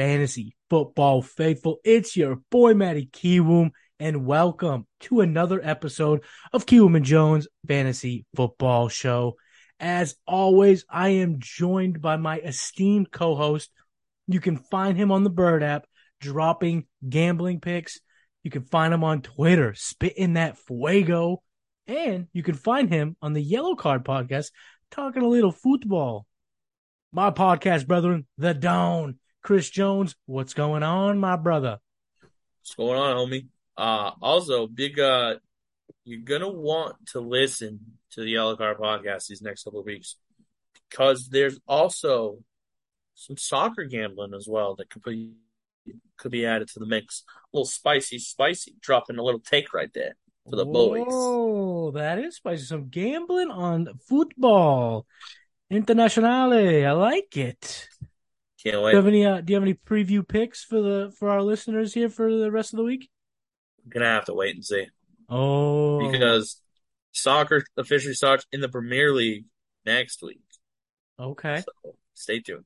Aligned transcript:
fantasy 0.00 0.56
football 0.70 1.20
faithful. 1.20 1.78
It's 1.84 2.16
your 2.16 2.36
boy 2.50 2.72
Matty 2.72 3.10
Kiwoom, 3.12 3.72
and 3.98 4.24
welcome 4.24 4.86
to 5.00 5.20
another 5.20 5.60
episode 5.62 6.24
of 6.54 6.64
Kiwoom 6.64 6.96
and 6.96 7.04
Jones 7.04 7.46
Fantasy 7.68 8.24
Football 8.34 8.88
Show. 8.88 9.36
As 9.78 10.16
always, 10.26 10.86
I 10.88 11.10
am 11.10 11.36
joined 11.38 12.00
by 12.00 12.16
my 12.16 12.38
esteemed 12.38 13.12
co-host. 13.12 13.70
You 14.26 14.40
can 14.40 14.56
find 14.56 14.96
him 14.96 15.12
on 15.12 15.22
the 15.22 15.28
Bird 15.28 15.62
app, 15.62 15.84
dropping 16.18 16.86
gambling 17.06 17.60
picks. 17.60 18.00
You 18.42 18.50
can 18.50 18.62
find 18.62 18.94
him 18.94 19.04
on 19.04 19.20
Twitter, 19.20 19.74
spitting 19.74 20.32
that 20.32 20.56
fuego. 20.56 21.42
And 21.86 22.28
you 22.32 22.42
can 22.42 22.54
find 22.54 22.88
him 22.88 23.18
on 23.20 23.34
the 23.34 23.42
Yellow 23.42 23.74
Card 23.74 24.06
podcast, 24.06 24.50
talking 24.90 25.20
a 25.20 25.28
little 25.28 25.52
football. 25.52 26.24
My 27.12 27.30
podcast, 27.30 27.86
brethren, 27.86 28.26
The 28.38 28.54
Don. 28.54 29.19
Chris 29.42 29.70
Jones, 29.70 30.14
what's 30.26 30.54
going 30.54 30.82
on, 30.82 31.18
my 31.18 31.36
brother? 31.36 31.78
What's 32.60 32.74
going 32.74 32.98
on, 32.98 33.16
homie? 33.16 33.46
Uh, 33.76 34.12
also, 34.20 34.66
big, 34.66 34.98
uh, 34.98 35.36
you're 36.04 36.20
gonna 36.20 36.50
want 36.50 36.96
to 37.12 37.20
listen 37.20 37.80
to 38.12 38.20
the 38.20 38.30
Yellow 38.30 38.56
Card 38.56 38.78
podcast 38.78 39.28
these 39.28 39.42
next 39.42 39.64
couple 39.64 39.80
of 39.80 39.86
weeks 39.86 40.16
because 40.88 41.28
there's 41.28 41.58
also 41.66 42.38
some 43.14 43.36
soccer 43.36 43.84
gambling 43.84 44.34
as 44.34 44.46
well 44.48 44.74
that 44.76 44.90
could 44.90 45.02
be 45.02 45.32
could 46.16 46.30
be 46.30 46.44
added 46.44 46.68
to 46.68 46.78
the 46.78 46.86
mix. 46.86 47.24
A 47.28 47.56
little 47.56 47.66
spicy, 47.66 48.18
spicy, 48.18 48.74
dropping 48.80 49.18
a 49.18 49.22
little 49.22 49.40
take 49.40 49.72
right 49.72 49.92
there 49.94 50.16
for 50.48 50.56
the 50.56 50.66
boys. 50.66 51.06
Oh, 51.08 51.90
that 51.92 52.18
is 52.18 52.36
spicy. 52.36 52.64
Some 52.64 52.88
gambling 52.88 53.50
on 53.50 53.88
football. 54.06 55.06
Internationale. 55.70 56.86
I 56.86 56.90
like 56.92 57.36
it. 57.36 57.88
Can't 58.62 58.82
wait. 58.82 58.90
Do 58.90 58.96
you 58.96 59.02
have 59.02 59.06
any 59.06 59.26
uh, 59.26 59.40
do 59.40 59.52
you 59.52 59.56
have 59.56 59.62
any 59.62 59.74
preview 59.74 60.26
picks 60.26 60.64
for 60.64 60.80
the 60.80 61.12
for 61.18 61.30
our 61.30 61.42
listeners 61.42 61.94
here 61.94 62.08
for 62.08 62.34
the 62.34 62.50
rest 62.50 62.72
of 62.72 62.78
the 62.78 62.84
week? 62.84 63.08
gonna 63.88 64.06
have 64.06 64.26
to 64.26 64.34
wait 64.34 64.54
and 64.54 64.64
see 64.64 64.86
Oh 65.28 66.10
because 66.10 66.60
soccer 67.12 67.64
officially 67.76 68.14
starts 68.14 68.44
in 68.52 68.60
the 68.60 68.68
Premier 68.68 69.12
League 69.12 69.46
next 69.86 70.22
week. 70.22 70.42
okay. 71.18 71.62
So 71.64 71.94
stay 72.14 72.40
tuned. 72.40 72.64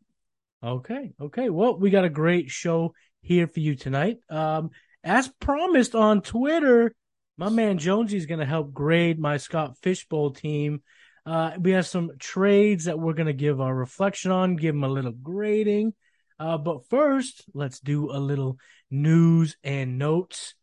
Okay. 0.62 1.12
Okay. 1.20 1.50
Well, 1.50 1.78
we 1.78 1.90
got 1.90 2.04
a 2.04 2.10
great 2.10 2.50
show 2.50 2.94
here 3.20 3.46
for 3.46 3.60
you 3.60 3.74
tonight. 3.74 4.18
Um, 4.30 4.70
as 5.02 5.28
promised 5.28 5.94
on 5.94 6.22
Twitter, 6.22 6.94
my 7.36 7.50
man 7.50 7.78
Jonesy 7.78 8.16
is 8.16 8.26
going 8.26 8.40
to 8.40 8.46
help 8.46 8.72
grade 8.72 9.18
my 9.18 9.36
Scott 9.36 9.76
Fishbowl 9.82 10.30
team. 10.30 10.82
Uh, 11.27 11.53
we 11.58 11.72
have 11.72 11.86
some 11.86 12.12
trades 12.19 12.84
that 12.84 12.98
we're 12.98 13.14
going 13.14 13.27
to 13.27 13.33
give 13.33 13.61
our 13.61 13.75
reflection 13.75 14.30
on, 14.30 14.56
give 14.56 14.75
them 14.75 14.84
a 14.84 14.89
little 14.89 15.12
grading. 15.12 15.94
Uh, 16.39 16.58
but 16.58 16.89
first, 16.89 17.44
let's 17.55 17.80
do 17.80 18.11
a 18.11 18.19
little 18.19 18.58
news 18.91 19.56
and 19.64 19.98
notes. 19.98 20.55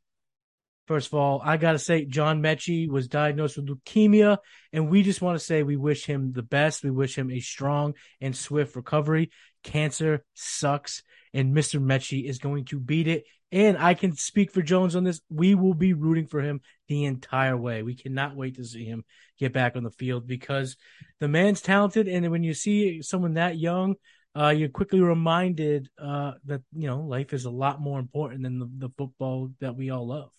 First 0.87 1.07
of 1.07 1.13
all, 1.13 1.41
I 1.43 1.57
got 1.57 1.71
to 1.71 1.79
say, 1.79 2.05
John 2.05 2.41
Metchie 2.41 2.89
was 2.89 3.07
diagnosed 3.07 3.55
with 3.55 3.67
leukemia, 3.67 4.39
and 4.73 4.89
we 4.89 5.03
just 5.03 5.21
want 5.21 5.39
to 5.39 5.45
say 5.45 5.63
we 5.63 5.77
wish 5.77 6.05
him 6.05 6.33
the 6.33 6.43
best. 6.43 6.83
We 6.83 6.91
wish 6.91 7.17
him 7.17 7.31
a 7.31 7.39
strong 7.39 7.93
and 8.19 8.35
swift 8.35 8.75
recovery. 8.75 9.31
Cancer 9.63 10.25
sucks, 10.33 11.03
and 11.33 11.55
Mr. 11.55 11.81
Metchie 11.81 12.25
is 12.25 12.39
going 12.39 12.65
to 12.65 12.79
beat 12.79 13.07
it. 13.07 13.23
And 13.51 13.77
I 13.77 13.95
can 13.95 14.15
speak 14.15 14.51
for 14.51 14.61
Jones 14.61 14.95
on 14.95 15.03
this. 15.03 15.19
We 15.29 15.55
will 15.55 15.73
be 15.73 15.93
rooting 15.93 16.27
for 16.27 16.41
him 16.41 16.61
the 16.87 17.03
entire 17.03 17.57
way. 17.57 17.83
We 17.83 17.95
cannot 17.95 18.35
wait 18.35 18.55
to 18.55 18.63
see 18.63 18.85
him 18.85 19.03
get 19.37 19.51
back 19.51 19.75
on 19.75 19.83
the 19.83 19.91
field 19.91 20.25
because 20.25 20.77
the 21.19 21.27
man's 21.27 21.61
talented. 21.61 22.07
And 22.07 22.29
when 22.31 22.43
you 22.43 22.53
see 22.53 23.01
someone 23.01 23.33
that 23.33 23.57
young, 23.57 23.95
uh, 24.35 24.49
you're 24.49 24.69
quickly 24.69 25.01
reminded 25.01 25.89
uh, 26.01 26.33
that 26.45 26.61
you 26.73 26.87
know 26.87 27.01
life 27.01 27.33
is 27.33 27.43
a 27.43 27.49
lot 27.49 27.81
more 27.81 27.99
important 27.99 28.43
than 28.43 28.59
the, 28.59 28.69
the 28.77 28.89
football 28.97 29.51
that 29.59 29.75
we 29.75 29.89
all 29.89 30.07
love. 30.07 30.31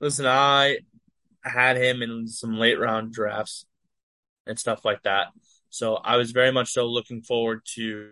Listen, 0.00 0.26
I 0.26 0.78
had 1.42 1.76
him 1.76 2.02
in 2.02 2.28
some 2.28 2.56
late 2.56 2.78
round 2.78 3.12
drafts 3.12 3.66
and 4.46 4.58
stuff 4.58 4.84
like 4.84 5.02
that. 5.02 5.28
So 5.70 5.96
I 5.96 6.16
was 6.16 6.30
very 6.30 6.52
much 6.52 6.70
so 6.70 6.86
looking 6.86 7.22
forward 7.22 7.62
to 7.74 8.10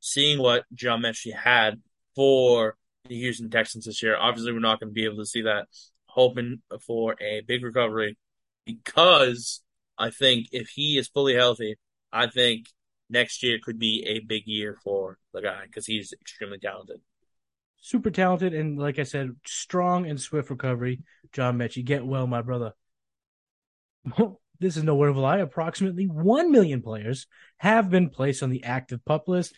seeing 0.00 0.38
what 0.38 0.64
John 0.74 1.02
Metchie 1.02 1.34
had 1.34 1.80
for 2.14 2.76
the 3.08 3.18
Houston 3.18 3.50
Texans 3.50 3.86
this 3.86 4.02
year. 4.02 4.16
Obviously, 4.16 4.52
we're 4.52 4.60
not 4.60 4.80
going 4.80 4.90
to 4.90 4.94
be 4.94 5.04
able 5.04 5.18
to 5.18 5.26
see 5.26 5.42
that. 5.42 5.66
Hoping 6.06 6.62
for 6.84 7.14
a 7.20 7.42
big 7.46 7.62
recovery 7.62 8.16
because 8.64 9.62
I 9.96 10.10
think 10.10 10.48
if 10.52 10.68
he 10.68 10.98
is 10.98 11.08
fully 11.08 11.34
healthy, 11.34 11.76
I 12.12 12.26
think 12.28 12.66
next 13.10 13.42
year 13.42 13.58
could 13.62 13.78
be 13.78 14.04
a 14.06 14.20
big 14.20 14.42
year 14.46 14.76
for 14.82 15.18
the 15.32 15.42
guy 15.42 15.62
because 15.64 15.86
he's 15.86 16.12
extremely 16.12 16.58
talented. 16.58 17.00
Super 17.80 18.10
talented 18.10 18.54
and 18.54 18.78
like 18.78 18.98
I 18.98 19.04
said, 19.04 19.36
strong 19.46 20.06
and 20.06 20.20
swift 20.20 20.50
recovery. 20.50 21.02
John 21.32 21.58
Metchie, 21.58 21.84
get 21.84 22.06
well, 22.06 22.26
my 22.26 22.42
brother. 22.42 22.72
this 24.60 24.76
is 24.76 24.82
no 24.82 24.96
word 24.96 25.10
of 25.10 25.16
a 25.16 25.20
lie. 25.20 25.38
Approximately 25.38 26.06
1 26.06 26.50
million 26.50 26.82
players 26.82 27.26
have 27.58 27.90
been 27.90 28.10
placed 28.10 28.42
on 28.42 28.50
the 28.50 28.64
active 28.64 29.04
pup 29.04 29.28
list. 29.28 29.54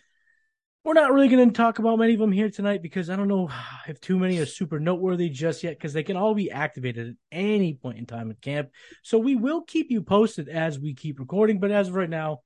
We're 0.83 0.95
not 0.95 1.13
really 1.13 1.29
going 1.29 1.47
to 1.47 1.55
talk 1.55 1.79
about 1.79 1.99
many 1.99 2.15
of 2.15 2.21
them 2.21 2.33
here 2.33 2.49
tonight 2.49 2.81
because 2.81 3.11
I 3.11 3.17
don't 3.17 3.29
know 3.29 3.51
if 3.87 4.01
too 4.01 4.19
many 4.19 4.39
are 4.39 4.47
super 4.47 4.81
noteworthy 4.81 5.29
just 5.29 5.63
yet 5.63 5.77
because 5.77 5.93
they 5.93 6.03
can 6.03 6.17
all 6.17 6.35
be 6.35 6.51
activated 6.51 7.09
at 7.09 7.15
any 7.31 7.75
point 7.75 7.99
in 7.99 8.07
time 8.07 8.31
at 8.31 8.41
camp. 8.41 8.71
So 9.03 9.19
we 9.19 9.37
will 9.37 9.61
keep 9.61 9.91
you 9.91 10.01
posted 10.01 10.49
as 10.49 10.79
we 10.79 10.95
keep 10.95 11.21
recording. 11.21 11.61
But 11.61 11.71
as 11.71 11.89
of 11.89 11.97
right 11.97 12.09
now, 12.09 12.39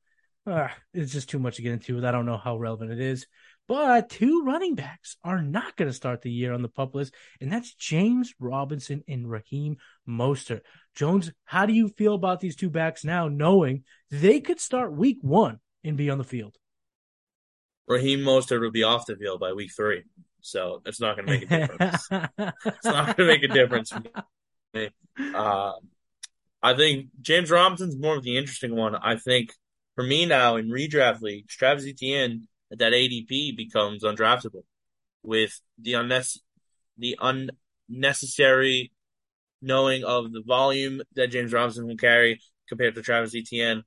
uh, 0.48 0.66
it's 0.92 1.12
just 1.12 1.30
too 1.30 1.38
much 1.38 1.56
to 1.56 1.62
get 1.62 1.74
into. 1.74 2.04
I 2.04 2.10
don't 2.10 2.26
know 2.26 2.36
how 2.36 2.56
relevant 2.56 2.90
it 2.90 2.98
is. 2.98 3.24
But 3.68 4.10
two 4.10 4.42
running 4.44 4.74
backs 4.74 5.16
are 5.22 5.40
not 5.40 5.76
going 5.76 5.88
to 5.88 5.94
start 5.94 6.20
the 6.20 6.32
year 6.32 6.52
on 6.52 6.60
the 6.60 6.68
pup 6.68 6.96
list, 6.96 7.14
and 7.40 7.52
that's 7.52 7.72
James 7.74 8.34
Robinson 8.40 9.04
and 9.06 9.30
Raheem 9.30 9.76
Mostert. 10.08 10.62
Jones, 10.96 11.30
how 11.44 11.66
do 11.66 11.72
you 11.72 11.88
feel 11.88 12.14
about 12.14 12.40
these 12.40 12.56
two 12.56 12.68
backs 12.68 13.04
now, 13.04 13.28
knowing 13.28 13.84
they 14.10 14.40
could 14.40 14.60
start 14.60 14.92
week 14.92 15.18
one 15.22 15.60
and 15.84 15.96
be 15.96 16.10
on 16.10 16.18
the 16.18 16.24
field? 16.24 16.58
Raheem 17.86 18.20
Mostert 18.20 18.60
will 18.60 18.70
be 18.70 18.82
off 18.82 19.06
the 19.06 19.16
field 19.16 19.40
by 19.40 19.52
week 19.52 19.70
three, 19.76 20.04
so 20.40 20.82
it's 20.86 21.00
not 21.00 21.16
going 21.16 21.26
to 21.26 21.32
make 21.32 21.50
a 21.50 21.66
difference. 21.66 22.08
it's 22.66 22.84
not 22.84 23.16
going 23.16 23.16
to 23.16 23.26
make 23.26 23.42
a 23.42 23.48
difference. 23.48 23.92
Uh, 25.34 25.72
I 26.62 26.74
think 26.74 27.08
James 27.20 27.50
Robinson's 27.50 27.96
more 27.96 28.16
of 28.16 28.24
the 28.24 28.36
interesting 28.36 28.74
one. 28.74 28.96
I 28.96 29.16
think 29.16 29.52
for 29.94 30.02
me 30.02 30.26
now 30.26 30.56
in 30.56 30.68
redraft 30.68 31.20
league, 31.20 31.46
Travis 31.46 31.86
Etienne 31.86 32.48
at 32.72 32.78
that 32.78 32.92
ADP 32.92 33.56
becomes 33.56 34.02
undraftable 34.02 34.64
with 35.22 35.60
the 35.78 35.94
unnecessary, 35.94 36.42
the 36.98 37.18
unnecessary 37.88 38.92
knowing 39.60 40.04
of 40.04 40.32
the 40.32 40.42
volume 40.46 41.02
that 41.14 41.28
James 41.28 41.52
Robinson 41.52 41.86
will 41.86 41.96
carry 41.96 42.40
compared 42.68 42.94
to 42.94 43.02
Travis 43.02 43.34
Etienne. 43.34 43.82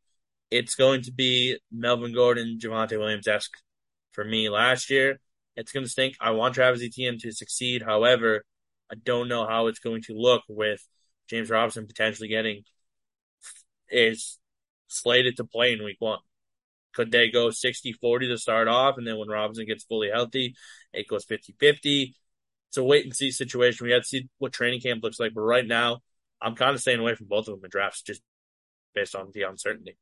It's 0.50 0.75
going 0.75 1.02
to 1.03 1.12
be 1.12 1.57
Melvin 1.72 2.13
Gordon, 2.13 2.57
Javonte 2.62 2.97
Williams 2.97 3.28
esque 3.28 3.57
for 4.18 4.26
me 4.26 4.50
last 4.50 4.90
year. 4.90 5.20
It's 5.56 5.72
going 5.72 5.86
to 5.86 5.90
stink. 5.90 6.16
I 6.20 6.32
want 6.32 6.56
Travis 6.56 6.84
Etienne 6.84 7.20
to 7.20 7.32
succeed. 7.32 7.84
However, 7.84 8.44
I 8.92 8.96
don't 8.96 9.30
know 9.30 9.48
how 9.48 9.68
it's 9.68 9.80
going 9.80 10.02
to 10.04 10.14
look 10.14 10.42
with 10.50 10.86
James 11.30 11.52
Robinson 11.52 11.86
potentially 11.88 12.28
getting 12.28 12.64
is 13.90 14.40
slated 14.88 15.38
to 15.38 15.46
play 15.46 15.74
in 15.74 15.84
week 15.84 15.98
one. 16.00 16.20
Could 16.96 17.12
they 17.12 17.30
go 17.30 17.52
60 17.52 17.94
40 17.94 18.28
to 18.30 18.38
start 18.40 18.68
off? 18.68 18.98
And 18.98 19.06
then 19.06 19.18
when 19.18 19.30
Robinson 19.30 19.68
gets 19.68 19.84
fully 19.84 20.10
healthy, 20.10 20.56
it 20.94 21.08
goes 21.08 21.24
50 21.24 21.56
50. 21.60 22.16
It's 22.70 22.78
a 22.78 22.84
wait 22.84 23.06
and 23.06 23.16
see 23.16 23.30
situation. 23.30 23.86
We 23.86 23.94
have 23.94 24.02
to 24.02 24.08
see 24.08 24.30
what 24.40 24.52
training 24.52 24.81
camp 24.81 25.04
looks 25.04 25.20
like. 25.20 25.34
But 25.36 25.42
right 25.42 25.66
now, 25.66 26.00
I'm 26.42 26.56
kind 26.56 26.74
of 26.74 26.81
staying 26.81 27.00
away 27.00 27.13
from 27.13 27.28
both 27.28 27.48
of 27.48 27.56
them 27.56 27.66
in 27.66 27.70
drafts 27.70 28.02
just 28.02 28.24
based 28.96 29.16
on 29.16 29.30
the 29.31 29.44
uncertainty. 29.44 29.96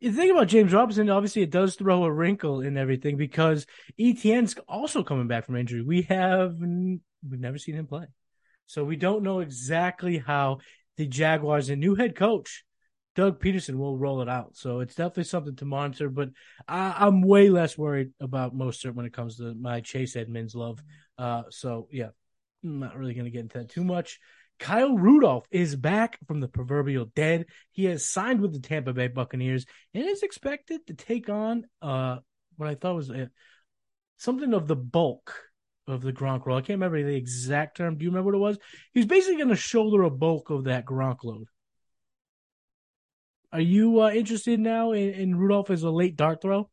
You 0.00 0.12
think 0.12 0.30
about 0.30 0.46
James 0.46 0.72
Robinson, 0.72 1.10
obviously 1.10 1.42
it 1.42 1.50
does 1.50 1.74
throw 1.74 2.04
a 2.04 2.12
wrinkle 2.12 2.60
in 2.60 2.76
everything 2.76 3.16
because 3.16 3.66
Etienne's 3.98 4.54
also 4.68 5.02
coming 5.02 5.26
back 5.26 5.44
from 5.44 5.56
injury. 5.56 5.82
We 5.82 6.02
have 6.02 6.58
we've 6.60 7.40
never 7.40 7.58
seen 7.58 7.74
him 7.74 7.86
play. 7.86 8.06
So 8.66 8.84
we 8.84 8.96
don't 8.96 9.24
know 9.24 9.40
exactly 9.40 10.18
how 10.18 10.58
the 10.96 11.06
Jaguars 11.06 11.68
and 11.68 11.80
new 11.80 11.94
head 11.94 12.14
coach 12.14 12.64
Doug 13.18 13.40
Pederson 13.40 13.74
will 13.74 13.98
roll 13.98 14.22
it 14.22 14.28
out. 14.28 14.56
So 14.56 14.78
it's 14.78 14.94
definitely 14.94 15.24
something 15.24 15.56
to 15.56 15.64
monitor. 15.64 16.08
But 16.08 16.28
I, 16.68 17.04
am 17.04 17.20
way 17.20 17.50
less 17.50 17.76
worried 17.76 18.10
about 18.20 18.54
Mostert 18.54 18.94
when 18.94 19.06
it 19.06 19.12
comes 19.12 19.38
to 19.38 19.54
my 19.54 19.80
Chase 19.80 20.14
Edmonds 20.14 20.54
love. 20.54 20.80
Uh, 21.18 21.42
so 21.50 21.88
yeah, 21.90 22.10
I'm 22.62 22.78
not 22.78 22.96
really 22.96 23.14
going 23.14 23.24
to 23.24 23.32
get 23.32 23.40
into 23.40 23.58
that 23.58 23.70
too 23.70 23.82
much. 23.82 24.20
Kyle 24.58 24.96
Rudolph 24.96 25.46
is 25.50 25.76
back 25.76 26.18
from 26.26 26.40
the 26.40 26.48
proverbial 26.48 27.06
dead. 27.14 27.46
He 27.70 27.84
has 27.86 28.04
signed 28.04 28.40
with 28.40 28.52
the 28.52 28.60
Tampa 28.60 28.92
Bay 28.92 29.08
Buccaneers 29.08 29.66
and 29.94 30.04
is 30.04 30.22
expected 30.22 30.86
to 30.86 30.94
take 30.94 31.28
on 31.28 31.64
uh, 31.80 32.18
what 32.56 32.68
I 32.68 32.74
thought 32.74 32.96
was 32.96 33.10
a, 33.10 33.30
something 34.16 34.52
of 34.54 34.66
the 34.66 34.76
bulk 34.76 35.34
of 35.86 36.02
the 36.02 36.12
Gronk 36.12 36.44
role. 36.44 36.58
I 36.58 36.60
can't 36.60 36.80
remember 36.80 37.02
the 37.02 37.16
exact 37.16 37.76
term. 37.76 37.96
Do 37.96 38.04
you 38.04 38.10
remember 38.10 38.32
what 38.32 38.36
it 38.36 38.38
was? 38.38 38.58
He 38.92 39.00
was 39.00 39.06
basically 39.06 39.36
going 39.36 39.48
to 39.48 39.56
shoulder 39.56 40.02
a 40.02 40.10
bulk 40.10 40.50
of 40.50 40.64
that 40.64 40.84
Gronk 40.84 41.24
load. 41.24 41.46
Are 43.52 43.60
you 43.60 44.02
uh, 44.02 44.10
interested 44.10 44.60
now 44.60 44.92
in, 44.92 45.14
in 45.14 45.36
Rudolph 45.36 45.70
as 45.70 45.82
a 45.82 45.90
late 45.90 46.16
dart 46.16 46.42
throw? 46.42 46.68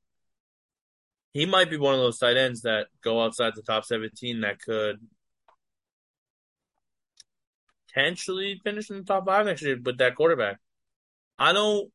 he 1.36 1.46
might 1.46 1.70
be 1.70 1.76
one 1.76 1.94
of 1.94 2.00
those 2.00 2.18
tight 2.18 2.38
ends 2.38 2.62
that 2.62 2.88
go 3.04 3.22
outside 3.22 3.52
the 3.56 3.62
top 3.62 3.84
17 3.84 4.40
that 4.40 4.58
could 4.62 4.96
potentially 7.96 8.60
finish 8.64 8.90
in 8.90 8.98
the 8.98 9.04
top 9.04 9.26
five 9.26 9.46
next 9.46 9.62
year 9.62 9.78
with 9.84 9.98
that 10.00 10.16
quarterback. 10.16 10.58
I 11.38 11.54
don't 11.54 11.92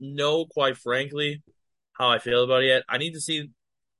know, 0.00 0.46
quite 0.46 0.76
frankly, 0.76 1.42
how 1.92 2.10
I 2.10 2.18
feel 2.18 2.44
about 2.44 2.62
it 2.62 2.66
yet. 2.66 2.82
I 2.88 2.98
need 2.98 3.14
to 3.14 3.20
see 3.20 3.50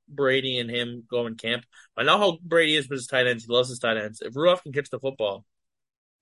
Brady 0.07 0.59
and 0.59 0.69
him 0.69 1.03
go 1.09 1.25
in 1.27 1.35
camp. 1.35 1.65
I 1.97 2.03
know 2.03 2.17
how 2.17 2.37
Brady 2.43 2.75
is 2.75 2.89
with 2.89 2.99
his 2.99 3.07
tight 3.07 3.27
ends. 3.27 3.45
He 3.45 3.53
loves 3.53 3.69
his 3.69 3.79
tight 3.79 3.97
ends. 3.97 4.21
If 4.21 4.35
Rudolph 4.35 4.63
can 4.63 4.73
catch 4.73 4.89
the 4.89 4.99
football, 4.99 5.45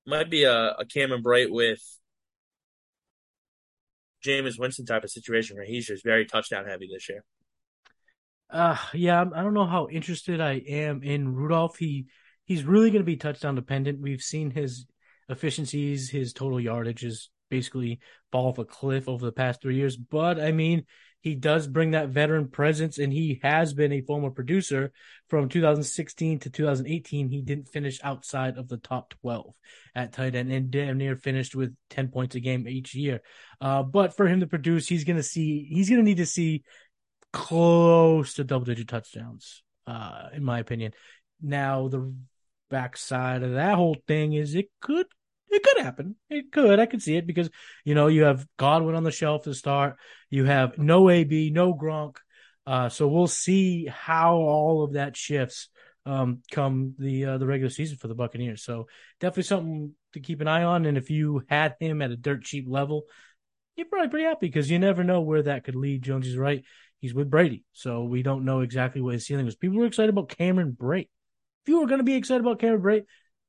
might 0.06 0.30
be 0.30 0.44
a, 0.44 0.76
a 0.80 0.86
Cameron 0.86 1.24
Brate 1.24 1.52
with 1.52 1.82
Jameis 4.26 4.60
Winston 4.60 4.86
type 4.86 5.04
of 5.04 5.12
situation 5.12 5.58
where 5.58 5.66
he's 5.66 5.88
just 5.88 6.04
very 6.04 6.26
touchdown 6.26 6.66
heavy 6.66 6.90
this 6.92 7.10
year. 7.10 7.24
Uh, 8.50 8.78
yeah, 8.94 9.22
I 9.22 9.44
don't 9.44 9.54
know 9.54 9.66
how 9.66 9.88
interested 9.88 10.42
I 10.42 10.54
am 10.68 11.04
in 11.04 11.34
Rudolph. 11.34 11.78
He 11.78 12.08
he's 12.44 12.66
really 12.66 12.90
going 12.90 13.02
to 13.02 13.06
be 13.06 13.16
touchdown 13.16 13.56
dependent. 13.56 14.02
We've 14.02 14.22
seen 14.22 14.52
his 14.52 14.86
efficiencies, 15.32 16.10
his 16.10 16.34
total 16.34 16.60
yardage 16.60 17.04
is 17.04 17.30
basically 17.50 18.00
fall 18.32 18.48
off 18.48 18.58
a 18.58 18.66
cliff 18.66 19.08
over 19.08 19.26
the 19.26 19.32
past 19.32 19.62
three 19.62 19.76
years. 19.76 19.96
But 19.98 20.40
I 20.40 20.52
mean, 20.52 20.86
he 21.22 21.36
does 21.36 21.68
bring 21.68 21.92
that 21.92 22.10
veteran 22.10 22.48
presence, 22.48 22.98
and 22.98 23.14
he 23.14 23.40
has 23.44 23.76
been 23.76 23.92
a 23.92 24.02
former 24.02 24.32
producer 24.32 24.92
from 25.30 25.50
2016 25.50 26.40
to 26.40 26.50
2018. 26.50 27.30
He 27.30 27.44
didn't 27.44 27.70
finish 27.70 28.00
outside 28.04 28.58
of 28.58 28.68
the 28.68 28.78
top 28.78 29.14
12 29.22 29.54
at 29.94 30.14
tight 30.14 30.34
end, 30.34 30.52
and 30.52 30.72
damn 30.72 30.98
near 30.98 31.16
finished 31.16 31.56
with 31.56 31.76
10 31.92 32.08
points 32.08 32.34
a 32.36 32.40
game 32.40 32.68
each 32.68 32.96
year. 32.96 33.22
Uh, 33.60 33.84
but 33.84 34.18
for 34.18 34.28
him 34.28 34.40
to 34.40 34.48
produce, 34.48 34.88
he's 34.88 35.04
gonna 35.04 35.22
see 35.22 35.68
he's 35.72 35.92
gonna 35.92 36.02
need 36.02 36.18
to 36.18 36.26
see 36.26 36.64
close 37.32 38.34
to 38.34 38.44
double 38.44 38.66
digit 38.66 38.88
touchdowns, 38.88 39.62
uh, 39.86 40.30
in 40.34 40.44
my 40.44 40.58
opinion. 40.58 40.92
Now 41.40 41.88
the 41.88 42.14
backside 42.72 43.44
of 43.44 43.54
that 43.54 43.76
whole 43.76 43.98
thing 44.08 44.34
is 44.34 44.56
it 44.56 44.70
could 44.80 45.06
it 45.52 45.64
could 45.64 45.84
happen. 45.84 46.16
It 46.30 46.52
could. 46.52 46.80
I 46.80 46.86
could 46.86 47.02
see 47.02 47.18
it 47.18 47.28
because 47.28 47.50
you 47.84 47.96
know 47.96 48.08
you 48.08 48.24
have 48.24 48.48
Godwin 48.58 48.96
on 48.96 49.04
the 49.04 49.12
shelf 49.12 49.44
to 49.44 49.54
start. 49.54 49.98
You 50.30 50.46
have 50.46 50.78
no 50.78 51.10
AB, 51.10 51.52
no 51.52 51.74
Gronk. 51.74 52.18
Uh, 52.66 52.90
so 52.90 53.08
we'll 53.08 53.28
see 53.28 53.86
how 53.88 54.36
all 54.36 54.84
of 54.84 54.94
that 54.94 55.18
shifts 55.18 55.70
um, 56.06 56.42
come 56.52 56.96
the 56.98 57.26
uh, 57.26 57.38
the 57.38 57.46
regular 57.46 57.70
season 57.70 57.98
for 57.98 58.08
the 58.08 58.16
Buccaneers. 58.16 58.64
So 58.64 58.88
definitely 59.20 59.44
something 59.44 59.96
to 60.14 60.20
keep 60.20 60.42
an 60.42 60.48
eye 60.48 60.64
on. 60.64 60.86
And 60.86 60.98
if 60.98 61.10
you 61.10 61.44
had 61.50 61.76
him 61.80 62.02
at 62.02 62.12
a 62.12 62.18
dirt 62.18 62.44
cheap 62.44 62.66
level, 62.68 63.04
you're 63.76 63.88
probably 63.88 64.10
pretty 64.10 64.26
happy 64.26 64.48
because 64.48 64.70
you 64.70 64.80
never 64.80 65.04
know 65.04 65.22
where 65.22 65.44
that 65.44 65.64
could 65.64 65.76
lead. 65.76 66.04
Jonesy's 66.04 66.38
right. 66.38 66.64
He's 67.00 67.14
with 67.16 67.32
Brady, 67.32 67.64
so 67.74 68.04
we 68.04 68.22
don't 68.22 68.46
know 68.46 68.60
exactly 68.62 69.02
what 69.02 69.16
his 69.16 69.26
ceiling 69.26 69.48
is. 69.48 69.56
People 69.56 69.80
were 69.80 69.88
excited 69.88 70.10
about 70.10 70.30
Cameron 70.30 70.78
Brate. 70.80 71.10
If 71.64 71.70
you 71.70 71.80
were 71.80 71.88
going 71.88 71.98
to 71.98 72.04
be 72.04 72.14
excited 72.14 72.42
about 72.42 72.60
Cameron 72.60 72.82
Brate, 72.82 73.06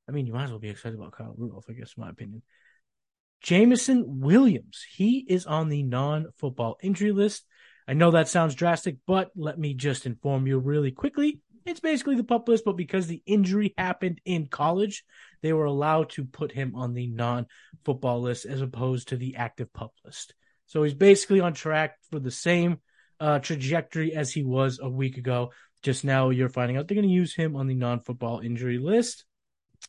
I 0.08 0.12
mean, 0.12 0.26
you 0.26 0.32
might 0.32 0.44
as 0.44 0.50
well 0.50 0.58
be 0.58 0.70
excited 0.70 0.98
about 0.98 1.12
Kyle 1.12 1.34
Rudolph, 1.36 1.66
I 1.68 1.74
guess, 1.74 1.94
in 1.96 2.02
my 2.02 2.10
opinion. 2.10 2.42
Jameson 3.40 4.20
Williams, 4.20 4.84
he 4.92 5.24
is 5.28 5.46
on 5.46 5.68
the 5.68 5.82
non 5.82 6.26
football 6.38 6.76
injury 6.82 7.12
list. 7.12 7.44
I 7.88 7.94
know 7.94 8.12
that 8.12 8.28
sounds 8.28 8.54
drastic, 8.54 8.96
but 9.06 9.30
let 9.34 9.58
me 9.58 9.74
just 9.74 10.06
inform 10.06 10.46
you 10.46 10.58
really 10.58 10.92
quickly. 10.92 11.40
It's 11.66 11.80
basically 11.80 12.16
the 12.16 12.24
pup 12.24 12.48
list, 12.48 12.64
but 12.64 12.76
because 12.76 13.06
the 13.06 13.22
injury 13.26 13.74
happened 13.76 14.20
in 14.24 14.46
college, 14.46 15.04
they 15.42 15.52
were 15.52 15.64
allowed 15.64 16.10
to 16.10 16.24
put 16.24 16.52
him 16.52 16.74
on 16.74 16.94
the 16.94 17.08
non 17.08 17.46
football 17.84 18.20
list 18.20 18.46
as 18.46 18.60
opposed 18.60 19.08
to 19.08 19.16
the 19.16 19.36
active 19.36 19.72
pup 19.72 19.92
list. 20.04 20.34
So 20.66 20.82
he's 20.82 20.94
basically 20.94 21.40
on 21.40 21.52
track 21.52 21.96
for 22.10 22.18
the 22.18 22.30
same 22.30 22.78
uh, 23.20 23.40
trajectory 23.40 24.14
as 24.14 24.32
he 24.32 24.42
was 24.42 24.78
a 24.82 24.88
week 24.88 25.16
ago. 25.16 25.52
Just 25.82 26.04
now, 26.04 26.30
you're 26.30 26.48
finding 26.48 26.76
out 26.76 26.86
they're 26.86 26.94
going 26.94 27.08
to 27.08 27.12
use 27.12 27.34
him 27.34 27.56
on 27.56 27.66
the 27.66 27.74
non 27.74 28.00
football 28.00 28.40
injury 28.40 28.78
list. 28.78 29.24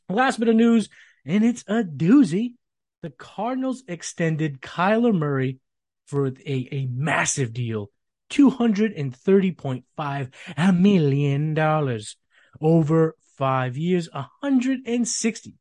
Last 0.10 0.40
bit 0.40 0.50
of 0.50 0.56
news, 0.56 0.90
and 1.26 1.44
it's 1.44 1.64
a 1.68 1.84
doozy. 1.84 2.54
The 3.02 3.10
Cardinals 3.10 3.84
extended 3.88 4.62
Kyler 4.62 5.14
Murray 5.14 5.60
for 6.06 6.28
a, 6.28 6.68
a 6.72 6.88
massive 6.92 7.54
deal 7.54 7.90
$230.5 8.30 10.80
million 10.80 12.00
over 12.62 13.16
five 13.38 13.78
years. 13.78 14.10
160 14.12 15.56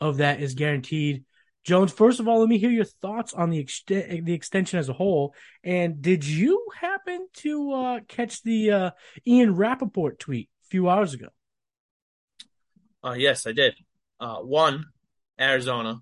of 0.00 0.18
that 0.18 0.40
is 0.40 0.54
guaranteed. 0.54 1.24
Jones, 1.64 1.92
first 1.92 2.20
of 2.20 2.28
all, 2.28 2.38
let 2.40 2.48
me 2.48 2.58
hear 2.58 2.70
your 2.70 2.84
thoughts 2.84 3.34
on 3.34 3.50
the 3.50 3.66
the 3.86 4.32
extension 4.32 4.78
as 4.78 4.88
a 4.88 4.94
whole. 4.94 5.34
And 5.62 6.00
did 6.00 6.26
you 6.26 6.66
happen 6.80 7.26
to 7.38 7.72
uh, 7.72 8.00
catch 8.08 8.42
the 8.42 8.70
uh, 8.70 8.90
Ian 9.26 9.54
Rapoport 9.54 10.18
tweet 10.18 10.48
a 10.64 10.68
few 10.68 10.88
hours 10.88 11.12
ago? 11.14 11.28
Uh, 13.04 13.14
yes, 13.16 13.46
I 13.46 13.52
did. 13.52 13.74
Uh, 14.20 14.38
one, 14.38 14.86
Arizona. 15.40 16.00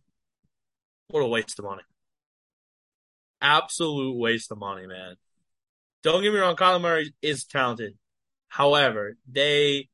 What 1.08 1.20
a 1.20 1.26
waste 1.26 1.58
of 1.58 1.66
money. 1.66 1.82
Absolute 3.40 4.16
waste 4.16 4.50
of 4.50 4.58
money, 4.58 4.86
man. 4.86 5.16
Don't 6.02 6.22
get 6.22 6.32
me 6.32 6.38
wrong, 6.38 6.56
Kyler 6.56 6.80
Murray 6.80 7.12
is 7.22 7.44
talented. 7.44 7.94
However, 8.48 9.16
they 9.30 9.88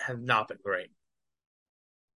have 0.00 0.20
not 0.20 0.48
been 0.48 0.58
great. 0.64 0.90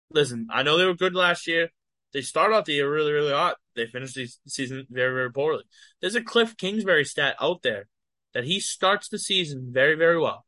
Listen, 0.10 0.48
I 0.50 0.64
know 0.64 0.78
they 0.78 0.86
were 0.86 0.94
good 0.96 1.16
last 1.16 1.48
year. 1.48 1.70
They 2.14 2.22
started 2.22 2.56
out 2.56 2.66
the 2.66 2.74
year 2.74 2.92
really, 2.92 3.12
really 3.12 3.34
hot. 3.34 3.58
They 3.76 3.86
finished 3.86 4.16
the 4.16 4.28
season 4.48 4.88
very, 4.90 5.14
very 5.14 5.32
poorly. 5.32 5.64
There's 6.02 6.16
a 6.16 6.24
Cliff 6.24 6.58
Kingsbury 6.58 7.06
stat 7.06 7.36
out 7.40 7.62
there 7.62 7.88
that 8.34 8.46
he 8.46 8.60
starts 8.60 9.10
the 9.10 9.20
season 9.20 9.70
very, 9.72 9.96
very 9.96 10.20
well. 10.20 10.46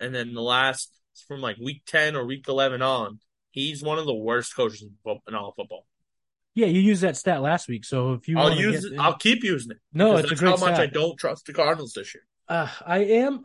And 0.00 0.14
then 0.14 0.34
the 0.34 0.42
last 0.42 0.90
from 1.26 1.40
like 1.40 1.56
week 1.58 1.82
10 1.86 2.16
or 2.16 2.24
week 2.24 2.46
11 2.48 2.82
on, 2.82 3.20
he's 3.50 3.82
one 3.82 3.98
of 3.98 4.06
the 4.06 4.14
worst 4.14 4.54
coaches 4.56 4.82
in 4.82 5.34
all 5.34 5.52
football. 5.56 5.86
Yeah, 6.54 6.66
you 6.66 6.80
used 6.80 7.02
that 7.02 7.16
stat 7.16 7.40
last 7.40 7.68
week. 7.68 7.84
So 7.84 8.12
if 8.14 8.28
you, 8.28 8.38
I'll 8.38 8.54
use 8.54 8.84
it. 8.84 8.98
I'll 8.98 9.16
keep 9.16 9.42
using 9.42 9.72
it. 9.72 9.78
No, 9.92 10.16
it's 10.16 10.28
that's 10.28 10.40
a 10.40 10.44
great 10.44 10.50
how 10.50 10.66
much 10.66 10.74
stat. 10.74 10.80
I 10.80 10.86
don't 10.86 11.18
trust 11.18 11.46
the 11.46 11.54
Cardinals 11.54 11.94
this 11.94 12.14
year. 12.14 12.24
Uh, 12.48 12.68
I 12.84 12.98
am. 12.98 13.42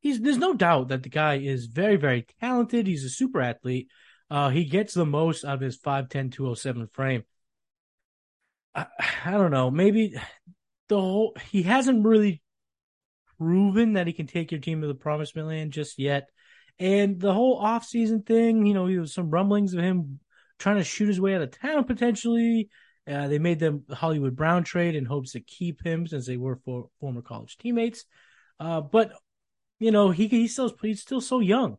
He's. 0.00 0.20
There's 0.20 0.38
no 0.38 0.54
doubt 0.54 0.88
that 0.88 1.02
the 1.02 1.10
guy 1.10 1.36
is 1.36 1.66
very, 1.66 1.96
very 1.96 2.26
talented. 2.40 2.86
He's 2.86 3.04
a 3.04 3.10
super 3.10 3.42
athlete. 3.42 3.88
Uh, 4.30 4.48
he 4.48 4.64
gets 4.64 4.94
the 4.94 5.04
most 5.04 5.44
out 5.44 5.56
of 5.56 5.60
his 5.60 5.78
5'10", 5.78 6.32
207 6.32 6.88
frame. 6.88 7.24
I, 8.74 8.86
I 9.26 9.32
don't 9.32 9.50
know. 9.50 9.70
Maybe 9.70 10.14
the 10.88 11.00
whole 11.00 11.36
he 11.50 11.62
hasn't 11.62 12.06
really 12.06 12.42
proven 13.38 13.94
that 13.94 14.06
he 14.06 14.12
can 14.12 14.26
take 14.26 14.50
your 14.50 14.60
team 14.60 14.80
to 14.80 14.86
the 14.86 14.94
promised 14.94 15.36
land 15.36 15.72
just 15.72 15.98
yet. 15.98 16.30
And 16.78 17.20
the 17.20 17.32
whole 17.32 17.62
offseason 17.62 18.26
thing, 18.26 18.66
you 18.66 18.74
know, 18.74 18.88
there 18.88 19.00
was 19.00 19.14
some 19.14 19.30
rumblings 19.30 19.74
of 19.74 19.80
him 19.80 20.18
trying 20.58 20.76
to 20.76 20.84
shoot 20.84 21.08
his 21.08 21.20
way 21.20 21.34
out 21.34 21.42
of 21.42 21.58
town 21.58 21.84
potentially. 21.84 22.68
Uh, 23.06 23.28
they 23.28 23.38
made 23.38 23.58
the 23.58 23.82
Hollywood 23.92 24.34
Brown 24.34 24.64
trade 24.64 24.94
in 24.94 25.04
hopes 25.04 25.32
to 25.32 25.40
keep 25.40 25.84
him 25.84 26.06
since 26.06 26.26
they 26.26 26.36
were 26.36 26.56
for, 26.64 26.88
former 27.00 27.22
college 27.22 27.58
teammates. 27.58 28.04
Uh, 28.58 28.80
but 28.80 29.12
you 29.78 29.90
know, 29.90 30.10
he 30.10 30.28
he's 30.28 30.52
still 30.52 30.74
he's 30.80 31.02
still 31.02 31.20
so 31.20 31.40
young. 31.40 31.76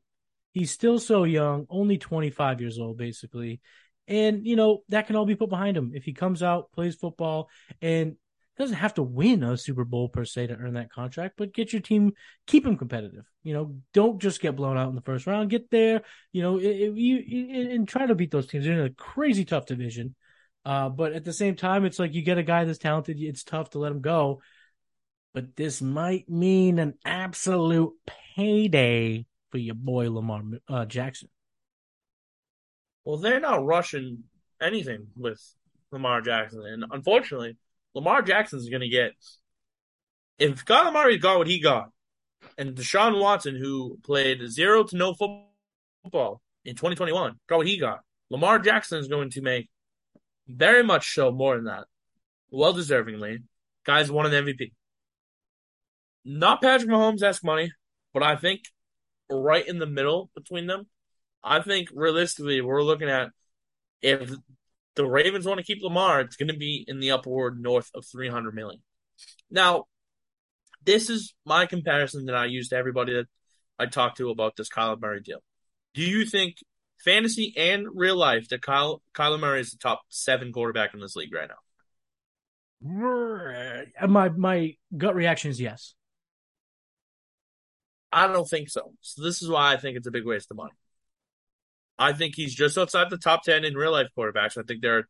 He's 0.51 0.71
still 0.71 0.99
so 0.99 1.23
young, 1.23 1.65
only 1.69 1.97
25 1.97 2.61
years 2.61 2.79
old, 2.79 2.97
basically. 2.97 3.61
And 4.07 4.45
you 4.45 4.55
know 4.55 4.83
that 4.89 5.07
can 5.07 5.15
all 5.15 5.25
be 5.25 5.35
put 5.35 5.49
behind 5.49 5.75
him 5.75 5.91
if 5.95 6.03
he 6.03 6.13
comes 6.13 6.43
out, 6.43 6.71
plays 6.71 6.95
football, 6.95 7.49
and 7.81 8.17
doesn't 8.57 8.77
have 8.77 8.93
to 8.95 9.03
win 9.03 9.43
a 9.43 9.57
Super 9.57 9.83
Bowl 9.83 10.09
per 10.09 10.25
se 10.25 10.47
to 10.47 10.55
earn 10.55 10.75
that 10.75 10.91
contract, 10.91 11.35
but 11.37 11.53
get 11.53 11.73
your 11.73 11.81
team, 11.81 12.13
keep 12.47 12.65
him 12.65 12.77
competitive. 12.77 13.25
You 13.43 13.53
know, 13.53 13.75
don't 13.93 14.19
just 14.21 14.41
get 14.41 14.55
blown 14.55 14.77
out 14.77 14.89
in 14.89 14.95
the 14.95 15.01
first 15.01 15.27
round. 15.27 15.49
Get 15.49 15.69
there, 15.69 16.01
you 16.31 16.41
know, 16.41 16.57
it, 16.57 16.65
it, 16.65 16.95
you, 16.95 17.69
and 17.71 17.87
try 17.87 18.05
to 18.05 18.15
beat 18.15 18.31
those 18.31 18.47
teams. 18.47 18.65
They're 18.65 18.79
in 18.79 18.85
a 18.85 18.89
crazy 18.91 19.45
tough 19.45 19.65
division. 19.65 20.15
Uh, 20.63 20.89
but 20.89 21.13
at 21.13 21.23
the 21.23 21.33
same 21.33 21.55
time, 21.55 21.85
it's 21.85 21.99
like 21.99 22.13
you 22.13 22.23
get 22.23 22.39
a 22.39 22.43
guy 22.43 22.63
that's 22.63 22.79
talented. 22.79 23.17
It's 23.19 23.43
tough 23.43 23.71
to 23.71 23.79
let 23.79 23.91
him 23.91 24.01
go. 24.01 24.41
But 25.33 25.55
this 25.55 25.81
might 25.81 26.29
mean 26.29 26.79
an 26.79 26.95
absolute 27.03 27.93
payday 28.35 29.25
for 29.51 29.57
your 29.57 29.75
boy 29.75 30.09
Lamar 30.09 30.41
uh, 30.67 30.85
Jackson. 30.85 31.29
Well, 33.03 33.17
they're 33.17 33.39
not 33.39 33.65
rushing 33.65 34.23
anything 34.61 35.07
with 35.15 35.39
Lamar 35.91 36.21
Jackson, 36.21 36.63
and 36.65 36.85
unfortunately, 36.89 37.57
Lamar 37.95 38.21
Jackson's 38.21 38.69
going 38.69 38.81
to 38.81 38.89
get. 38.89 39.13
If 40.37 40.63
Murray 40.69 41.17
got 41.17 41.37
what 41.37 41.47
he 41.47 41.61
got, 41.61 41.89
and 42.57 42.75
Deshaun 42.75 43.19
Watson, 43.19 43.55
who 43.55 43.97
played 44.03 44.47
zero 44.49 44.83
to 44.83 44.95
no 44.95 45.13
football 45.13 46.41
in 46.65 46.75
2021, 46.75 47.39
got 47.47 47.57
what 47.57 47.67
he 47.67 47.79
got, 47.79 48.01
Lamar 48.29 48.59
Jackson 48.59 48.99
is 48.99 49.07
going 49.07 49.29
to 49.31 49.41
make 49.41 49.69
very 50.47 50.83
much 50.83 51.15
so 51.15 51.31
more 51.31 51.55
than 51.55 51.65
that. 51.65 51.85
Well 52.51 52.73
deservingly. 52.73 53.43
Guys 53.85 54.11
won 54.11 54.31
an 54.31 54.45
MVP. 54.45 54.71
Not 56.25 56.61
Patrick 56.61 56.89
Mahomes 56.89 57.23
esque 57.23 57.43
money, 57.43 57.71
but 58.13 58.23
I 58.23 58.35
think 58.35 58.61
right 59.29 59.65
in 59.65 59.79
the 59.79 59.85
middle 59.85 60.29
between 60.35 60.67
them. 60.67 60.87
I 61.43 61.61
think 61.61 61.89
realistically, 61.93 62.61
we're 62.61 62.83
looking 62.83 63.09
at 63.09 63.29
if 64.01 64.31
the 64.95 65.05
Ravens 65.05 65.45
want 65.45 65.59
to 65.59 65.65
keep 65.65 65.81
Lamar, 65.81 66.21
it's 66.21 66.35
going 66.35 66.49
to 66.49 66.57
be 66.57 66.85
in 66.87 66.99
the 66.99 67.11
upward 67.11 67.59
north 67.59 67.89
of 67.93 68.05
300 68.05 68.55
million. 68.55 68.81
Now, 69.49 69.85
this 70.83 71.09
is 71.09 71.33
my 71.45 71.65
comparison 71.65 72.25
that 72.25 72.35
I 72.35 72.45
use 72.45 72.69
to 72.69 72.77
everybody 72.77 73.13
that 73.13 73.27
I 73.77 73.87
talk 73.87 74.15
to 74.15 74.29
about 74.29 74.55
this 74.55 74.69
Kyler 74.69 74.99
Murray 74.99 75.21
deal. 75.21 75.39
Do 75.93 76.01
you 76.01 76.25
think 76.25 76.55
fantasy 77.03 77.53
and 77.57 77.87
real 77.93 78.17
life 78.17 78.49
that 78.49 78.61
Kyle 78.61 79.01
Kyler 79.13 79.39
Murray 79.39 79.61
is 79.61 79.71
the 79.71 79.77
top 79.77 80.01
seven 80.09 80.51
quarterback 80.51 80.93
in 80.93 80.99
this 80.99 81.15
league 81.15 81.33
right 81.33 81.49
now? 81.49 81.55
My 84.07 84.29
my 84.29 84.75
gut 84.95 85.15
reaction 85.15 85.49
is 85.51 85.59
yes. 85.59 85.95
I 88.11 88.27
don't 88.27 88.47
think 88.47 88.69
so. 88.69 88.93
So 89.01 89.23
this 89.23 89.41
is 89.41 89.49
why 89.49 89.73
I 89.73 89.77
think 89.77 89.97
it's 89.97 90.07
a 90.07 90.11
big 90.11 90.25
waste 90.25 90.51
of 90.51 90.57
money. 90.57 90.71
I 91.97 92.13
think 92.13 92.35
he's 92.35 92.53
just 92.53 92.77
outside 92.77 93.09
the 93.09 93.17
top 93.17 93.43
ten 93.43 93.63
in 93.63 93.75
real 93.75 93.91
life 93.91 94.07
quarterbacks. 94.17 94.57
I 94.57 94.63
think 94.63 94.81
there 94.81 94.97
are, 94.97 95.07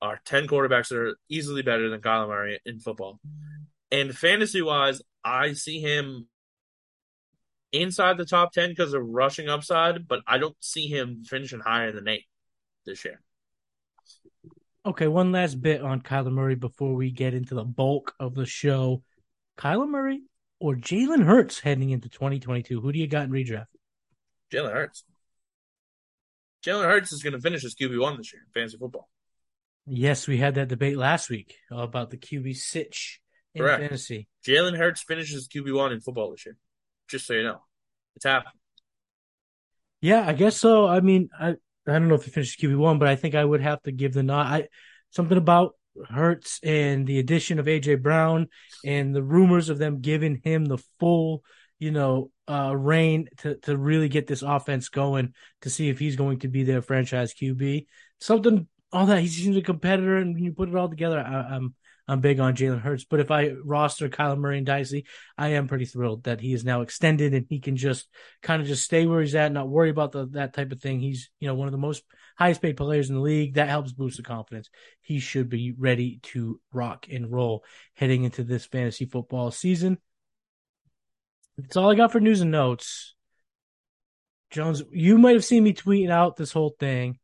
are 0.00 0.20
ten 0.24 0.46
quarterbacks 0.46 0.88
that 0.88 0.98
are 0.98 1.16
easily 1.28 1.62
better 1.62 1.88
than 1.88 2.00
Kyler 2.00 2.28
Murray 2.28 2.60
in 2.64 2.78
football. 2.78 3.20
And 3.90 4.16
fantasy 4.16 4.62
wise, 4.62 5.02
I 5.24 5.52
see 5.52 5.80
him 5.80 6.26
inside 7.74 8.16
the 8.16 8.24
top 8.24 8.52
10 8.52 8.70
because 8.70 8.94
of 8.94 9.02
rushing 9.04 9.48
upside, 9.48 10.06
but 10.06 10.20
I 10.26 10.38
don't 10.38 10.56
see 10.60 10.86
him 10.86 11.22
finishing 11.24 11.60
higher 11.60 11.92
than 11.92 12.08
eight 12.08 12.24
this 12.86 13.04
year. 13.04 13.20
Okay, 14.86 15.08
one 15.08 15.32
last 15.32 15.60
bit 15.60 15.80
on 15.82 16.02
Kyler 16.02 16.32
Murray 16.32 16.54
before 16.54 16.94
we 16.94 17.10
get 17.10 17.34
into 17.34 17.54
the 17.54 17.64
bulk 17.64 18.14
of 18.20 18.34
the 18.34 18.46
show. 18.46 19.02
Kyler 19.58 19.88
Murray 19.88 20.22
or 20.60 20.74
Jalen 20.74 21.24
Hurts 21.24 21.60
heading 21.60 21.90
into 21.90 22.08
2022? 22.08 22.80
Who 22.80 22.92
do 22.92 22.98
you 22.98 23.06
got 23.06 23.24
in 23.24 23.30
redraft? 23.30 23.66
Jalen 24.52 24.72
Hurts. 24.72 25.04
Jalen 26.64 26.84
Hurts 26.84 27.12
is 27.12 27.22
going 27.22 27.34
to 27.34 27.40
finish 27.40 27.64
as 27.64 27.74
QB1 27.74 28.16
this 28.16 28.32
year 28.32 28.42
in 28.42 28.52
fantasy 28.52 28.78
football. 28.78 29.08
Yes, 29.86 30.26
we 30.26 30.38
had 30.38 30.54
that 30.54 30.68
debate 30.68 30.96
last 30.96 31.28
week 31.28 31.54
about 31.70 32.10
the 32.10 32.16
QB 32.16 32.56
sitch 32.56 33.20
in 33.54 33.62
Correct. 33.62 33.82
fantasy. 33.82 34.28
Jalen 34.46 34.76
Hurts 34.76 35.02
finishes 35.02 35.46
QB1 35.48 35.92
in 35.92 36.00
football 36.00 36.30
this 36.30 36.46
year. 36.46 36.56
Just 37.08 37.26
so 37.26 37.34
you 37.34 37.42
know, 37.42 37.60
it's 38.16 38.24
happening. 38.24 38.54
Yeah, 40.00 40.26
I 40.26 40.32
guess 40.32 40.56
so. 40.56 40.86
I 40.86 41.00
mean, 41.00 41.28
I 41.38 41.56
I 41.86 41.92
don't 41.92 42.08
know 42.08 42.14
if 42.14 42.24
he 42.24 42.30
finishes 42.30 42.56
QB 42.56 42.76
one, 42.76 42.98
but 42.98 43.08
I 43.08 43.16
think 43.16 43.34
I 43.34 43.44
would 43.44 43.60
have 43.60 43.82
to 43.82 43.92
give 43.92 44.14
the 44.14 44.22
nod. 44.22 44.46
I 44.46 44.68
something 45.10 45.36
about 45.36 45.74
Hurts 46.08 46.60
and 46.62 47.06
the 47.06 47.18
addition 47.18 47.58
of 47.58 47.66
AJ 47.66 48.02
Brown 48.02 48.48
and 48.84 49.14
the 49.14 49.22
rumors 49.22 49.68
of 49.68 49.78
them 49.78 50.00
giving 50.00 50.40
him 50.42 50.64
the 50.64 50.78
full, 50.98 51.44
you 51.78 51.90
know, 51.90 52.30
uh, 52.48 52.74
reign 52.76 53.28
to 53.38 53.56
to 53.56 53.76
really 53.76 54.08
get 54.08 54.26
this 54.26 54.42
offense 54.42 54.88
going 54.88 55.34
to 55.62 55.70
see 55.70 55.88
if 55.88 55.98
he's 55.98 56.16
going 56.16 56.40
to 56.40 56.48
be 56.48 56.62
their 56.62 56.82
franchise 56.82 57.34
QB. 57.34 57.86
Something 58.20 58.68
all 58.92 59.06
that 59.06 59.20
he 59.20 59.28
seems 59.28 59.56
a 59.56 59.62
competitor, 59.62 60.16
and 60.16 60.34
when 60.34 60.44
you 60.44 60.52
put 60.52 60.68
it 60.68 60.76
all 60.76 60.88
together, 60.88 61.18
I, 61.18 61.54
I'm 61.56 61.74
I'm 62.06 62.20
big 62.20 62.38
on 62.38 62.54
Jalen 62.54 62.82
Hurts, 62.82 63.04
but 63.04 63.20
if 63.20 63.30
I 63.30 63.52
roster 63.64 64.10
Kyler 64.10 64.38
Murray 64.38 64.58
and 64.58 64.66
Dicey, 64.66 65.06
I 65.38 65.48
am 65.50 65.68
pretty 65.68 65.86
thrilled 65.86 66.24
that 66.24 66.40
he 66.40 66.52
is 66.52 66.64
now 66.64 66.82
extended 66.82 67.32
and 67.32 67.46
he 67.48 67.60
can 67.60 67.76
just 67.76 68.08
kind 68.42 68.60
of 68.60 68.68
just 68.68 68.84
stay 68.84 69.06
where 69.06 69.22
he's 69.22 69.34
at, 69.34 69.52
not 69.52 69.70
worry 69.70 69.88
about 69.88 70.12
the, 70.12 70.26
that 70.32 70.52
type 70.52 70.70
of 70.70 70.80
thing. 70.80 71.00
He's, 71.00 71.30
you 71.40 71.48
know, 71.48 71.54
one 71.54 71.66
of 71.66 71.72
the 71.72 71.78
most 71.78 72.02
highest 72.36 72.60
paid 72.60 72.76
players 72.76 73.08
in 73.08 73.16
the 73.16 73.22
league. 73.22 73.54
That 73.54 73.70
helps 73.70 73.92
boost 73.92 74.18
the 74.18 74.22
confidence. 74.22 74.68
He 75.00 75.18
should 75.18 75.48
be 75.48 75.72
ready 75.76 76.20
to 76.24 76.60
rock 76.72 77.06
and 77.10 77.32
roll 77.32 77.64
heading 77.94 78.24
into 78.24 78.44
this 78.44 78.66
fantasy 78.66 79.06
football 79.06 79.50
season. 79.50 79.96
That's 81.58 81.76
all 81.76 81.90
I 81.90 81.94
got 81.94 82.12
for 82.12 82.20
news 82.20 82.40
and 82.40 82.50
notes. 82.50 83.14
Jones, 84.50 84.82
you 84.92 85.18
might 85.18 85.34
have 85.34 85.44
seen 85.44 85.64
me 85.64 85.72
tweeting 85.72 86.10
out 86.10 86.36
this 86.36 86.52
whole 86.52 86.74
thing. 86.78 87.18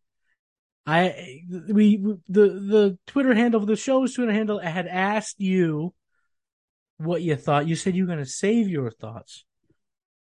I 0.86 1.42
we 1.68 1.98
the 2.28 2.48
the 2.48 2.98
Twitter 3.06 3.34
handle 3.34 3.60
the 3.60 3.76
show's 3.76 4.14
Twitter 4.14 4.32
handle 4.32 4.58
had 4.58 4.86
asked 4.86 5.40
you 5.40 5.94
what 6.98 7.22
you 7.22 7.36
thought. 7.36 7.68
You 7.68 7.76
said 7.76 7.94
you 7.94 8.04
were 8.04 8.12
going 8.12 8.24
to 8.24 8.30
save 8.30 8.68
your 8.68 8.90
thoughts 8.90 9.44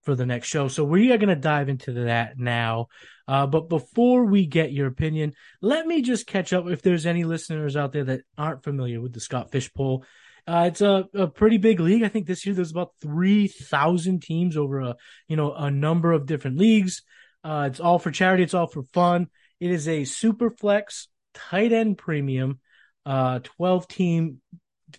for 0.03 0.15
the 0.15 0.27
next 0.27 0.49
show, 0.49 0.69
so 0.69 0.85
we 0.85 1.13
are 1.13 1.19
going 1.19 1.29
to 1.29 1.37
dive 1.37 1.69
into 1.69 1.93
that 1.93 2.39
now. 2.39 2.89
Uh, 3.27 3.47
but 3.47 3.69
before 3.69 4.25
we 4.25 4.47
get 4.47 4.73
your 4.73 4.87
opinion, 4.87 5.35
let 5.61 5.87
me 5.87 6.03
just 6.03 6.27
catch 6.27 6.53
up 6.53 6.67
if 6.67 6.83
there's 6.83 7.07
any 7.07 7.25
listeners 7.25 7.77
out 7.77 7.93
there 7.93 8.05
that 8.05 8.23
aren't 8.37 8.65
familiar 8.65 9.01
with 9.01 9.13
the 9.13 9.21
Scott 9.21 9.51
Fish 9.51 9.71
Bowl. 9.71 10.05
Uh, 10.49 10.65
it's 10.69 10.81
a, 10.81 11.05
a 11.13 11.27
pretty 11.27 11.59
big 11.59 11.79
league. 11.79 12.03
I 12.03 12.09
think 12.09 12.27
this 12.27 12.47
year 12.47 12.55
there's 12.55 12.71
about 12.71 12.93
three 13.03 13.49
thousand 13.49 14.23
teams 14.23 14.57
over 14.57 14.81
a 14.81 14.97
you 15.29 15.37
know 15.37 15.53
a 15.53 15.71
number 15.71 16.11
of 16.13 16.25
different 16.25 16.57
leagues. 16.57 17.03
Uh, 17.45 17.69
it's 17.71 17.81
all 17.81 17.99
for 17.99 18.11
charity. 18.11 18.45
It's 18.45 18.55
all 18.55 18.67
for 18.67 18.85
fun. 18.95 19.27
It 19.61 19.71
is 19.71 19.87
a 19.87 20.05
super 20.05 20.51
flex 20.51 21.09
tight 21.35 21.73
end 21.73 21.99
premium, 21.99 22.61
uh, 23.05 23.41
12 23.41 23.89
team 23.89 24.41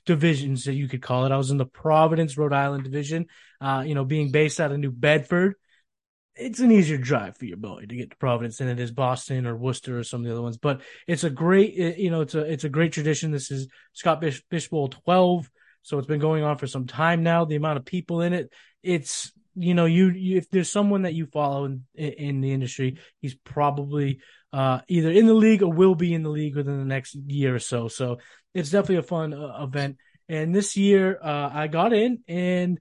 divisions 0.05 0.65
that 0.65 0.73
you 0.73 0.87
could 0.87 1.01
call 1.01 1.25
it. 1.25 1.31
I 1.31 1.37
was 1.37 1.49
in 1.49 1.57
the 1.57 1.65
Providence, 1.65 2.37
Rhode 2.37 2.53
Island 2.53 2.83
division, 2.83 3.25
uh, 3.59 3.83
you 3.85 3.95
know, 3.95 4.05
being 4.05 4.31
based 4.31 4.59
out 4.59 4.71
of 4.71 4.79
New 4.79 4.91
Bedford. 4.91 5.55
It's 6.39 6.59
an 6.59 6.71
easier 6.71 6.97
drive 6.97 7.37
for 7.37 7.45
your 7.45 7.57
boy 7.57 7.85
to 7.87 7.95
get 7.95 8.11
to 8.11 8.17
Providence 8.17 8.57
than 8.57 8.69
it 8.69 8.79
is 8.79 8.91
Boston 8.91 9.45
or 9.45 9.55
Worcester 9.55 9.99
or 9.99 10.03
some 10.03 10.21
of 10.21 10.25
the 10.25 10.31
other 10.31 10.41
ones. 10.41 10.57
But 10.57 10.81
it's 11.05 11.23
a 11.23 11.29
great, 11.29 11.75
you 11.75 12.09
know, 12.09 12.21
it's 12.21 12.35
a 12.35 12.39
it's 12.39 12.63
a 12.63 12.69
great 12.69 12.93
tradition. 12.93 13.31
This 13.31 13.51
is 13.51 13.67
Scott 13.93 14.21
Fish, 14.21 14.41
Fish 14.49 14.69
Bowl 14.69 14.87
12, 14.87 15.49
so 15.81 15.97
it's 15.97 16.07
been 16.07 16.19
going 16.19 16.43
on 16.43 16.57
for 16.57 16.67
some 16.67 16.87
time 16.87 17.23
now. 17.23 17.45
The 17.45 17.57
amount 17.57 17.77
of 17.77 17.85
people 17.85 18.21
in 18.21 18.33
it, 18.33 18.51
it's 18.81 19.31
you 19.55 19.73
know, 19.73 19.85
you, 19.85 20.09
you 20.09 20.37
if 20.37 20.49
there's 20.49 20.71
someone 20.71 21.01
that 21.01 21.13
you 21.13 21.25
follow 21.25 21.65
in 21.65 21.83
in 21.95 22.39
the 22.39 22.53
industry, 22.53 22.97
he's 23.19 23.35
probably 23.35 24.21
uh, 24.53 24.79
either 24.87 25.11
in 25.11 25.27
the 25.27 25.33
league 25.33 25.61
or 25.61 25.71
will 25.71 25.95
be 25.95 26.13
in 26.13 26.23
the 26.23 26.29
league 26.29 26.55
within 26.55 26.79
the 26.79 26.85
next 26.85 27.15
year 27.15 27.55
or 27.55 27.59
so. 27.59 27.87
So 27.87 28.19
it's 28.53 28.69
definitely 28.69 28.97
a 28.97 29.03
fun 29.03 29.33
uh, 29.33 29.61
event. 29.61 29.97
And 30.27 30.53
this 30.53 30.77
year, 30.77 31.19
uh, 31.21 31.49
I 31.51 31.67
got 31.67 31.91
in, 31.91 32.19
and 32.27 32.79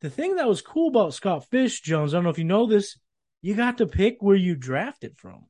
the 0.00 0.10
thing 0.10 0.36
that 0.36 0.48
was 0.48 0.62
cool 0.62 0.88
about 0.88 1.14
Scott 1.14 1.46
Fish 1.50 1.80
Jones, 1.80 2.14
I 2.14 2.16
don't 2.18 2.24
know 2.24 2.30
if 2.30 2.38
you 2.38 2.44
know 2.44 2.66
this, 2.66 2.98
you 3.42 3.54
got 3.54 3.78
to 3.78 3.86
pick 3.86 4.16
where 4.20 4.36
you 4.36 4.54
drafted 4.54 5.16
from, 5.16 5.46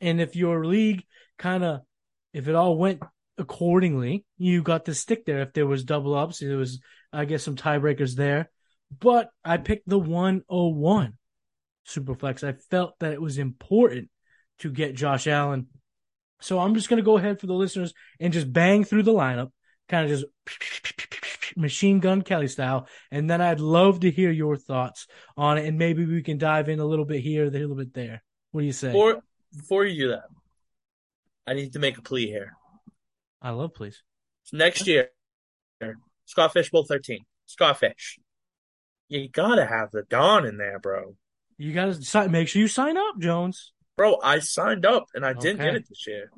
and 0.00 0.20
if 0.20 0.36
your 0.36 0.64
league 0.64 1.04
kind 1.38 1.64
of, 1.64 1.80
if 2.32 2.48
it 2.48 2.54
all 2.54 2.76
went 2.76 3.02
accordingly, 3.38 4.24
you 4.38 4.62
got 4.62 4.84
to 4.84 4.94
stick 4.94 5.24
there. 5.24 5.40
If 5.40 5.52
there 5.52 5.66
was 5.66 5.82
double 5.82 6.14
ups, 6.14 6.38
there 6.38 6.56
was, 6.56 6.80
I 7.12 7.24
guess, 7.24 7.42
some 7.42 7.56
tiebreakers 7.56 8.14
there. 8.14 8.50
But 8.96 9.30
I 9.44 9.56
picked 9.56 9.88
the 9.88 9.98
101 9.98 11.14
Superflex. 11.88 12.46
I 12.46 12.52
felt 12.70 12.98
that 13.00 13.12
it 13.12 13.22
was 13.22 13.38
important 13.38 14.10
to 14.60 14.70
get 14.70 14.94
Josh 14.94 15.26
Allen. 15.26 15.68
So 16.40 16.58
I'm 16.58 16.74
just 16.74 16.88
going 16.88 16.98
to 16.98 17.04
go 17.04 17.18
ahead 17.18 17.40
for 17.40 17.46
the 17.46 17.54
listeners 17.54 17.92
and 18.18 18.32
just 18.32 18.52
bang 18.52 18.84
through 18.84 19.04
the 19.04 19.12
lineup, 19.12 19.50
kind 19.88 20.04
of 20.04 20.18
just 20.18 20.26
machine 21.56 22.00
gun 22.00 22.22
Kelly 22.22 22.48
style. 22.48 22.88
And 23.10 23.28
then 23.28 23.40
I'd 23.40 23.60
love 23.60 24.00
to 24.00 24.10
hear 24.10 24.30
your 24.30 24.56
thoughts 24.56 25.06
on 25.36 25.58
it. 25.58 25.66
And 25.66 25.78
maybe 25.78 26.04
we 26.04 26.22
can 26.22 26.38
dive 26.38 26.68
in 26.68 26.80
a 26.80 26.84
little 26.84 27.04
bit 27.04 27.20
here, 27.20 27.46
a 27.46 27.50
little 27.50 27.76
bit 27.76 27.94
there. 27.94 28.22
What 28.52 28.62
do 28.62 28.66
you 28.66 28.72
say? 28.72 28.88
Before, 28.88 29.22
before 29.56 29.84
you 29.84 30.04
do 30.04 30.08
that, 30.10 30.28
I 31.46 31.54
need 31.54 31.72
to 31.72 31.78
make 31.78 31.98
a 31.98 32.02
plea 32.02 32.26
here. 32.26 32.52
I 33.42 33.50
love 33.50 33.74
please. 33.74 34.02
So 34.44 34.56
next 34.56 34.86
year, 34.86 35.10
Scott 36.26 36.52
Fish 36.52 36.70
Bowl 36.70 36.84
13. 36.84 37.24
Scott 37.46 37.78
Fish. 37.78 38.18
You 39.08 39.28
gotta 39.28 39.66
have 39.66 39.90
the 39.90 40.04
Don 40.08 40.46
in 40.46 40.56
there, 40.58 40.78
bro. 40.78 41.16
You 41.58 41.72
gotta 41.72 42.28
make 42.28 42.48
sure 42.48 42.62
you 42.62 42.68
sign 42.68 42.96
up, 42.96 43.18
Jones. 43.18 43.72
Bro, 43.96 44.20
I 44.22 44.38
signed 44.38 44.86
up 44.86 45.06
and 45.14 45.26
I 45.26 45.32
didn't 45.32 45.60
get 45.60 45.74
it 45.74 45.88
this 45.88 46.06
year. 46.06 46.30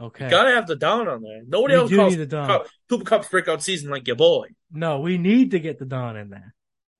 Okay. 0.00 0.24
You 0.24 0.30
gotta 0.30 0.50
have 0.50 0.66
the 0.66 0.76
Don 0.76 1.08
on 1.08 1.22
there. 1.22 1.42
Nobody 1.46 1.74
we 1.74 1.80
else 1.80 1.94
calls 1.94 2.16
the 2.16 2.26
Don. 2.26 2.46
Cup, 2.46 2.66
Cooper 2.88 3.04
Kupp's 3.04 3.28
breakout 3.28 3.62
season 3.62 3.90
like 3.90 4.06
your 4.06 4.16
boy. 4.16 4.48
No, 4.72 5.00
we 5.00 5.18
need 5.18 5.50
to 5.50 5.60
get 5.60 5.78
the 5.78 5.84
Don 5.84 6.16
in 6.16 6.30
there. 6.30 6.54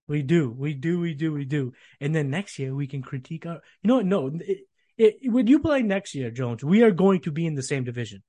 We 0.07 0.23
do. 0.23 0.51
We 0.51 0.75
do. 0.75 1.01
We 1.01 1.15
do. 1.15 1.33
We 1.33 1.45
do. 1.45 1.73
And 2.01 2.15
then 2.15 2.31
next 2.31 2.59
year 2.59 2.75
we 2.75 2.87
can 2.87 3.01
critique 3.01 3.47
our. 3.47 3.63
You 3.83 3.89
know 3.89 3.97
what? 3.97 4.07
No. 4.07 4.27
It, 4.27 4.59
it, 4.99 5.33
when 5.33 5.47
you 5.47 5.61
play 5.61 5.83
next 5.83 6.15
year, 6.15 6.31
Jones, 6.31 6.63
we 6.63 6.83
are 6.83 6.91
going 6.91 7.21
to 7.21 7.31
be 7.31 7.47
in 7.47 7.55
the 7.55 7.63
same 7.63 7.85
division. 7.85 8.23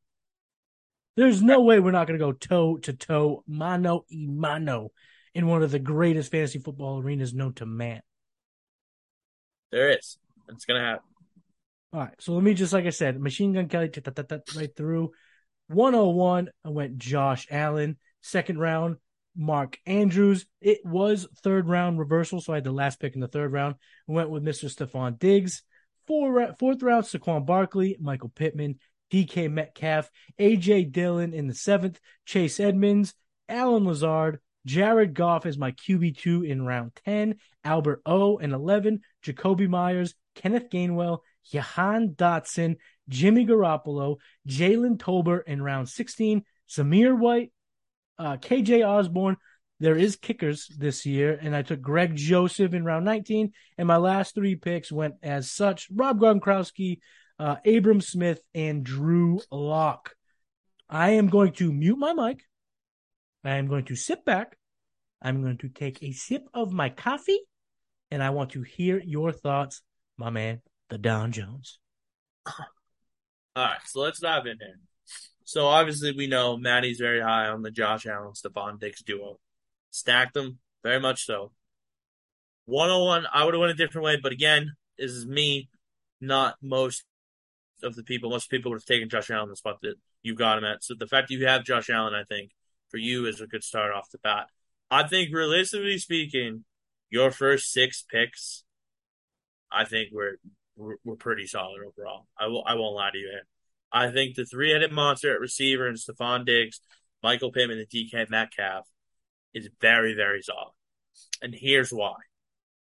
There's 1.18 1.42
no 1.42 1.62
way 1.62 1.80
we're 1.80 1.92
not 1.92 2.08
going 2.08 2.18
to 2.18 2.26
go 2.26 2.32
toe 2.32 2.78
to 2.78 2.94
toe, 2.94 3.44
mano 3.46 4.06
y 4.10 4.26
mano, 4.30 4.92
in 5.34 5.48
one 5.48 5.64
of 5.64 5.72
the 5.72 5.80
greatest 5.80 6.32
fantasy 6.32 6.60
football 6.60 7.00
arenas 7.00 7.34
known 7.34 7.54
to 7.56 7.66
man. 7.66 8.02
There 9.72 9.90
is. 9.90 10.18
It's 10.48 10.66
going 10.66 10.80
to 10.80 10.88
happen. 10.88 11.11
All 11.94 12.00
right, 12.00 12.14
so 12.20 12.34
let 12.34 12.44
me 12.44 12.54
just 12.54 12.72
like 12.72 12.86
I 12.86 12.92
said, 12.92 13.20
Machine 13.20 13.54
Gun 13.54 13.68
Kelly 13.68 13.92
right 14.56 14.76
through. 14.76 15.12
101, 15.68 16.50
I 16.64 16.70
went 16.70 16.98
Josh 16.98 17.48
Allen. 17.52 17.98
Second 18.22 18.60
round, 18.60 18.98
Mark 19.36 19.78
Andrews. 19.86 20.46
It 20.62 20.80
was 20.86 21.28
third 21.44 21.68
round 21.68 22.00
reversal, 22.00 22.40
so 22.40 22.54
I 22.54 22.58
had 22.58 22.64
the 22.64 22.72
last 22.72 23.00
pick 23.00 23.16
in 23.16 23.22
the 23.22 23.28
third 23.28 23.52
round. 23.52 23.76
I 24.08 24.12
went 24.12 24.30
with 24.30 24.44
Mr. 24.44 24.74
Stefon 24.74 25.20
Diggs. 25.20 25.64
Four, 26.08 26.56
fourth 26.60 26.82
round, 26.82 27.06
Saquon 27.06 27.46
Barkley, 27.46 27.98
Michael 28.00 28.30
Pittman, 28.30 28.80
DK 29.12 29.52
Metcalf, 29.52 30.10
AJ 30.40 30.92
Dillon 30.92 31.34
in 31.34 31.48
the 31.48 31.54
seventh, 31.54 32.00
Chase 32.26 32.60
Edmonds, 32.60 33.14
Allen 33.48 33.86
Lazard, 33.86 34.40
Jared 34.66 35.14
Goff 35.14 35.46
is 35.46 35.58
my 35.58 35.72
QB2 35.72 36.48
in 36.48 36.66
round 36.66 36.92
10, 37.06 37.36
Albert 37.64 38.02
O 38.06 38.38
in 38.38 38.54
11, 38.54 39.02
Jakobi 39.24 39.68
Meyers, 39.68 40.16
Kenneth 40.36 40.70
Gainwell, 40.70 41.20
Jahan 41.50 42.10
Dotson, 42.10 42.78
Jimmy 43.10 43.46
Garoppolo, 43.46 44.18
Jalen 44.48 44.98
Tolbert 44.98 45.44
in 45.48 45.62
round 45.62 45.90
16, 45.90 46.44
Zamir 46.70 47.18
White, 47.18 47.52
uh, 48.20 48.38
KJ 48.38 48.88
Osborn, 48.88 49.38
there 49.82 49.98
is 49.98 50.16
kickers 50.16 50.68
this 50.78 51.08
year, 51.08 51.38
and 51.42 51.56
I 51.56 51.64
took 51.64 51.82
Greg 51.82 52.16
Joseph 52.16 52.76
in 52.76 52.86
round 52.86 53.04
19, 53.04 53.52
and 53.80 53.88
my 53.88 53.98
last 53.98 54.36
three 54.36 54.56
picks 54.56 54.92
went 54.92 55.16
as 55.24 55.52
such: 55.52 55.88
Rob 55.92 56.20
Gronkowski, 56.20 57.00
uh, 57.40 57.56
Abram 57.66 58.00
Smith, 58.00 58.42
and 58.54 58.84
Drew 58.84 59.42
Lock. 59.50 60.14
I 60.88 61.12
am 61.12 61.30
going 61.30 61.54
to 61.54 61.74
mute 61.74 61.98
my 61.98 62.14
mic. 62.14 62.44
I 63.44 63.56
am 63.56 63.68
going 63.68 63.86
to 63.86 63.96
sit 63.96 64.24
back. 64.24 64.56
I'm 65.20 65.42
going 65.42 65.58
to 65.58 65.70
take 65.70 66.04
a 66.04 66.12
sip 66.12 66.48
of 66.54 66.72
my 66.72 66.90
coffee, 66.90 67.40
and 68.12 68.22
I 68.22 68.30
want 68.30 68.52
to 68.52 68.62
hear 68.62 69.02
your 69.04 69.32
thoughts, 69.32 69.82
my 70.16 70.30
man, 70.30 70.62
the 70.92 70.98
Don 70.98 71.32
Jones. 71.32 71.80
All 72.46 72.66
right, 73.56 73.80
so 73.86 74.02
let's 74.02 74.20
dive 74.20 74.46
in 74.46 74.58
here. 74.60 74.80
So 75.46 75.68
obviously 75.68 76.12
we 76.12 76.28
know 76.28 76.58
Maddie's 76.58 77.00
very 77.00 77.22
high 77.22 77.48
on 77.48 77.64
the 77.64 77.72
Josh 77.72 78.06
Allen 78.06 78.34
Stefon 78.34 78.80
Diggs 78.80 79.02
duo. 79.02 79.40
Stacked 79.90 80.34
them 80.34 80.60
very 80.84 81.00
much 81.00 81.26
so. 81.26 81.52
101, 82.66 83.26
I 83.34 83.44
would 83.44 83.54
have 83.54 83.60
went 83.60 83.72
a 83.72 83.76
different 83.76 84.06
way, 84.06 84.18
but 84.22 84.32
again, 84.32 84.74
this 84.98 85.12
is 85.12 85.26
me, 85.26 85.70
not 86.20 86.56
most 86.62 87.04
of 87.84 87.96
the 87.96 88.04
people. 88.04 88.30
Most 88.30 88.50
people 88.50 88.72
would 88.72 88.82
have 88.82 88.86
taken 88.86 89.10
Josh 89.10 89.32
Allen 89.32 89.50
the 89.50 89.56
spot 89.56 89.80
that 89.82 89.96
you 90.22 90.36
got 90.36 90.58
him 90.58 90.66
at. 90.66 90.84
So 90.84 90.94
the 90.98 91.08
fact 91.08 91.30
that 91.30 91.34
you 91.34 91.48
have 91.48 91.64
Josh 91.64 91.90
Allen, 91.90 92.14
I 92.14 92.24
think, 92.24 92.52
for 92.90 92.98
you 92.98 93.26
is 93.26 93.42
a 93.42 93.48
good 93.48 93.64
start 93.64 93.94
off 93.94 94.12
the 94.12 94.20
bat. 94.20 94.48
I 94.90 95.08
think 95.08 95.34
realistically 95.34 95.98
speaking, 95.98 96.66
your 97.10 97.32
first 97.32 97.72
six 97.72 98.06
picks, 98.10 98.64
I 99.72 99.86
think 99.86 100.10
we're 100.12 100.36
we're, 100.82 100.96
we're 101.04 101.16
pretty 101.16 101.48
solid 101.48 101.80
overall. 101.82 102.28
I 102.40 102.48
will 102.48 102.64
I 102.66 102.76
won't 102.76 102.96
lie 102.96 103.12
to 103.12 103.18
you 103.18 103.30
here. 103.30 103.48
I 103.92 104.12
think 104.12 104.36
the 104.36 104.46
three 104.46 104.72
headed 104.72 104.92
monster 104.92 105.34
at 105.34 105.40
receiver 105.40 105.88
and 105.88 105.98
Stefon 105.98 106.46
Diggs, 106.46 106.80
Michael 107.22 107.52
Pittman, 107.52 107.78
and 107.78 107.90
DK 107.90 108.30
Metcalf 108.30 108.88
is 109.54 109.70
very, 109.82 110.14
very 110.14 110.42
solid. 110.42 110.72
And 111.42 111.54
here's 111.54 111.92
why. 111.92 112.16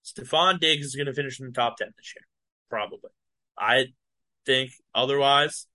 Stefon 0.05 0.61
Diggs 0.61 0.87
is 0.87 0.97
going 0.97 1.07
to 1.07 1.15
finish 1.15 1.41
in 1.41 1.47
the 1.47 1.53
top 1.53 1.77
10 1.79 1.89
this 1.97 2.15
year. 2.15 2.27
Probably. 2.69 3.11
I 3.59 3.87
think 4.45 4.73
otherwise, 4.95 5.67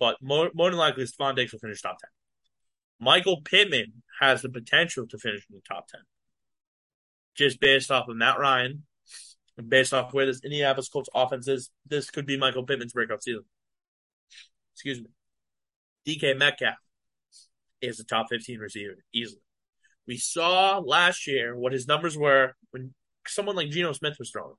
but 0.00 0.16
more, 0.20 0.50
more 0.54 0.70
than 0.70 0.78
likely, 0.78 1.04
Stefon 1.04 1.36
Diggs 1.36 1.52
will 1.52 1.60
finish 1.60 1.80
top 1.80 1.98
10. 2.00 2.08
Michael 3.00 3.40
Pittman 3.42 4.02
has 4.20 4.42
the 4.42 4.48
potential 4.48 5.06
to 5.08 5.18
finish 5.18 5.46
in 5.48 5.56
the 5.56 5.62
top 5.74 5.88
10. 5.88 6.00
Just 7.36 7.60
based 7.60 7.90
off 7.90 8.08
of 8.08 8.16
Matt 8.16 8.38
Ryan, 8.38 8.84
based 9.68 9.92
off 9.92 10.14
where 10.14 10.26
this 10.26 10.40
Indianapolis 10.42 10.88
Colts 10.88 11.10
offense 11.14 11.48
is, 11.48 11.70
this 11.86 12.10
could 12.10 12.26
be 12.26 12.36
Michael 12.36 12.64
Pittman's 12.64 12.92
breakout 12.92 13.22
season. 13.22 13.44
Excuse 14.74 15.00
me. 15.00 15.08
DK 16.06 16.36
Metcalf 16.38 16.74
is 17.80 18.00
a 18.00 18.04
top 18.04 18.26
15 18.30 18.58
receiver, 18.58 18.96
easily. 19.12 19.40
We 20.06 20.16
saw 20.16 20.78
last 20.78 21.26
year 21.26 21.56
what 21.56 21.72
his 21.72 21.86
numbers 21.86 22.16
were 22.16 22.54
when 22.70 22.94
someone 23.26 23.56
like 23.56 23.70
Geno 23.70 23.92
Smith 23.92 24.16
was 24.18 24.30
throwing. 24.30 24.56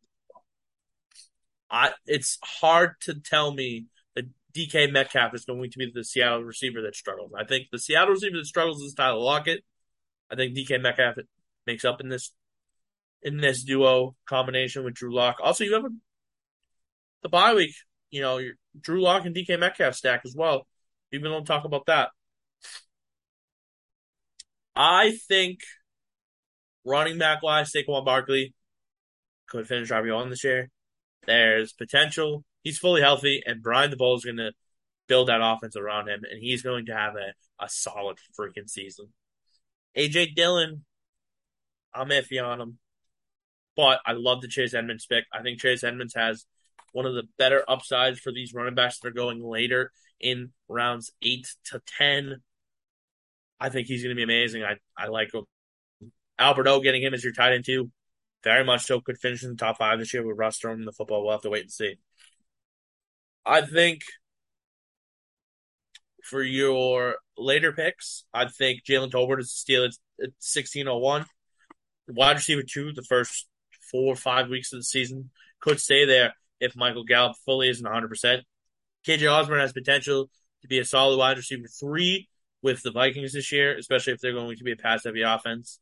I 1.70 1.92
it's 2.06 2.38
hard 2.44 2.92
to 3.02 3.16
tell 3.16 3.52
me 3.52 3.88
that 4.16 4.26
DK 4.56 4.92
Metcalf 4.92 5.34
is 5.34 5.46
going 5.46 5.72
to 5.72 5.78
be 5.80 5.92
the 5.94 6.04
Seattle 6.04 6.44
receiver 6.44 6.82
that 6.84 6.96
struggles. 6.96 7.32
I 7.38 7.44
think 7.44 7.68
the 7.72 7.80
Seattle 7.80 8.14
receiver 8.14 8.38
that 8.38 8.46
struggles 8.46 8.82
is 8.82 8.94
Tyler 8.94 9.20
Lockett. 9.20 9.64
I 10.32 10.36
think 10.36 10.56
DK 10.56 10.82
Metcalf 10.82 11.16
makes 11.66 11.84
up 11.84 12.00
in 12.00 12.10
this 12.10 12.32
in 13.24 13.38
this 13.38 13.64
duo 13.64 14.16
combination 14.28 14.84
with 14.84 14.94
Drew 14.94 15.14
Lock. 15.14 15.38
Also, 15.42 15.64
you 15.64 15.74
have 15.74 15.86
a, 15.86 15.90
the 17.24 17.30
bye 17.30 17.54
week. 17.54 17.74
You 18.12 18.22
know, 18.22 18.38
your 18.38 18.54
Drew 18.80 19.02
Lock 19.02 19.26
and 19.26 19.36
DK 19.36 19.60
Metcalf 19.60 19.96
stack 19.96 20.22
as 20.26 20.36
well. 20.38 20.68
Even 21.12 21.32
don't 21.32 21.46
talk 21.46 21.66
about 21.66 21.86
that. 21.88 22.10
I 24.76 25.18
think 25.28 25.60
running 26.86 27.18
back 27.18 27.44
wise, 27.44 27.72
Saquon 27.72 28.06
Barkley 28.06 28.54
could 29.48 29.68
finish 29.68 29.90
RB1 29.90 30.30
this 30.30 30.44
year. 30.44 30.70
There's 31.26 31.74
potential. 31.74 32.44
He's 32.64 32.80
fully 32.80 33.02
healthy, 33.02 33.42
and 33.46 33.62
Brian 33.62 33.92
Daboll 33.92 34.18
is 34.18 34.26
going 34.26 34.38
to 34.38 34.52
build 35.08 35.30
that 35.30 35.42
offense 35.42 35.76
around 35.76 36.10
him, 36.10 36.22
and 36.30 36.42
he's 36.42 36.62
going 36.62 36.88
to 36.88 36.96
have 36.96 37.16
a, 37.16 37.34
a 37.64 37.70
solid 37.70 38.18
freaking 38.40 38.70
season. 38.70 39.08
AJ 39.98 40.36
Dillon, 40.36 40.86
I'm 41.94 42.10
iffy 42.10 42.44
on 42.44 42.62
him, 42.62 42.80
but 43.76 44.00
I 44.06 44.14
love 44.14 44.42
the 44.42 44.48
Chase 44.48 44.74
Edmonds 44.74 45.06
pick. 45.06 45.26
I 45.34 45.42
think 45.42 45.60
Chase 45.60 45.84
Edmonds 45.84 46.14
has 46.16 46.46
one 46.92 47.06
of 47.06 47.16
the 47.16 47.24
better 47.38 47.64
upsides 47.68 48.20
for 48.20 48.32
these 48.32 48.54
running 48.54 48.76
backs 48.76 49.00
that 49.00 49.08
are 49.08 49.12
going 49.12 49.44
later 49.44 49.92
in 50.20 50.52
rounds 50.68 51.12
eight 51.22 51.48
to 51.66 51.82
ten. 51.98 52.42
I 53.60 53.70
think 53.70 53.88
he's 53.88 54.04
going 54.04 54.16
to 54.16 54.20
be 54.20 54.24
amazing. 54.24 54.64
I 54.64 54.78
I 54.98 55.08
like 55.08 55.34
him. 55.34 55.44
Albert 56.40 56.68
O 56.68 56.80
getting 56.80 57.04
him 57.04 57.14
as 57.14 57.24
your 57.24 57.34
tight 57.34 57.54
end 57.54 57.66
too. 57.66 57.92
Very 58.44 58.64
much 58.66 58.86
so 58.86 59.00
could 59.00 59.18
finish 59.18 59.44
in 59.44 59.52
the 59.52 59.56
top 59.56 59.78
five 59.78 60.00
this 60.00 60.14
year 60.14 60.26
with 60.26 60.38
Russ 60.38 60.58
throwing 60.58 60.84
the 60.84 60.92
football. 60.92 61.24
We'll 61.24 61.32
have 61.32 61.42
to 61.42 61.50
wait 61.50 61.62
and 61.62 61.72
see. 61.72 61.96
I 63.46 63.62
think 63.62 64.02
for 66.24 66.42
your 66.42 67.18
later 67.38 67.72
picks, 67.72 68.26
I 68.34 68.48
think 68.48 68.84
Jalen 68.84 69.12
Tolbert 69.12 69.40
is 69.40 69.48
a 69.48 69.50
steal 69.50 69.84
at, 69.84 69.92
at 70.22 70.32
1601. 70.40 71.26
Wide 72.10 72.36
receiver 72.36 72.64
two, 72.64 72.92
the 72.94 73.04
first 73.04 73.48
four 73.94 74.12
or 74.12 74.18
five 74.18 74.50
weeks 74.50 74.74
of 74.74 74.80
the 74.80 74.84
season, 74.84 75.30
could 75.62 75.80
stay 75.80 76.04
there 76.06 76.34
if 76.60 76.76
Michael 76.76 77.06
Gallup 77.06 77.38
fully 77.46 77.70
isn't 77.70 77.86
100%. 77.86 78.42
KJ 79.08 79.32
Osborn 79.32 79.60
has 79.60 79.72
potential 79.72 80.30
to 80.62 80.68
be 80.68 80.80
a 80.80 80.86
solid 80.86 81.18
wide 81.18 81.38
receiver 81.38 81.68
three 81.68 82.28
with 82.62 82.82
the 82.82 82.92
Vikings 82.92 83.34
this 83.34 83.52
year, 83.52 83.78
especially 83.78 84.14
if 84.14 84.20
they're 84.20 84.34
going 84.34 84.58
to 84.58 84.64
be 84.64 84.72
a 84.72 84.78
pass 84.78 85.04
heavy 85.04 85.22
offense. 85.22 85.80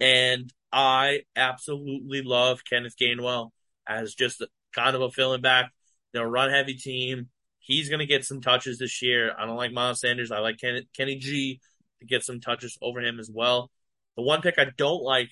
And 0.00 0.52
I 0.72 1.22
absolutely 1.36 2.22
love 2.22 2.62
Kenneth 2.68 2.96
Gainwell 3.00 3.50
as 3.88 4.14
just 4.14 4.42
kind 4.74 4.94
of 4.94 5.02
a 5.02 5.10
filling 5.10 5.40
back. 5.40 5.70
They're 6.12 6.26
a 6.26 6.28
run 6.28 6.50
heavy 6.50 6.74
team. 6.74 7.28
He's 7.60 7.88
going 7.88 8.00
to 8.00 8.06
get 8.06 8.24
some 8.24 8.40
touches 8.40 8.78
this 8.78 9.00
year. 9.00 9.32
I 9.38 9.46
don't 9.46 9.56
like 9.56 9.72
Miles 9.72 10.00
Sanders. 10.00 10.30
I 10.30 10.40
like 10.40 10.58
Kenny, 10.58 10.86
Kenny 10.96 11.16
G 11.16 11.60
to 12.00 12.06
get 12.06 12.24
some 12.24 12.40
touches 12.40 12.76
over 12.82 13.00
him 13.00 13.18
as 13.18 13.30
well. 13.32 13.70
The 14.16 14.22
one 14.22 14.42
pick 14.42 14.58
I 14.58 14.66
don't 14.76 15.02
like 15.02 15.30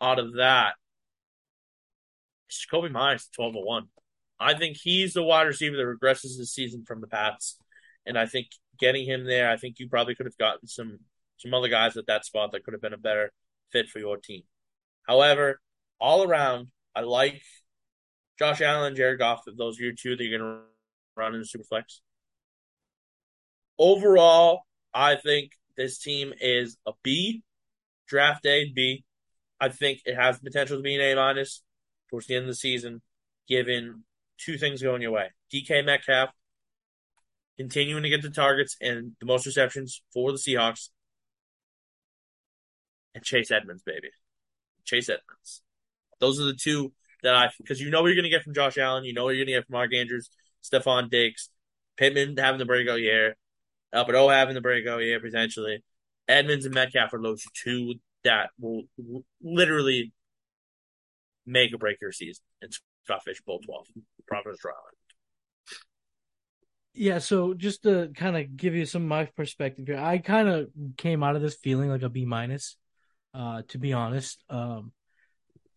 out 0.00 0.18
of 0.18 0.34
that 0.34 0.74
is 2.50 2.66
Jakobi 2.70 2.90
Meyers, 2.90 3.28
12 3.34 3.54
1. 3.56 3.88
I 4.40 4.54
think 4.54 4.76
he's 4.76 5.14
the 5.14 5.22
wide 5.22 5.46
receiver 5.46 5.76
that 5.76 5.82
regresses 5.82 6.38
this 6.38 6.52
season 6.52 6.84
from 6.86 7.00
the 7.00 7.06
Pats. 7.06 7.58
And 8.06 8.18
I 8.18 8.26
think 8.26 8.48
getting 8.78 9.04
him 9.04 9.24
there, 9.24 9.50
I 9.50 9.56
think 9.56 9.78
you 9.78 9.88
probably 9.88 10.14
could 10.14 10.26
have 10.26 10.38
gotten 10.38 10.68
some 10.68 10.98
some 11.38 11.54
other 11.54 11.68
guys 11.68 11.96
at 11.96 12.06
that 12.06 12.24
spot 12.24 12.52
that 12.52 12.64
could 12.64 12.74
have 12.74 12.80
been 12.80 12.92
a 12.92 12.98
better 12.98 13.30
fit 13.70 13.88
for 13.88 13.98
your 13.98 14.16
team. 14.16 14.42
However, 15.06 15.60
all 16.00 16.24
around, 16.24 16.68
I 16.94 17.02
like 17.02 17.40
Josh 18.38 18.60
Allen, 18.60 18.96
Jared 18.96 19.18
Goff. 19.18 19.42
Those 19.56 19.78
are 19.78 19.84
your 19.84 19.92
two 19.92 20.16
that 20.16 20.24
you're 20.24 20.38
going 20.38 20.50
to 20.50 20.62
run 21.16 21.34
in 21.34 21.40
the 21.40 21.46
Superflex. 21.46 22.00
Overall, 23.78 24.62
I 24.92 25.16
think 25.16 25.52
this 25.76 25.98
team 25.98 26.32
is 26.40 26.76
a 26.86 26.92
B. 27.02 27.42
Draft 28.08 28.42
day 28.42 28.72
B. 28.74 29.04
I 29.60 29.68
think 29.68 30.00
it 30.04 30.14
has 30.14 30.38
potential 30.38 30.78
to 30.78 30.82
be 30.82 30.94
an 30.94 31.00
A 31.00 31.14
minus 31.14 31.62
towards 32.10 32.26
the 32.26 32.36
end 32.36 32.44
of 32.44 32.48
the 32.48 32.54
season, 32.54 33.02
given 33.48 34.04
two 34.38 34.56
things 34.58 34.82
going 34.82 35.02
your 35.02 35.12
way. 35.12 35.28
DK 35.52 35.84
Metcalf 35.84 36.30
continuing 37.56 38.04
to 38.04 38.08
get 38.08 38.22
the 38.22 38.30
targets 38.30 38.76
and 38.80 39.12
the 39.20 39.26
most 39.26 39.44
receptions 39.44 40.02
for 40.12 40.32
the 40.32 40.38
Seahawks. 40.38 40.90
And 43.14 43.24
Chase 43.24 43.50
Edmonds, 43.50 43.82
baby. 43.82 44.10
Chase 44.84 45.08
Edmonds. 45.08 45.62
Those 46.20 46.40
are 46.40 46.44
the 46.44 46.54
two 46.54 46.92
that 47.22 47.34
I, 47.34 47.48
because 47.58 47.80
you 47.80 47.90
know 47.90 48.00
what 48.00 48.08
you're 48.08 48.16
going 48.16 48.24
to 48.24 48.30
get 48.30 48.42
from 48.42 48.54
Josh 48.54 48.78
Allen. 48.78 49.04
You 49.04 49.12
know 49.12 49.24
what 49.24 49.30
you're 49.30 49.44
going 49.44 49.54
to 49.54 49.60
get 49.60 49.66
from 49.66 49.74
Mark 49.74 49.92
Andrews, 49.92 50.30
Stefon 50.62 51.10
Diggs, 51.10 51.50
Pittman 51.96 52.36
having 52.36 52.58
the 52.58 52.64
breakout 52.64 53.00
year, 53.00 53.36
Albert 53.92 54.16
O 54.16 54.28
having 54.28 54.54
the 54.54 54.60
breakout 54.60 55.02
year 55.02 55.20
potentially. 55.20 55.82
Edmonds 56.28 56.64
and 56.64 56.74
Metcalf 56.74 57.12
are 57.12 57.22
those 57.22 57.44
two 57.54 57.94
that 58.22 58.50
will 58.60 58.82
literally 59.42 60.12
make 61.48 61.72
or 61.72 61.78
break 61.78 62.00
your 62.00 62.12
season. 62.12 62.44
It's 62.60 62.80
Scott 63.04 63.24
Fish 63.24 63.40
Bowl 63.42 63.60
12, 63.64 63.86
Providence, 64.26 64.64
Rhode 64.64 64.72
Island. 64.72 64.96
Yeah, 66.94 67.18
so 67.18 67.54
just 67.54 67.84
to 67.84 68.10
kind 68.14 68.36
of 68.36 68.56
give 68.56 68.74
you 68.74 68.84
some 68.84 69.06
my 69.06 69.26
perspective 69.26 69.86
here, 69.86 69.98
I 69.98 70.18
kind 70.18 70.48
of 70.48 70.68
came 70.96 71.22
out 71.22 71.36
of 71.36 71.42
this 71.42 71.54
feeling 71.54 71.90
like 71.90 72.02
a 72.02 72.08
B 72.08 72.24
minus. 72.24 72.76
Uh, 73.34 73.62
to 73.68 73.78
be 73.78 73.92
honest, 73.92 74.42
um, 74.50 74.90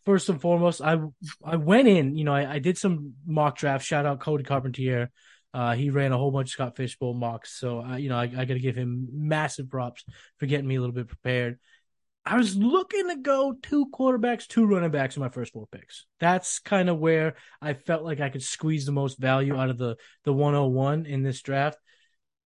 first 0.03 0.29
and 0.29 0.41
foremost, 0.41 0.81
I 0.81 0.97
I 1.43 1.57
went 1.57 1.87
in, 1.87 2.15
you 2.15 2.23
know, 2.23 2.33
I, 2.33 2.53
I 2.53 2.59
did 2.59 2.77
some 2.77 3.13
mock 3.25 3.57
draft. 3.57 3.85
Shout 3.85 4.05
out 4.05 4.19
Cody 4.19 4.43
Carpentier. 4.43 5.11
Uh, 5.53 5.75
he 5.75 5.89
ran 5.89 6.13
a 6.13 6.17
whole 6.17 6.31
bunch 6.31 6.49
of 6.49 6.53
Scott 6.53 6.77
Fishbowl 6.77 7.13
mocks, 7.13 7.51
so 7.59 7.83
uh, 7.83 7.97
you 7.97 8.09
know 8.09 8.17
I, 8.17 8.23
I 8.23 8.45
got 8.45 8.53
to 8.53 8.59
give 8.59 8.75
him 8.75 9.09
massive 9.11 9.69
props 9.69 10.03
for 10.37 10.45
getting 10.45 10.67
me 10.67 10.75
a 10.75 10.79
little 10.79 10.95
bit 10.95 11.09
prepared. 11.09 11.59
I 12.25 12.37
was 12.37 12.55
looking 12.55 13.09
to 13.09 13.15
go 13.15 13.53
two 13.63 13.87
quarterbacks, 13.87 14.47
two 14.47 14.65
running 14.65 14.91
backs 14.91 15.15
in 15.15 15.21
my 15.21 15.29
first 15.29 15.53
four 15.53 15.67
picks. 15.71 16.05
That's 16.19 16.59
kind 16.59 16.87
of 16.87 16.99
where 16.99 17.35
I 17.61 17.73
felt 17.73 18.03
like 18.03 18.19
I 18.19 18.29
could 18.29 18.43
squeeze 18.43 18.85
the 18.85 18.91
most 18.91 19.19
value 19.19 19.57
out 19.57 19.71
of 19.71 19.77
the 19.77 19.95
the 20.23 20.33
101 20.33 21.07
in 21.07 21.23
this 21.23 21.41
draft. 21.41 21.79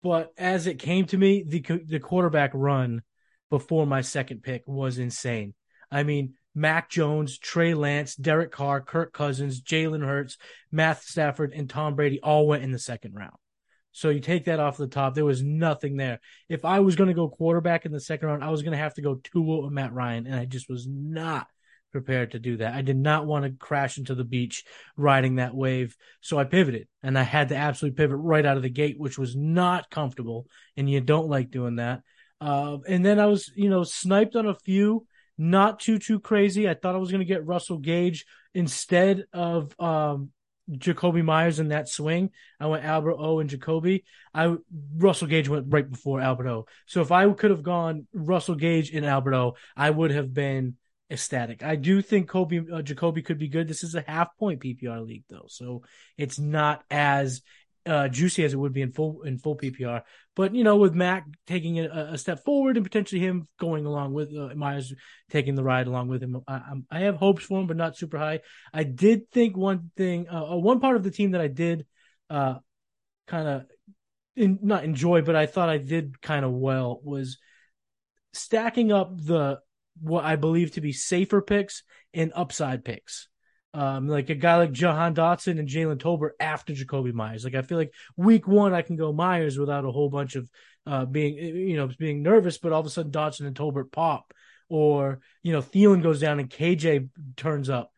But 0.02 0.32
as 0.38 0.66
it 0.66 0.80
came 0.80 1.06
to 1.08 1.18
me, 1.18 1.44
the 1.48 1.62
the 1.86 2.00
quarterback 2.00 2.52
run 2.54 3.04
before 3.52 3.86
my 3.86 4.02
second 4.02 4.42
pick 4.42 4.64
was 4.66 4.98
insane. 4.98 5.54
I 5.92 6.04
mean, 6.04 6.34
Mac 6.56 6.90
Jones, 6.90 7.38
Trey 7.38 7.74
Lance, 7.74 8.16
Derek 8.16 8.52
Carr, 8.52 8.82
Kirk 8.82 9.14
Cousins, 9.14 9.62
Jalen 9.62 10.06
Hurts, 10.06 10.38
Matt 10.72 11.04
Stafford, 11.04 11.54
and 11.54 11.70
Tom 11.70 11.96
Brady 11.96 12.20
all 12.22 12.48
went 12.48 12.64
in 12.64 12.72
the 12.72 12.80
second 12.80 13.14
round. 13.14 13.38
So 13.92 14.10
you 14.10 14.20
take 14.20 14.46
that 14.46 14.60
off 14.60 14.78
the 14.78 14.88
top. 14.88 15.16
There 15.16 15.26
was 15.26 15.42
nothing 15.42 15.98
there. 15.98 16.20
If 16.48 16.64
I 16.64 16.80
was 16.80 16.96
going 16.96 17.08
to 17.08 17.14
go 17.14 17.28
quarterback 17.28 17.86
in 17.86 17.92
the 17.92 18.00
second 18.00 18.28
round, 18.28 18.44
I 18.44 18.50
was 18.50 18.62
going 18.62 18.74
to 18.74 18.78
have 18.78 18.94
to 18.96 19.02
go 19.02 19.16
Tua 19.16 19.66
or 19.66 19.72
Matt 19.72 19.94
Ryan, 19.94 20.28
and 20.28 20.36
I 20.36 20.46
just 20.46 20.70
was 20.70 20.88
not 20.88 21.48
prepared 21.92 22.32
to 22.32 22.40
do 22.40 22.58
that. 22.58 22.74
I 22.74 22.82
did 22.82 22.98
not 22.98 23.26
want 23.26 23.46
to 23.46 23.52
crash 23.52 23.98
into 23.98 24.16
the 24.16 24.24
beach 24.24 24.64
riding 24.96 25.36
that 25.36 25.56
wave. 25.56 25.96
So 26.22 26.38
I 26.38 26.44
pivoted 26.44 26.88
and 27.02 27.18
I 27.18 27.24
had 27.24 27.50
to 27.50 27.56
absolutely 27.56 27.98
pivot 27.98 28.18
right 28.20 28.46
out 28.46 28.58
of 28.58 28.64
the 28.64 28.70
gate, 28.70 29.00
which 29.00 29.18
was 29.18 29.36
not 29.36 29.90
comfortable. 29.90 30.48
And 30.78 30.90
you 30.90 31.02
don't 31.02 31.30
like 31.30 31.50
doing 31.50 31.78
that. 31.78 32.02
Uh, 32.40 32.78
and 32.88 33.06
then 33.06 33.20
I 33.20 33.26
was, 33.26 33.52
you 33.56 33.70
know, 33.70 33.84
sniped 33.84 34.36
on 34.36 34.46
a 34.46 34.54
few, 34.54 35.06
not 35.38 35.80
too, 35.80 36.00
too 36.00 36.20
crazy. 36.20 36.70
I 36.70 36.74
thought 36.74 36.96
I 36.96 37.00
was 37.00 37.12
going 37.12 37.20
to 37.20 37.26
get 37.26 37.46
Russell 37.46 37.80
Gage 37.80 38.26
instead 38.54 39.26
of, 39.34 39.74
um, 39.80 40.30
Jakobi 40.72 41.24
Meyers 41.24 41.60
in 41.60 41.70
that 41.70 41.90
swing. 41.90 42.32
I 42.60 42.68
went 42.68 42.86
Albert 42.86 43.16
O 43.18 43.40
and 43.40 43.50
Jakobi. 43.50 44.04
I 44.34 44.56
Russell 44.96 45.28
Gage 45.28 45.50
went 45.50 45.68
right 45.70 45.90
before 45.90 46.22
Albert 46.22 46.48
O. 46.48 46.66
So 46.86 47.02
if 47.02 47.12
I 47.12 47.30
could 47.32 47.52
have 47.52 47.64
gone 47.64 48.08
Russell 48.14 48.56
Gage 48.56 48.94
and 48.94 49.06
Albert 49.06 49.34
O, 49.34 49.56
I 49.76 49.90
would 49.90 50.12
have 50.12 50.34
been 50.34 50.76
ecstatic. 51.10 51.64
I 51.64 51.76
do 51.76 52.02
think 52.02 52.30
Kobe 52.30 52.60
uh, 52.60 52.82
Jakobi 52.82 53.26
could 53.26 53.40
be 53.40 53.48
good. 53.48 53.68
This 53.68 53.84
is 53.84 53.96
a 53.96 54.04
half 54.06 54.38
point 54.38 54.62
PPR 54.62 55.06
league 55.06 55.26
though, 55.30 55.46
so 55.48 55.84
it's 56.18 56.40
not 56.40 56.84
as 56.92 57.42
uh, 57.86 58.08
juicy 58.08 58.44
as 58.44 58.54
it 58.54 58.58
would 58.58 58.74
be 58.74 58.82
in 58.82 58.92
full 58.92 59.24
in 59.24 59.38
full 59.38 59.58
PPR. 59.58 60.04
But 60.40 60.56
you 60.56 60.64
know, 60.64 60.78
with 60.78 60.96
Mac 60.96 61.26
taking 61.48 61.82
a, 61.82 62.12
a 62.14 62.18
step 62.18 62.46
forward 62.46 62.78
and 62.78 62.86
potentially 62.86 63.20
him 63.20 63.50
going 63.60 63.86
along 63.86 64.14
with 64.14 64.34
uh, 64.34 64.56
Meyers 64.56 64.94
taking 65.30 65.56
the 65.56 65.66
ride 65.66 65.86
along 65.86 66.08
with 66.08 66.24
him, 66.24 66.42
I, 66.48 66.62
I, 66.90 67.00
have 67.00 67.18
hopes 67.18 67.44
for 67.44 67.60
him, 67.60 67.68
but 67.68 67.76
not 67.76 67.98
super 67.98 68.18
high. 68.18 68.40
I 68.74 68.84
did 68.84 69.30
think 69.32 69.58
one 69.58 69.92
thing, 69.98 70.30
uh, 70.30 70.54
uh 70.54 70.56
one 70.56 70.80
part 70.80 70.96
of 70.96 71.04
the 71.04 71.12
team 71.12 71.32
that 71.32 71.42
I 71.42 71.50
did 71.50 71.86
uh, 72.30 72.54
kind 73.28 73.50
of 73.50 73.66
not 74.38 74.86
enjoy, 74.86 75.24
but 75.24 75.36
I 75.36 75.46
thought 75.46 75.68
I 75.68 75.78
did 75.78 76.22
kind 76.22 76.46
of 76.46 76.54
well 76.54 77.02
was 77.04 77.38
stacking 78.32 78.94
up 78.94 79.22
the 79.22 79.60
what 80.00 80.24
I 80.24 80.38
believe 80.38 80.72
to 80.76 80.82
be 80.82 80.94
safer 80.94 81.42
picks 81.42 81.84
and 82.14 82.32
upside 82.34 82.86
picks. 82.86 83.28
Um, 83.74 84.08
like 84.08 84.30
a 84.30 84.36
guy 84.36 84.58
like 84.58 84.72
Jahan 84.72 85.14
Dotson 85.14 85.60
and 85.60 85.68
Jalen 85.68 85.98
Tolbert 85.98 86.32
after 86.40 86.74
Jakobi 86.74 87.14
Meyers. 87.14 87.44
Like 87.44 87.54
I 87.54 87.62
feel 87.62 87.78
like 87.78 87.94
week 88.18 88.48
one 88.48 88.74
I 88.74 88.82
can 88.82 88.96
go 88.96 89.14
Meyers 89.14 89.60
without 89.60 89.86
a 89.86 89.92
whole 89.92 90.10
bunch 90.10 90.36
of 90.36 90.50
uh 90.88 91.06
being 91.06 91.36
you 91.36 91.78
know 91.78 91.90
being 92.00 92.24
nervous, 92.24 92.58
but 92.58 92.72
all 92.72 92.80
of 92.80 92.86
a 92.86 92.90
sudden 92.90 93.12
Dotson 93.12 93.46
and 93.46 93.56
Tolbert 93.56 93.92
pop, 93.92 94.34
or 94.70 95.20
you 95.44 95.52
know 95.52 95.62
Thielen 95.62 96.02
goes 96.02 96.20
down 96.20 96.40
and 96.40 96.50
KJ 96.50 97.10
turns 97.36 97.70
up. 97.70 97.94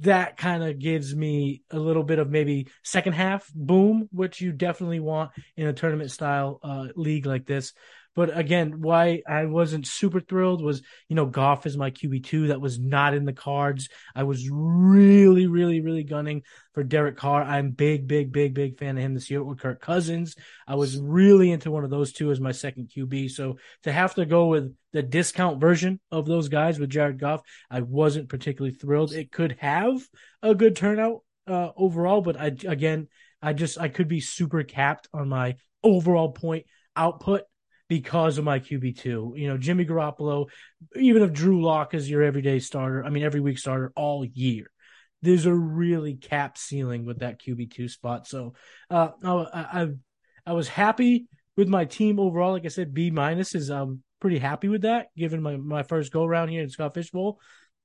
That 0.00 0.36
kind 0.36 0.62
of 0.62 0.78
gives 0.78 1.16
me 1.16 1.62
a 1.70 1.78
little 1.78 2.02
bit 2.02 2.18
of 2.18 2.28
maybe 2.28 2.68
second 2.82 3.14
half 3.14 3.50
boom, 3.54 4.10
which 4.12 4.42
you 4.42 4.52
definitely 4.52 5.00
want 5.00 5.30
in 5.56 5.66
a 5.66 5.72
tournament 5.72 6.10
style 6.10 6.60
uh, 6.62 6.88
league 6.94 7.24
like 7.24 7.46
this. 7.46 7.72
But 8.16 8.36
again, 8.36 8.80
why 8.80 9.22
I 9.28 9.44
wasn't 9.44 9.86
super 9.86 10.20
thrilled 10.20 10.64
was, 10.64 10.80
you 11.08 11.14
know, 11.14 11.26
Goff 11.26 11.66
is 11.66 11.76
my 11.76 11.90
QB2. 11.90 12.48
That 12.48 12.62
was 12.62 12.80
not 12.80 13.12
in 13.12 13.26
the 13.26 13.34
cards. 13.34 13.90
I 14.14 14.22
was 14.22 14.48
really, 14.50 15.46
really, 15.46 15.82
really 15.82 16.02
gunning 16.02 16.42
for 16.72 16.82
Derek 16.82 17.18
Carr. 17.18 17.42
I'm 17.42 17.72
big, 17.72 18.08
big, 18.08 18.32
big, 18.32 18.54
big 18.54 18.78
fan 18.78 18.96
of 18.96 19.04
him 19.04 19.12
this 19.12 19.30
year 19.30 19.44
with 19.44 19.60
Kirk 19.60 19.82
Cousins. 19.82 20.34
I 20.66 20.76
was 20.76 20.98
really 20.98 21.50
into 21.50 21.70
one 21.70 21.84
of 21.84 21.90
those 21.90 22.14
two 22.14 22.30
as 22.30 22.40
my 22.40 22.52
second 22.52 22.90
QB. 22.96 23.30
So 23.32 23.58
to 23.82 23.92
have 23.92 24.14
to 24.14 24.24
go 24.24 24.46
with 24.46 24.74
the 24.94 25.02
discount 25.02 25.60
version 25.60 26.00
of 26.10 26.24
those 26.24 26.48
guys 26.48 26.78
with 26.78 26.88
Jared 26.88 27.20
Goff, 27.20 27.42
I 27.70 27.82
wasn't 27.82 28.30
particularly 28.30 28.74
thrilled. 28.74 29.12
It 29.12 29.30
could 29.30 29.58
have 29.60 30.00
a 30.42 30.54
good 30.54 30.74
turnout 30.74 31.20
uh, 31.46 31.72
overall, 31.76 32.22
but 32.22 32.40
I, 32.40 32.46
again, 32.66 33.08
I 33.42 33.52
just, 33.52 33.78
I 33.78 33.88
could 33.88 34.08
be 34.08 34.20
super 34.20 34.62
capped 34.62 35.06
on 35.12 35.28
my 35.28 35.56
overall 35.82 36.32
point 36.32 36.64
output 36.96 37.42
because 37.88 38.38
of 38.38 38.44
my 38.44 38.58
QB2. 38.58 39.38
You 39.38 39.48
know, 39.48 39.58
Jimmy 39.58 39.84
Garoppolo, 39.84 40.48
even 40.96 41.22
if 41.22 41.32
Drew 41.32 41.62
Lock 41.62 41.94
is 41.94 42.08
your 42.08 42.22
everyday 42.22 42.58
starter, 42.58 43.04
I 43.04 43.10
mean, 43.10 43.22
every 43.22 43.40
week 43.40 43.58
starter 43.58 43.92
all 43.96 44.24
year, 44.24 44.70
there's 45.22 45.46
a 45.46 45.54
really 45.54 46.14
cap 46.14 46.58
ceiling 46.58 47.04
with 47.04 47.20
that 47.20 47.40
QB2 47.40 47.90
spot. 47.90 48.26
So 48.26 48.54
uh, 48.90 49.10
I, 49.22 49.82
I, 49.82 49.88
I 50.46 50.52
was 50.52 50.68
happy 50.68 51.26
with 51.56 51.68
my 51.68 51.84
team 51.84 52.20
overall. 52.20 52.52
Like 52.52 52.64
I 52.64 52.68
said, 52.68 52.94
B 52.94 53.10
minus 53.10 53.54
is 53.54 53.70
um 53.70 54.02
pretty 54.20 54.38
happy 54.38 54.68
with 54.68 54.82
that, 54.82 55.08
given 55.16 55.42
my, 55.42 55.56
my 55.56 55.82
first 55.82 56.12
go 56.12 56.24
around 56.24 56.48
here 56.48 56.62
in 56.62 56.70
Scott 56.70 56.94
Fish 56.94 57.10
Bowl. 57.10 57.38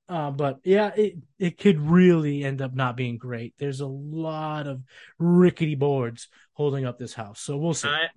Uh, 0.08 0.30
but 0.30 0.58
yeah, 0.64 0.90
it, 0.96 1.14
it 1.38 1.58
could 1.58 1.80
really 1.80 2.44
end 2.44 2.60
up 2.60 2.74
not 2.74 2.96
being 2.96 3.16
great. 3.16 3.54
There's 3.58 3.80
a 3.80 3.86
lot 3.86 4.66
of 4.66 4.82
rickety 5.18 5.74
boards 5.74 6.28
holding 6.54 6.84
up 6.84 6.98
this 6.98 7.14
house. 7.14 7.40
So 7.40 7.56
we'll 7.56 7.74
see. 7.74 7.88
I, 7.88 8.08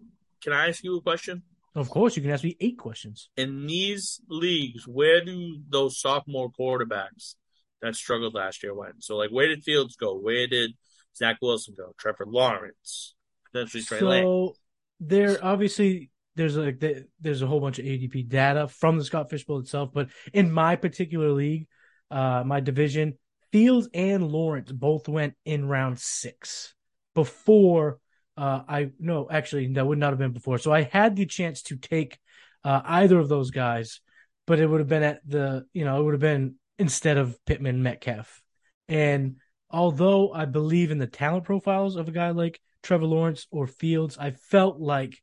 can 0.41 0.53
I 0.53 0.67
ask 0.69 0.83
you 0.83 0.97
a 0.97 1.01
question? 1.01 1.43
Of 1.75 1.89
course, 1.89 2.15
you 2.15 2.21
can 2.21 2.31
ask 2.31 2.43
me 2.43 2.55
eight 2.61 2.77
questions. 2.77 3.29
In 3.35 3.67
these 3.67 4.21
leagues, 4.29 4.87
where 4.87 5.23
do 5.23 5.57
those 5.67 5.99
sophomore 5.99 6.49
quarterbacks 6.49 7.35
that 7.81 7.95
struggled 7.95 8.33
last 8.33 8.63
year 8.63 8.73
went? 8.73 9.03
So, 9.03 9.17
like, 9.17 9.29
where 9.29 9.49
did 9.49 9.63
Fields 9.63 9.97
go? 9.97 10.15
Where 10.15 10.47
did 10.47 10.71
Zach 11.17 11.37
Wilson 11.41 11.75
go? 11.77 11.93
Trevor 11.97 12.25
Lawrence, 12.27 13.15
potentially 13.51 13.83
Trey 13.83 13.99
so, 13.99 14.05
Lane. 14.07 14.53
there 15.01 15.37
obviously 15.43 16.11
there's 16.35 16.55
like 16.55 16.83
there's 17.19 17.41
a 17.41 17.47
whole 17.47 17.59
bunch 17.59 17.79
of 17.79 17.85
ADP 17.85 18.29
data 18.29 18.69
from 18.69 18.97
the 18.97 19.03
Scott 19.03 19.29
Fish 19.29 19.45
Bowl 19.45 19.59
itself, 19.59 19.89
but 19.93 20.09
in 20.33 20.51
my 20.51 20.77
particular 20.77 21.31
league, 21.31 21.67
uh, 22.09 22.43
my 22.45 22.61
division, 22.61 23.17
Fields 23.51 23.89
and 23.93 24.27
Lawrence 24.31 24.71
both 24.71 25.09
went 25.09 25.33
in 25.45 25.67
round 25.67 25.99
six 25.99 26.73
before 27.13 27.99
uh, 28.37 28.61
I 28.67 28.91
no, 28.99 29.27
actually, 29.29 29.67
that 29.73 29.87
would 29.87 29.97
not 29.97 30.11
have 30.11 30.19
been 30.19 30.33
before. 30.33 30.57
So 30.57 30.73
I 30.73 30.83
had 30.83 31.15
the 31.15 31.25
chance 31.25 31.61
to 31.63 31.77
take 31.77 32.19
uh, 32.63 32.81
either 32.83 33.17
of 33.17 33.29
those 33.29 33.51
guys, 33.51 34.01
but 34.45 34.59
it 34.59 34.67
would 34.67 34.79
have 34.79 34.89
been 34.89 35.03
at 35.03 35.21
the 35.27 35.65
you 35.73 35.85
know 35.85 35.99
it 35.99 36.03
would 36.03 36.13
have 36.13 36.21
been 36.21 36.55
instead 36.77 37.17
of 37.17 37.37
Pittman 37.45 37.81
Metcalf. 37.81 38.41
And 38.87 39.37
although 39.69 40.31
I 40.33 40.45
believe 40.45 40.91
in 40.91 40.97
the 40.97 41.07
talent 41.07 41.45
profiles 41.45 41.95
of 41.95 42.07
a 42.07 42.11
guy 42.11 42.31
like 42.31 42.59
Trevor 42.83 43.05
Lawrence 43.05 43.47
or 43.51 43.67
Fields, 43.67 44.17
I 44.17 44.31
felt 44.31 44.79
like 44.79 45.21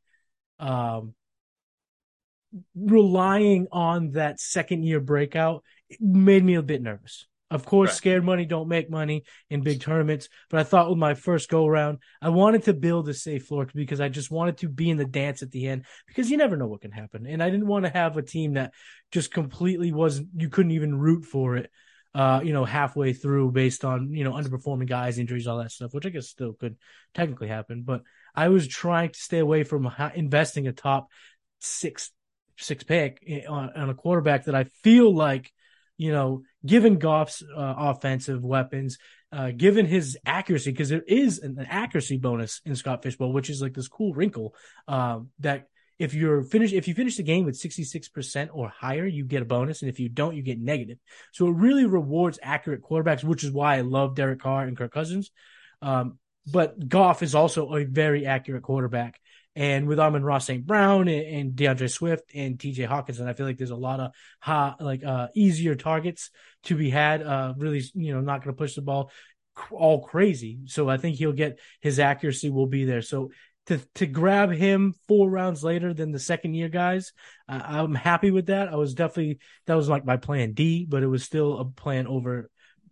um, 0.59 1.15
relying 2.75 3.67
on 3.71 4.13
that 4.13 4.41
second 4.41 4.85
year 4.85 5.01
breakout 5.01 5.63
made 6.01 6.45
me 6.45 6.55
a 6.55 6.63
bit 6.63 6.83
nervous. 6.83 7.27
Of 7.53 7.67
course, 7.67 7.91
right. 7.91 7.97
scared 7.97 8.25
money 8.25 8.47
don't 8.47 8.67
make 8.67 8.89
money 8.89 9.25
in 9.51 9.61
big 9.61 9.83
tournaments, 9.83 10.31
but 10.49 10.59
I 10.59 10.65
thought 10.65 10.89
with 10.89 10.99
my 10.99 11.13
first 11.13 11.51
go 11.51 11.67
around, 11.67 11.99
I 12.23 12.31
wanted 12.31 12.63
to 12.65 12.73
build 12.73 13.11
a 13.11 13.15
safe 13.15 13.45
floor 13.45 13.67
because 13.75 14.01
I 14.01 14.09
just 14.09 14.31
wanted 14.31 14.57
to 14.59 14.71
be 14.71 14.89
in 14.89 14.97
the 14.97 15.05
dance 15.05 15.43
at 15.43 15.51
the 15.51 15.69
end 15.69 15.85
because 16.07 16.31
you 16.31 16.39
never 16.39 16.57
know 16.57 16.67
what 16.67 16.81
can 16.81 16.93
happen. 16.93 17.27
And 17.27 17.43
I 17.43 17.51
didn't 17.51 17.67
want 17.67 17.85
to 17.85 17.91
have 17.91 18.17
a 18.17 18.23
team 18.23 18.55
that 18.55 18.73
just 19.11 19.35
completely 19.35 19.93
wasn't, 19.93 20.29
you 20.35 20.49
couldn't 20.49 20.73
even 20.73 20.99
root 20.99 21.27
for 21.27 21.57
it, 21.57 21.71
uh, 22.15 22.41
you 22.43 22.55
know, 22.55 22.65
halfway 22.65 23.13
through 23.13 23.53
based 23.53 23.85
on, 23.85 24.15
you 24.15 24.25
know, 24.25 24.33
underperforming 24.33 24.89
guys, 24.89 25.19
injuries, 25.19 25.47
all 25.47 25.59
that 25.59 25.73
stuff, 25.73 25.93
which 25.93 26.07
I 26.07 26.09
guess 26.09 26.29
still 26.29 26.55
could 26.55 26.77
technically 27.13 27.49
happen. 27.49 27.83
But 27.83 28.03
I 28.35 28.49
was 28.49 28.67
trying 28.67 29.11
to 29.11 29.19
stay 29.19 29.41
away 29.41 29.65
from 29.65 29.93
investing 30.15 30.69
a 30.69 30.73
top 30.73 31.09
six, 31.61 32.13
six 32.57 32.83
pick 32.83 33.23
eh, 33.29 33.45
on, 33.47 33.71
on 33.77 33.91
a 33.91 33.95
quarterback 33.95 34.47
that 34.47 34.55
I 34.55 34.65
feel 34.83 35.15
like, 35.15 35.53
you 35.97 36.13
know, 36.13 36.43
given 36.65 36.99
Goff's 36.99 37.43
uh, 37.43 37.75
offensive 37.77 38.43
weapons, 38.43 38.99
uh, 39.33 39.51
given 39.51 39.87
his 39.87 40.19
accuracy, 40.27 40.71
because 40.71 40.89
there 40.89 41.05
is 41.07 41.39
an, 41.39 41.65
accuracy 41.69 42.19
bonus 42.19 42.61
in 42.65 42.77
Scott 42.77 43.03
Fish 43.03 43.17
Bowl, 43.17 43.33
which 43.33 43.51
is 43.51 43.63
like 43.63 43.75
this 43.75 43.89
cool 43.89 44.13
wrinkle 44.15 44.55
uh, 44.89 45.21
that 45.41 45.67
if 45.99 46.15
you're 46.15 46.43
finished, 46.43 46.75
if 46.75 46.89
you 46.89 46.95
finish 46.95 47.17
the 47.17 47.23
game 47.23 47.45
with 47.45 47.61
66% 47.61 48.49
or 48.53 48.69
higher, 48.69 49.07
you 49.07 49.25
get 49.25 49.43
a 49.43 49.45
bonus. 49.45 49.83
And 49.83 49.89
if 49.89 50.01
you 50.01 50.09
don't, 50.09 50.35
you 50.35 50.43
get 50.43 50.59
negative. 50.59 50.99
So 51.33 51.47
it 51.47 51.53
really 51.53 51.87
rewards 51.87 52.39
accurate 52.43 52.83
quarterbacks, 52.83 53.23
which 53.23 53.45
is 53.45 53.53
why 53.53 53.77
I 53.77 53.83
love 53.83 54.17
Derek 54.17 54.41
Carr 54.41 54.65
and 54.65 54.77
Kirk 54.77 54.93
Cousins. 54.93 55.31
Um, 55.81 56.19
but 56.51 56.89
Goff 56.89 57.23
is 57.23 57.35
also 57.35 57.75
a 57.75 57.85
very 57.85 58.27
accurate 58.27 58.65
quarterback. 58.65 59.21
And 59.55 59.87
with 59.87 60.01
Amon-Ra 60.01 60.39
St. 60.39 60.67
Brown 60.67 61.09
and, 61.09 61.27
and 61.27 61.57
D'Andre 61.57 61.87
Swift 61.87 62.31
and 62.35 62.59
TJ 62.59 62.89
Hockenson, 62.89 63.27
I 63.27 63.35
feel 63.35 63.45
like 63.45 63.59
there's 63.59 63.71
a 63.71 63.77
lot 63.77 64.01
of 64.01 64.13
hot, 64.41 64.81
like 64.81 65.05
uh, 65.05 65.29
easier 65.35 65.75
targets 65.75 66.31
to 66.65 66.75
be 66.75 66.89
had. 66.89 67.23
Uh, 67.23 67.53
really, 67.59 67.83
you 67.95 68.15
know, 68.15 68.21
not 68.21 68.43
going 68.43 68.55
to 68.55 68.59
push 68.59 68.75
the 68.75 68.83
ball 68.83 69.11
all 69.71 70.03
crazy. 70.03 70.61
So 70.67 70.89
I 70.89 70.97
think 70.97 71.17
he'll 71.17 71.33
get 71.33 71.59
his 71.81 71.99
accuracy 71.99 72.51
will 72.51 72.67
be 72.67 72.85
there. 72.85 73.03
So 73.03 73.31
to 73.67 73.79
to 73.97 74.07
grab 74.07 74.51
him 74.51 74.95
four 75.07 75.31
rounds 75.31 75.63
later 75.63 75.95
than 75.95 76.13
the 76.13 76.19
second 76.19 76.55
year 76.55 76.69
guys, 76.69 77.13
uh, 77.49 77.61
I'm 77.63 77.95
happy 77.95 78.31
with 78.31 78.47
that. 78.47 78.69
I 78.69 78.77
was 78.77 78.95
definitely 78.95 79.39
that 79.67 79.75
was 79.75 79.89
like 79.89 80.05
my 80.05 80.17
plan 80.17 80.53
D, 80.53 80.87
but 80.89 81.03
it 81.03 81.09
was 81.09 81.23
still 81.23 81.59
a 81.59 81.65
plan 81.65 82.07
over 82.07 82.51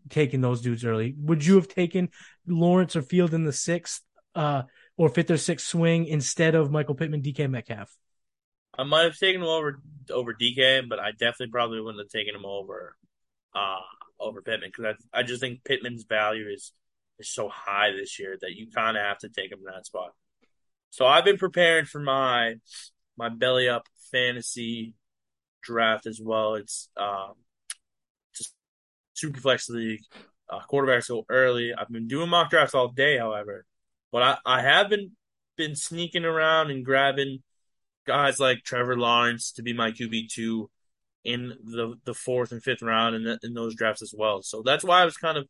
taking 0.08 0.40
those 0.40 0.60
dudes 0.60 0.84
early. 0.84 1.14
Would 1.18 1.44
you 1.44 1.56
have 1.56 1.68
taken 1.68 2.10
Lawrence 2.46 2.96
or 2.96 3.02
Field 3.02 3.34
in 3.34 3.44
the 3.44 3.52
sixth? 3.52 4.02
Uh, 4.34 4.62
or 5.00 5.08
fifth 5.08 5.30
or 5.30 5.38
sixth 5.38 5.66
swing 5.66 6.04
instead 6.06 6.54
of 6.54 6.70
Michael 6.70 6.94
Pittman, 6.94 7.22
DK 7.22 7.48
Metcalf? 7.48 7.90
I 8.76 8.84
might 8.84 9.04
have 9.04 9.16
taken 9.16 9.40
him 9.40 9.48
over 9.48 9.80
over 10.10 10.34
DK, 10.34 10.86
but 10.86 11.00
I 11.00 11.12
definitely 11.12 11.52
probably 11.52 11.80
wouldn't 11.80 12.04
have 12.04 12.10
taken 12.10 12.34
him 12.34 12.44
over 12.44 12.96
uh 13.54 13.80
over 14.20 14.42
Pittman 14.42 14.68
because 14.68 14.96
I 15.14 15.20
I 15.20 15.22
just 15.22 15.40
think 15.40 15.64
Pittman's 15.64 16.04
value 16.04 16.46
is 16.52 16.74
is 17.18 17.30
so 17.30 17.48
high 17.48 17.92
this 17.92 18.18
year 18.18 18.36
that 18.42 18.52
you 18.52 18.70
kind 18.70 18.98
of 18.98 19.02
have 19.02 19.16
to 19.20 19.30
take 19.30 19.50
him 19.50 19.60
in 19.60 19.72
that 19.72 19.86
spot. 19.86 20.10
So 20.90 21.06
I've 21.06 21.24
been 21.24 21.38
preparing 21.38 21.86
for 21.86 22.00
my 22.00 22.56
my 23.16 23.30
belly 23.30 23.70
up 23.70 23.86
fantasy 24.12 24.92
draft 25.62 26.06
as 26.06 26.20
well. 26.22 26.56
It's 26.56 26.90
um 26.98 27.36
just 28.36 28.52
super 29.14 29.40
flex 29.40 29.70
league. 29.70 30.02
Uh, 30.46 30.60
quarterbacks 30.70 31.08
go 31.08 31.24
early. 31.30 31.72
I've 31.72 31.88
been 31.88 32.06
doing 32.06 32.28
mock 32.28 32.50
drafts 32.50 32.74
all 32.74 32.88
day, 32.88 33.16
however, 33.16 33.64
but 34.12 34.22
I, 34.22 34.38
I 34.46 34.62
have 34.62 34.88
been 34.88 35.12
been 35.56 35.76
sneaking 35.76 36.24
around 36.24 36.70
and 36.70 36.84
grabbing 36.84 37.42
guys 38.06 38.40
like 38.40 38.62
Trevor 38.64 38.96
Lawrence 38.96 39.52
to 39.52 39.62
be 39.62 39.72
my 39.72 39.90
QB 39.92 40.28
two 40.28 40.70
in 41.24 41.54
the 41.64 41.94
the 42.04 42.14
fourth 42.14 42.52
and 42.52 42.62
fifth 42.62 42.82
round 42.82 43.14
in 43.14 43.38
in 43.42 43.54
those 43.54 43.74
drafts 43.74 44.02
as 44.02 44.14
well. 44.16 44.42
So 44.42 44.62
that's 44.62 44.84
why 44.84 45.02
I 45.02 45.04
was 45.04 45.16
kind 45.16 45.38
of 45.38 45.48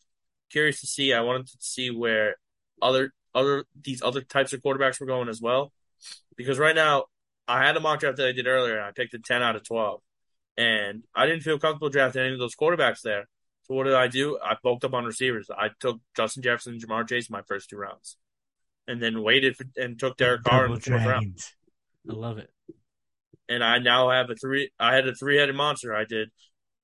curious 0.51 0.81
to 0.81 0.87
see. 0.87 1.13
I 1.13 1.21
wanted 1.21 1.47
to 1.47 1.57
see 1.61 1.91
where 1.91 2.37
other 2.83 3.13
other 3.35 3.65
these 3.81 4.03
other 4.03 4.21
types 4.23 4.53
of 4.53 4.61
quarterbacks 4.61 5.01
were 5.01 5.07
going 5.07 5.29
as 5.29 5.41
well, 5.41 5.73
because 6.37 6.59
right 6.59 6.75
now 6.75 7.05
I 7.47 7.65
had 7.65 7.77
a 7.77 7.81
mock 7.81 8.01
draft 8.01 8.17
that 8.19 8.29
I 8.29 8.33
did 8.33 8.47
earlier 8.47 8.77
and 8.77 8.87
I 8.87 8.91
picked 8.93 9.15
a 9.15 9.19
ten 9.19 9.43
out 9.43 9.57
of 9.57 9.65
twelve, 9.65 10.03
and 10.57 11.05
I 11.15 11.27
didn't 11.27 11.43
feel 11.43 11.59
comfortable 11.59 11.89
drafting 11.91 12.23
any 12.23 12.33
of 12.33 12.41
those 12.41 12.57
quarterbacks 12.57 13.03
there. 13.03 13.29
So 13.63 13.75
what 13.75 13.85
did 13.85 13.95
I 13.95 14.09
do? 14.09 14.39
I 14.43 14.57
bulked 14.63 14.85
up 14.85 14.95
on 14.95 15.05
receivers. 15.05 15.49
I 15.51 15.69
took 15.79 16.01
Justin 16.17 16.43
Jefferson 16.43 16.75
and 16.75 16.83
Ja'Marr 16.83 17.09
Chase 17.09 17.29
in 17.29 17.33
my 17.33 17.43
first 17.43 17.71
two 17.71 17.77
rounds, 17.77 18.17
and 18.91 19.03
then 19.03 19.23
waited 19.23 19.57
for, 19.57 19.65
and 19.77 19.99
took 19.99 20.17
Derek 20.17 20.43
Carr 20.43 20.67
in 20.67 20.75
the 20.75 20.81
fourth 20.81 21.07
round. 21.07 21.39
I 22.09 22.13
love 22.13 22.39
it. 22.39 22.51
And 23.49 23.63
I 23.65 23.79
now 23.79 24.11
have 24.11 24.31
a 24.31 24.35
three. 24.35 24.71
I 24.79 24.95
had 24.95 25.09
a 25.09 25.15
three-headed 25.15 25.55
monster. 25.55 25.95
I 25.95 26.05
did 26.05 26.31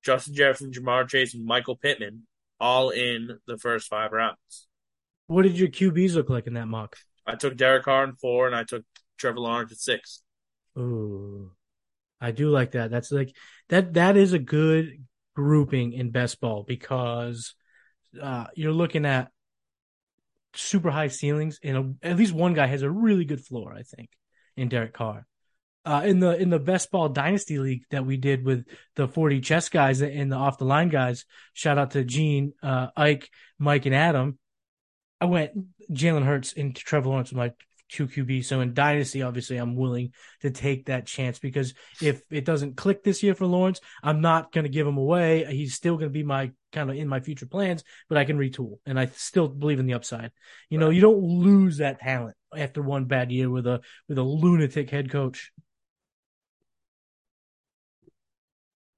Justin 0.03 0.33
Jefferson, 0.33 0.71
Ja'Marr 0.71 1.07
Chase, 1.07 1.33
and 1.33 1.45
Michael 1.45 1.75
Pittman 1.75 2.23
all 2.59 2.89
in 2.89 3.39
the 3.45 3.57
first 3.57 3.87
five 3.87 4.11
rounds. 4.11 4.67
What 5.27 5.43
did 5.43 5.57
your 5.57 5.67
QBs 5.67 6.15
look 6.15 6.29
like 6.29 6.47
in 6.47 6.53
that 6.53 6.67
mock? 6.67 6.95
I 7.25 7.35
took 7.35 7.57
Derek 7.57 7.83
Carr 7.83 8.05
in 8.05 8.15
four, 8.15 8.47
and 8.47 8.55
I 8.55 8.63
took 8.63 8.83
Trevor 9.17 9.39
Lawrence 9.39 9.71
at 9.71 9.77
six. 9.79 10.23
Ooh, 10.77 11.51
I 12.21 12.31
do 12.31 12.49
like 12.49 12.71
that. 12.71 12.89
That's 12.89 13.11
like 13.11 13.35
that. 13.69 13.93
That 13.95 14.15
is 14.15 14.33
a 14.33 14.39
good 14.39 15.03
grouping 15.35 15.93
in 15.93 16.11
best 16.11 16.39
ball 16.39 16.63
because 16.67 17.53
uh, 18.21 18.45
you're 18.55 18.71
looking 18.71 19.05
at 19.05 19.29
super 20.57 20.89
high 20.89 21.07
ceilings, 21.07 21.59
and 21.63 21.77
a, 21.77 22.07
at 22.07 22.17
least 22.17 22.33
one 22.33 22.53
guy 22.53 22.67
has 22.67 22.81
a 22.81 22.91
really 22.91 23.25
good 23.25 23.43
floor. 23.43 23.73
I 23.73 23.83
think 23.83 24.09
in 24.55 24.69
Derek 24.69 24.93
Carr. 24.93 25.25
Uh, 25.85 26.01
in 26.03 26.19
the 26.19 26.35
in 26.37 26.49
the 26.49 26.59
best 26.59 26.91
ball 26.91 27.07
dynasty 27.07 27.59
league 27.59 27.83
that 27.91 28.05
we 28.05 28.17
did 28.17 28.43
with 28.43 28.65
the 28.95 29.07
40 29.07 29.39
chess 29.39 29.69
guys 29.69 30.01
and 30.01 30.29
the 30.29 30.35
off 30.35 30.57
the 30.57 30.65
line 30.65 30.89
guys, 30.89 31.23
shout 31.53 31.77
out 31.77 31.91
to 31.91 32.03
Gene, 32.03 32.51
uh, 32.61 32.87
Ike, 32.97 33.29
Mike, 33.57 33.85
and 33.85 33.95
Adam. 33.95 34.37
I 35.21 35.25
went 35.25 35.51
Jalen 35.89 36.25
Hurts 36.25 36.53
and 36.57 36.75
Trevor 36.75 37.07
Lawrence 37.07 37.31
with 37.31 37.37
my 37.37 37.51
two 37.89 38.07
QB. 38.07 38.45
So 38.45 38.61
in 38.61 38.73
dynasty, 38.73 39.21
obviously, 39.21 39.57
I'm 39.57 39.75
willing 39.75 40.13
to 40.41 40.51
take 40.51 40.85
that 40.85 41.05
chance 41.05 41.39
because 41.39 41.73
if 42.01 42.21
it 42.31 42.45
doesn't 42.45 42.77
click 42.77 43.03
this 43.03 43.23
year 43.23 43.35
for 43.35 43.45
Lawrence, 43.45 43.81
I'm 44.03 44.21
not 44.21 44.51
going 44.51 44.63
to 44.63 44.69
give 44.69 44.87
him 44.87 44.97
away. 44.97 45.45
He's 45.49 45.73
still 45.73 45.95
going 45.95 46.09
to 46.09 46.13
be 46.13 46.23
my 46.23 46.51
kind 46.71 46.89
of 46.89 46.97
in 46.97 47.07
my 47.07 47.19
future 47.19 47.45
plans, 47.45 47.83
but 48.09 48.17
I 48.17 48.25
can 48.25 48.37
retool, 48.37 48.79
and 48.85 48.99
I 48.99 49.07
still 49.07 49.47
believe 49.47 49.79
in 49.79 49.85
the 49.85 49.93
upside. 49.93 50.31
You 50.69 50.77
know, 50.77 50.89
you 50.89 51.01
don't 51.01 51.21
lose 51.21 51.77
that 51.77 51.99
talent 51.99 52.35
after 52.55 52.81
one 52.81 53.05
bad 53.05 53.31
year 53.31 53.49
with 53.49 53.67
a 53.67 53.81
with 54.07 54.17
a 54.17 54.23
lunatic 54.23 54.89
head 54.89 55.09
coach. 55.11 55.51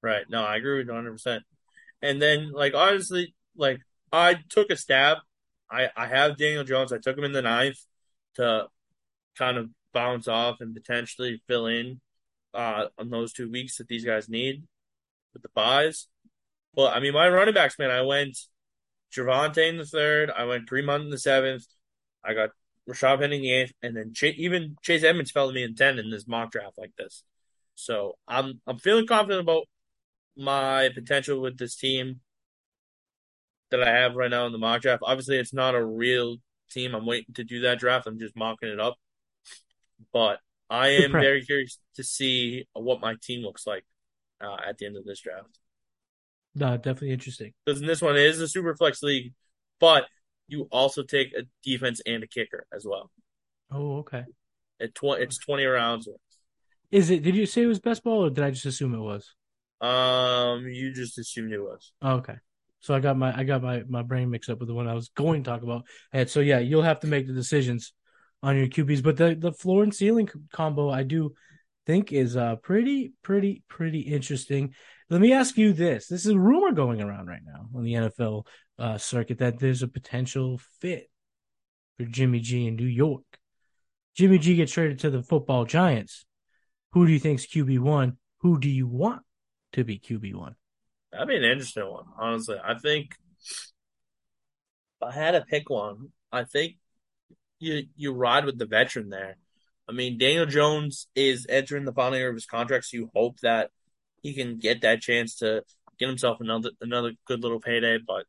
Right. 0.02 0.24
No, 0.30 0.42
I 0.42 0.56
agree 0.56 0.78
with 0.78 0.86
you 0.86 0.92
100. 0.92 1.12
percent 1.12 1.42
And 2.02 2.20
then, 2.22 2.52
like 2.52 2.74
honestly, 2.74 3.34
like 3.56 3.80
I 4.12 4.38
took 4.48 4.70
a 4.70 4.76
stab. 4.76 5.18
I 5.70 5.88
I 5.96 6.06
have 6.06 6.36
Daniel 6.36 6.64
Jones. 6.64 6.92
I 6.92 6.98
took 6.98 7.16
him 7.16 7.24
in 7.24 7.32
the 7.32 7.42
ninth 7.42 7.78
to 8.36 8.66
kind 9.40 9.56
of 9.56 9.70
bounce 9.94 10.28
off 10.28 10.60
and 10.60 10.74
potentially 10.74 11.42
fill 11.48 11.66
in 11.66 12.00
uh, 12.52 12.84
on 12.98 13.08
those 13.08 13.32
two 13.32 13.50
weeks 13.50 13.78
that 13.78 13.88
these 13.88 14.04
guys 14.04 14.28
need 14.28 14.62
with 15.32 15.42
the 15.42 15.48
buys. 15.54 16.06
Well, 16.74 16.88
I 16.88 17.00
mean, 17.00 17.14
my 17.14 17.28
running 17.28 17.54
backs, 17.54 17.78
man, 17.78 17.90
I 17.90 18.02
went 18.02 18.36
Javonte 19.12 19.68
in 19.68 19.78
the 19.78 19.86
third. 19.86 20.30
I 20.30 20.44
went 20.44 20.68
Fremont 20.68 21.04
in 21.04 21.10
the 21.10 21.18
seventh. 21.18 21.64
I 22.22 22.34
got 22.34 22.50
Rashad 22.88 23.18
Penny 23.18 23.36
in 23.36 23.42
the 23.42 23.52
eighth, 23.52 23.72
and 23.82 23.96
then 23.96 24.12
Ch- 24.12 24.36
even 24.36 24.76
Chase 24.82 25.02
Edmonds 25.02 25.30
fell 25.30 25.48
to 25.48 25.54
me 25.54 25.62
in 25.62 25.74
ten 25.74 25.98
in 25.98 26.10
this 26.10 26.28
mock 26.28 26.52
draft 26.52 26.78
like 26.78 26.92
this. 26.98 27.24
So 27.74 28.16
I'm 28.28 28.60
I'm 28.66 28.78
feeling 28.78 29.06
confident 29.06 29.40
about 29.40 29.64
my 30.36 30.90
potential 30.94 31.40
with 31.40 31.58
this 31.58 31.76
team 31.76 32.20
that 33.70 33.82
I 33.82 33.90
have 33.90 34.16
right 34.16 34.30
now 34.30 34.46
in 34.46 34.52
the 34.52 34.58
mock 34.58 34.82
draft. 34.82 35.02
Obviously, 35.04 35.38
it's 35.38 35.54
not 35.54 35.74
a 35.74 35.84
real 35.84 36.36
team. 36.70 36.94
I'm 36.94 37.06
waiting 37.06 37.34
to 37.34 37.44
do 37.44 37.60
that 37.62 37.78
draft. 37.78 38.06
I'm 38.06 38.18
just 38.18 38.36
mocking 38.36 38.68
it 38.68 38.80
up. 38.80 38.96
But 40.12 40.38
I 40.68 40.88
am 40.88 41.12
very 41.12 41.44
curious 41.44 41.78
to 41.96 42.04
see 42.04 42.66
what 42.72 43.00
my 43.00 43.16
team 43.22 43.42
looks 43.42 43.66
like 43.66 43.84
uh, 44.40 44.56
at 44.66 44.78
the 44.78 44.86
end 44.86 44.96
of 44.96 45.04
this 45.04 45.20
draft. 45.20 45.58
No, 46.54 46.76
definitely 46.76 47.12
interesting. 47.12 47.52
Because 47.64 47.80
in 47.80 47.86
this 47.86 48.02
one, 48.02 48.16
it 48.16 48.22
is 48.22 48.40
a 48.40 48.48
super 48.48 48.74
flex 48.74 49.02
league, 49.02 49.32
but 49.78 50.06
you 50.48 50.68
also 50.72 51.02
take 51.02 51.32
a 51.34 51.42
defense 51.62 52.00
and 52.06 52.22
a 52.22 52.26
kicker 52.26 52.66
as 52.74 52.84
well. 52.84 53.10
Oh, 53.70 53.98
okay. 53.98 54.24
It 54.80 54.94
tw- 54.94 55.18
it's 55.18 55.38
20 55.38 55.64
rounds. 55.64 56.08
Is 56.90 57.10
it, 57.10 57.22
did 57.22 57.36
you 57.36 57.46
say 57.46 57.62
it 57.62 57.66
was 57.66 57.78
best 57.78 58.02
ball 58.02 58.24
or 58.24 58.30
did 58.30 58.42
I 58.42 58.50
just 58.50 58.66
assume 58.66 58.94
it 58.94 58.98
was? 58.98 59.34
Um, 59.80 60.66
you 60.66 60.92
just 60.92 61.18
assumed 61.18 61.52
it 61.52 61.60
was. 61.60 61.92
Oh, 62.02 62.16
okay. 62.16 62.36
So 62.80 62.94
I 62.94 63.00
got 63.00 63.16
my 63.16 63.36
I 63.36 63.44
got 63.44 63.62
my 63.62 63.82
my 63.88 64.02
brain 64.02 64.30
mixed 64.30 64.48
up 64.48 64.58
with 64.58 64.68
the 64.68 64.74
one 64.74 64.88
I 64.88 64.94
was 64.94 65.10
going 65.10 65.44
to 65.44 65.50
talk 65.50 65.62
about. 65.62 65.84
And 66.12 66.28
so 66.28 66.40
yeah, 66.40 66.58
you'll 66.58 66.82
have 66.82 67.00
to 67.00 67.06
make 67.06 67.26
the 67.26 67.32
decisions 67.32 67.92
on 68.42 68.56
your 68.56 68.66
QBs, 68.66 69.02
but 69.02 69.16
the 69.16 69.34
the 69.34 69.52
floor 69.52 69.82
and 69.82 69.94
ceiling 69.94 70.28
combo 70.52 70.90
I 70.90 71.02
do 71.02 71.34
think 71.86 72.12
is 72.12 72.36
uh 72.36 72.56
pretty 72.56 73.12
pretty 73.22 73.62
pretty 73.68 74.00
interesting. 74.00 74.74
Let 75.08 75.20
me 75.20 75.32
ask 75.32 75.56
you 75.56 75.72
this: 75.72 76.06
This 76.06 76.26
is 76.26 76.32
a 76.32 76.38
rumor 76.38 76.72
going 76.72 77.00
around 77.00 77.26
right 77.26 77.42
now 77.44 77.68
on 77.74 77.84
the 77.84 77.94
NFL 77.94 78.46
uh, 78.78 78.96
circuit 78.96 79.38
that 79.38 79.58
there's 79.58 79.82
a 79.82 79.88
potential 79.88 80.60
fit 80.80 81.10
for 81.98 82.04
Jimmy 82.04 82.40
G 82.40 82.66
in 82.66 82.76
New 82.76 82.86
York. 82.86 83.24
Jimmy 84.16 84.38
G 84.38 84.56
gets 84.56 84.72
traded 84.72 85.00
to 85.00 85.10
the 85.10 85.22
football 85.22 85.64
giants. 85.64 86.24
Who 86.92 87.06
do 87.06 87.12
you 87.12 87.18
think's 87.18 87.46
QB 87.46 87.78
one? 87.80 88.16
Who 88.38 88.58
do 88.58 88.68
you 88.68 88.86
want 88.86 89.22
to 89.72 89.84
be 89.84 89.98
QB 89.98 90.34
one? 90.34 90.56
That'd 91.12 91.28
be 91.28 91.36
an 91.36 91.44
interesting 91.44 91.88
one, 91.88 92.04
honestly. 92.18 92.56
I 92.62 92.74
think 92.74 93.16
if 95.00 95.08
I 95.08 95.12
had 95.12 95.32
to 95.32 95.42
pick 95.42 95.68
one, 95.68 96.08
I 96.32 96.44
think 96.44 96.76
you 97.60 97.84
you 97.96 98.12
ride 98.12 98.44
with 98.44 98.58
the 98.58 98.66
veteran 98.66 99.10
there. 99.10 99.36
I 99.88 99.92
mean, 99.92 100.18
Daniel 100.18 100.46
Jones 100.46 101.08
is 101.14 101.46
entering 101.48 101.84
the 101.84 101.92
final 101.92 102.18
year 102.18 102.28
of 102.28 102.34
his 102.34 102.46
contract, 102.46 102.86
so 102.86 102.96
you 102.96 103.10
hope 103.14 103.38
that 103.40 103.70
he 104.22 104.34
can 104.34 104.58
get 104.58 104.82
that 104.82 105.00
chance 105.00 105.36
to 105.36 105.62
get 105.98 106.08
himself 106.08 106.40
another 106.40 106.70
another 106.80 107.12
good 107.26 107.42
little 107.42 107.60
payday. 107.60 107.98
But 107.98 108.26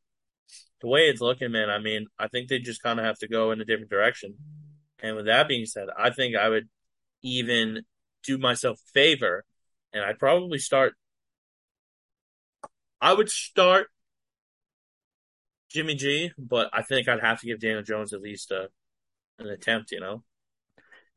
the 0.82 0.88
way 0.88 1.02
it's 1.02 1.22
looking, 1.22 1.52
man, 1.52 1.70
I 1.70 1.80
mean, 1.80 2.08
I 2.20 2.28
think 2.28 2.50
they 2.50 2.60
just 2.60 2.84
kind 2.84 3.00
of 3.00 3.06
have 3.06 3.20
to 3.20 3.28
go 3.28 3.52
in 3.52 3.62
a 3.62 3.66
different 3.66 3.90
direction. 3.90 4.36
And 5.02 5.16
with 5.16 5.26
that 5.26 5.48
being 5.48 5.66
said, 5.66 5.88
I 5.98 6.12
think 6.12 6.36
I 6.36 6.50
would 6.50 6.70
even 7.24 7.84
do 8.24 8.38
myself 8.38 8.80
a 8.80 8.92
favor, 8.92 9.46
and 9.94 10.04
I'd 10.04 10.20
probably 10.20 10.60
start 10.60 10.94
I 13.02 13.14
would 13.14 13.30
start 13.30 13.88
Jimmy 15.70 15.96
G, 15.96 16.32
but 16.38 16.70
I 16.72 16.84
think 16.84 17.08
I'd 17.08 17.22
have 17.22 17.40
to 17.40 17.48
give 17.48 17.60
Daniel 17.60 17.82
Jones 17.82 18.14
at 18.14 18.22
least 18.22 18.52
a, 18.52 18.70
an 19.46 19.52
attempt, 19.52 19.92
you 19.92 20.00
know? 20.00 20.24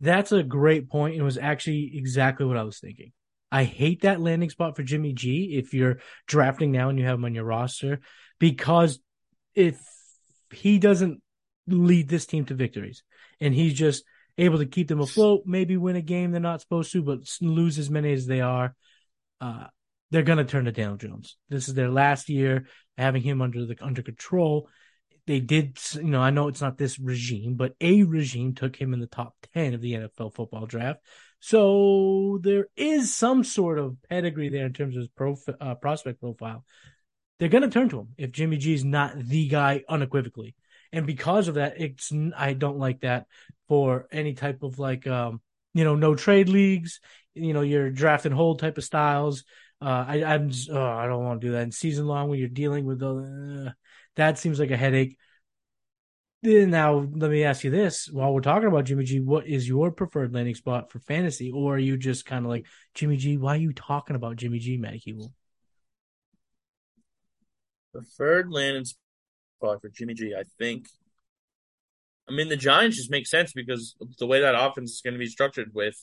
That's 0.01 0.33
a 0.33 0.43
great 0.43 0.89
point. 0.89 1.17
It 1.17 1.23
was 1.23 1.39
actually 1.39 1.93
exactly 1.97 2.47
what 2.47 2.57
I 2.57 2.65
was 2.65 2.79
thinking. 2.79 3.13
I 3.51 3.65
hate 3.65 4.03
that 4.03 4.21
landing 4.21 4.51
spot 4.51 4.75
for 4.75 4.83
Jimmy 4.83 5.13
G 5.13 5.57
if 5.57 5.73
you're 5.73 5.99
drafting 6.27 6.73
now 6.73 6.89
and 6.89 6.99
you 6.99 7.05
have 7.05 7.15
him 7.15 7.25
on 7.25 7.35
your 7.35 7.45
roster 7.45 8.01
because 8.41 8.99
if 9.55 9.81
he 10.53 10.79
doesn't 10.79 11.23
lead 11.67 12.09
this 12.09 12.27
team 12.27 12.45
to 12.47 12.55
victories 12.55 13.03
and 13.41 13.55
he's 13.55 13.75
just 13.75 14.05
able 14.37 14.59
to 14.59 14.67
keep 14.67 14.89
them 14.89 15.01
afloat, 15.01 15.43
maybe 15.47 15.77
win 15.77 15.97
a 15.97 16.03
game 16.03 16.33
they're 16.33 16.41
not 16.41 16.61
supposed 16.61 16.93
to, 16.93 17.03
but 17.03 17.21
lose 17.41 17.79
as 17.79 17.91
many 17.91 18.13
as 18.13 18.27
they 18.27 18.41
are, 18.41 18.75
uh, 19.41 19.67
they're 20.11 20.23
going 20.23 20.39
to 20.39 20.45
turn 20.45 20.65
to 20.65 20.73
Daniel 20.73 20.97
Jones. 20.97 21.37
This 21.49 21.69
is 21.69 21.75
their 21.75 21.91
last 21.91 22.29
year 22.29 22.67
having 22.99 23.23
him 23.23 23.41
under 23.43 23.67
the 23.67 23.77
under 23.81 24.03
control. 24.03 24.69
They 25.27 25.41
did, 25.41 25.79
you 25.95 26.05
know, 26.05 26.21
I 26.21 26.31
know 26.31 26.49
it's 26.49 26.61
not 26.61 26.77
this 26.77 26.99
regime, 26.99 27.55
but 27.55 27.75
a 27.81 28.03
regime 28.03 28.55
took 28.55 28.77
him 28.77 28.93
in 28.93 29.01
the 29.01 29.07
top 29.07 29.35
10 29.55 29.75
of 29.75 29.81
the 29.81 29.95
NFL 29.95 30.35
football 30.35 30.67
draft. 30.67 31.01
So 31.41 32.39
there 32.43 32.69
is 32.77 33.15
some 33.15 33.45
sort 33.45 33.79
of 33.79 33.97
pedigree 34.09 34.51
there 34.51 34.67
in 34.67 34.73
terms 34.73 34.97
of 34.97 35.03
his 35.03 35.55
uh, 35.61 35.75
prospect 35.77 36.21
profile. 36.21 36.65
They're 37.39 37.49
going 37.49 37.63
to 37.63 37.71
turn 37.71 37.89
to 37.91 38.01
him 38.01 38.09
if 38.17 38.33
Jimmy 38.33 38.59
G 38.59 38.75
is 38.75 38.85
not 38.85 39.19
the 39.19 39.49
guy 39.49 39.83
unequivocally. 39.89 40.55
And 40.93 41.07
because 41.07 41.49
of 41.49 41.55
that, 41.55 41.81
it's 41.81 42.13
I 42.37 42.53
don't 42.53 42.79
like 42.79 43.01
that 43.01 43.27
for 43.69 44.07
any 44.13 44.35
type 44.35 44.63
of 44.63 44.79
like 44.79 45.07
um 45.07 45.41
you 45.75 45.85
know, 45.85 45.97
no 45.97 46.15
trade 46.15 46.49
leagues, 46.49 47.01
you 47.35 47.53
know, 47.53 47.61
your 47.61 47.91
draft 47.91 48.25
and 48.25 48.35
hold 48.35 48.61
type 48.61 48.79
of 48.79 48.85
styles. 48.85 49.45
Uh, 49.83 50.05
I, 50.09 50.25
I'm, 50.25 50.51
just, 50.51 50.71
oh, 50.71 50.83
I 50.83 51.07
don't 51.07 51.25
want 51.25 51.41
to 51.41 51.47
do 51.49 51.53
that 51.53 51.63
in 51.63 51.73
season 51.73 52.07
long 52.07 52.29
when 52.29 52.39
you're 52.39 52.49
dealing 52.49 52.87
with 52.87 53.01
the, 53.01 53.67
uh, 53.69 53.73
that 54.17 54.39
seems 54.39 54.59
like 54.59 54.71
a 54.71 54.77
headache. 54.77 55.17
Now, 56.43 57.09
let 57.15 57.31
me 57.31 57.45
ask 57.45 57.65
you 57.65 57.71
this: 57.71 58.11
While 58.11 58.35
we're 58.35 58.41
talking 58.41 58.69
about 58.69 58.85
Jimmy 58.85 59.05
G, 59.05 59.21
what 59.21 59.47
is 59.47 59.67
your 59.67 59.91
preferred 59.91 60.35
landing 60.35 60.55
spot 60.55 60.91
for 60.93 60.99
fantasy, 60.99 61.51
or 61.51 61.77
are 61.77 61.79
you 61.79 61.97
just 61.97 62.27
kind 62.27 62.45
of 62.45 62.51
like 62.51 62.67
Jimmy 62.95 63.17
G? 63.17 63.39
Why 63.39 63.55
are 63.55 63.59
you 63.59 63.73
talking 63.73 64.15
about 64.15 64.37
Jimmy 64.37 64.59
G, 64.59 64.77
Matt 64.77 64.95
Hewell? 64.95 65.33
Preferred 67.93 68.51
landing 68.53 68.85
spot 68.85 69.81
for 69.81 69.89
Jimmy 69.89 70.13
G, 70.13 70.35
I 70.39 70.45
think. 70.59 70.87
I 72.29 72.33
mean, 72.33 72.49
the 72.49 72.57
Giants 72.57 72.97
just 72.97 73.11
make 73.11 73.27
sense 73.27 73.53
because 73.53 73.97
the 74.19 74.27
way 74.27 74.41
that 74.41 74.55
offense 74.55 74.93
is 74.93 75.01
going 75.01 75.15
to 75.15 75.19
be 75.19 75.27
structured 75.27 75.71
with 75.75 75.97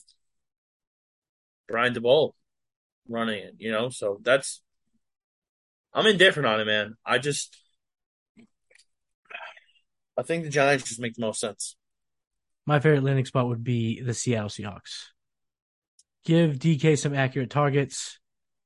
Brian 1.68 1.94
Daboll 1.94 2.32
running 3.08 3.38
it, 3.38 3.54
you 3.58 3.70
know. 3.70 3.90
So 3.90 4.18
that's 4.22 4.60
I'm 5.94 6.06
indifferent 6.06 6.46
on 6.46 6.60
it, 6.60 6.64
man. 6.64 6.94
I 7.04 7.18
just 7.18 7.61
I 10.16 10.22
think 10.22 10.44
the 10.44 10.50
Giants 10.50 10.84
just 10.84 11.00
make 11.00 11.14
the 11.14 11.22
most 11.22 11.40
sense. 11.40 11.76
My 12.66 12.80
favorite 12.80 13.02
landing 13.02 13.24
spot 13.24 13.48
would 13.48 13.64
be 13.64 14.00
the 14.00 14.14
Seattle 14.14 14.48
Seahawks. 14.48 15.08
Give 16.24 16.52
DK 16.52 16.98
some 16.98 17.14
accurate 17.14 17.50
targets. 17.50 18.18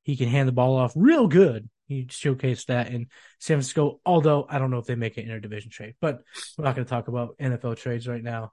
He 0.02 0.16
can 0.16 0.28
hand 0.28 0.48
the 0.48 0.52
ball 0.52 0.76
off 0.76 0.92
real 0.94 1.26
good. 1.26 1.68
He 1.88 2.04
showcased 2.04 2.66
that 2.66 2.88
in 2.88 3.06
San 3.38 3.56
Francisco, 3.56 4.00
although 4.04 4.46
I 4.48 4.58
don't 4.58 4.70
know 4.70 4.78
if 4.78 4.86
they 4.86 4.96
make 4.96 5.16
an 5.16 5.26
interdivision 5.26 5.70
trade, 5.70 5.94
but 6.00 6.20
we're 6.58 6.64
not 6.64 6.74
going 6.74 6.84
to 6.84 6.90
talk 6.90 7.08
about 7.08 7.38
NFL 7.38 7.76
trades 7.76 8.08
right 8.08 8.22
now. 8.22 8.52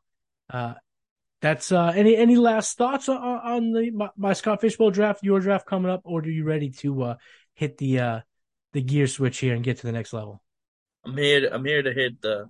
Uh, 0.49 0.75
that's 1.41 1.71
uh, 1.71 1.91
any 1.95 2.15
any 2.15 2.37
last 2.37 2.77
thoughts 2.77 3.09
on, 3.09 3.17
on 3.17 3.71
the 3.73 3.91
my, 3.91 4.09
my, 4.15 4.33
Scott 4.33 4.61
Fish 4.61 4.77
Bowl 4.77 4.91
draft, 4.91 5.23
your 5.23 5.39
draft 5.39 5.65
coming 5.65 5.91
up, 5.91 6.01
or 6.05 6.21
are 6.21 6.27
you 6.27 6.45
ready 6.45 6.69
to 6.69 7.03
uh, 7.03 7.15
hit 7.53 7.77
the 7.77 7.99
uh, 7.99 8.19
the 8.71 8.81
gear 8.81 9.07
switch 9.07 9.39
here 9.39 9.53
and 9.53 9.63
get 9.63 9.77
to 9.77 9.87
the 9.87 9.91
next 9.91 10.13
level? 10.13 10.41
I'm 11.05 11.17
here. 11.17 11.49
I'm 11.51 11.65
here 11.65 11.81
to 11.81 11.91
hit 11.91 12.21
the 12.21 12.47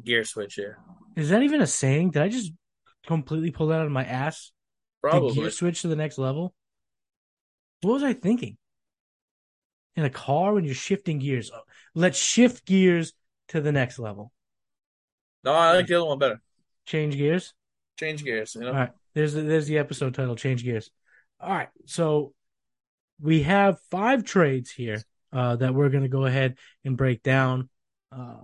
gear 0.00 0.24
switch 0.24 0.54
here. 0.54 0.78
Is 1.16 1.30
that 1.30 1.42
even 1.42 1.60
a 1.60 1.66
saying? 1.66 2.10
Did 2.10 2.22
I 2.22 2.28
just 2.28 2.52
completely 3.06 3.50
pull 3.50 3.68
that 3.68 3.80
out 3.80 3.86
of 3.86 3.92
my 3.92 4.04
ass? 4.04 4.52
Probably. 5.02 5.30
The 5.30 5.40
gear 5.42 5.50
switch 5.50 5.82
to 5.82 5.88
the 5.88 5.96
next 5.96 6.18
level? 6.18 6.54
What 7.82 7.94
was 7.94 8.02
I 8.02 8.14
thinking? 8.14 8.56
In 9.96 10.04
a 10.04 10.10
car 10.10 10.54
when 10.54 10.64
you're 10.64 10.74
shifting 10.74 11.18
gears. 11.18 11.50
Oh, 11.54 11.60
let's 11.94 12.18
shift 12.18 12.64
gears 12.66 13.12
to 13.48 13.60
the 13.60 13.72
next 13.72 13.98
level. 13.98 14.32
No, 15.44 15.52
I 15.52 15.72
like 15.72 15.86
the 15.86 15.96
other 15.96 16.06
one 16.06 16.18
better. 16.18 16.40
Change 16.86 17.16
gears? 17.16 17.52
Change 17.98 18.24
gears. 18.24 18.54
You 18.54 18.62
know? 18.62 18.68
All 18.68 18.74
right. 18.74 18.90
There's 19.14 19.34
the, 19.34 19.42
there's 19.42 19.66
the 19.66 19.78
episode 19.78 20.14
title, 20.14 20.34
Change 20.34 20.64
Gears. 20.64 20.90
All 21.40 21.50
right. 21.50 21.68
So 21.86 22.32
we 23.20 23.42
have 23.42 23.78
five 23.90 24.24
trades 24.24 24.70
here 24.70 25.02
uh, 25.32 25.56
that 25.56 25.74
we're 25.74 25.90
going 25.90 26.02
to 26.02 26.08
go 26.08 26.24
ahead 26.24 26.56
and 26.84 26.96
break 26.96 27.22
down. 27.22 27.68
Uh, 28.10 28.40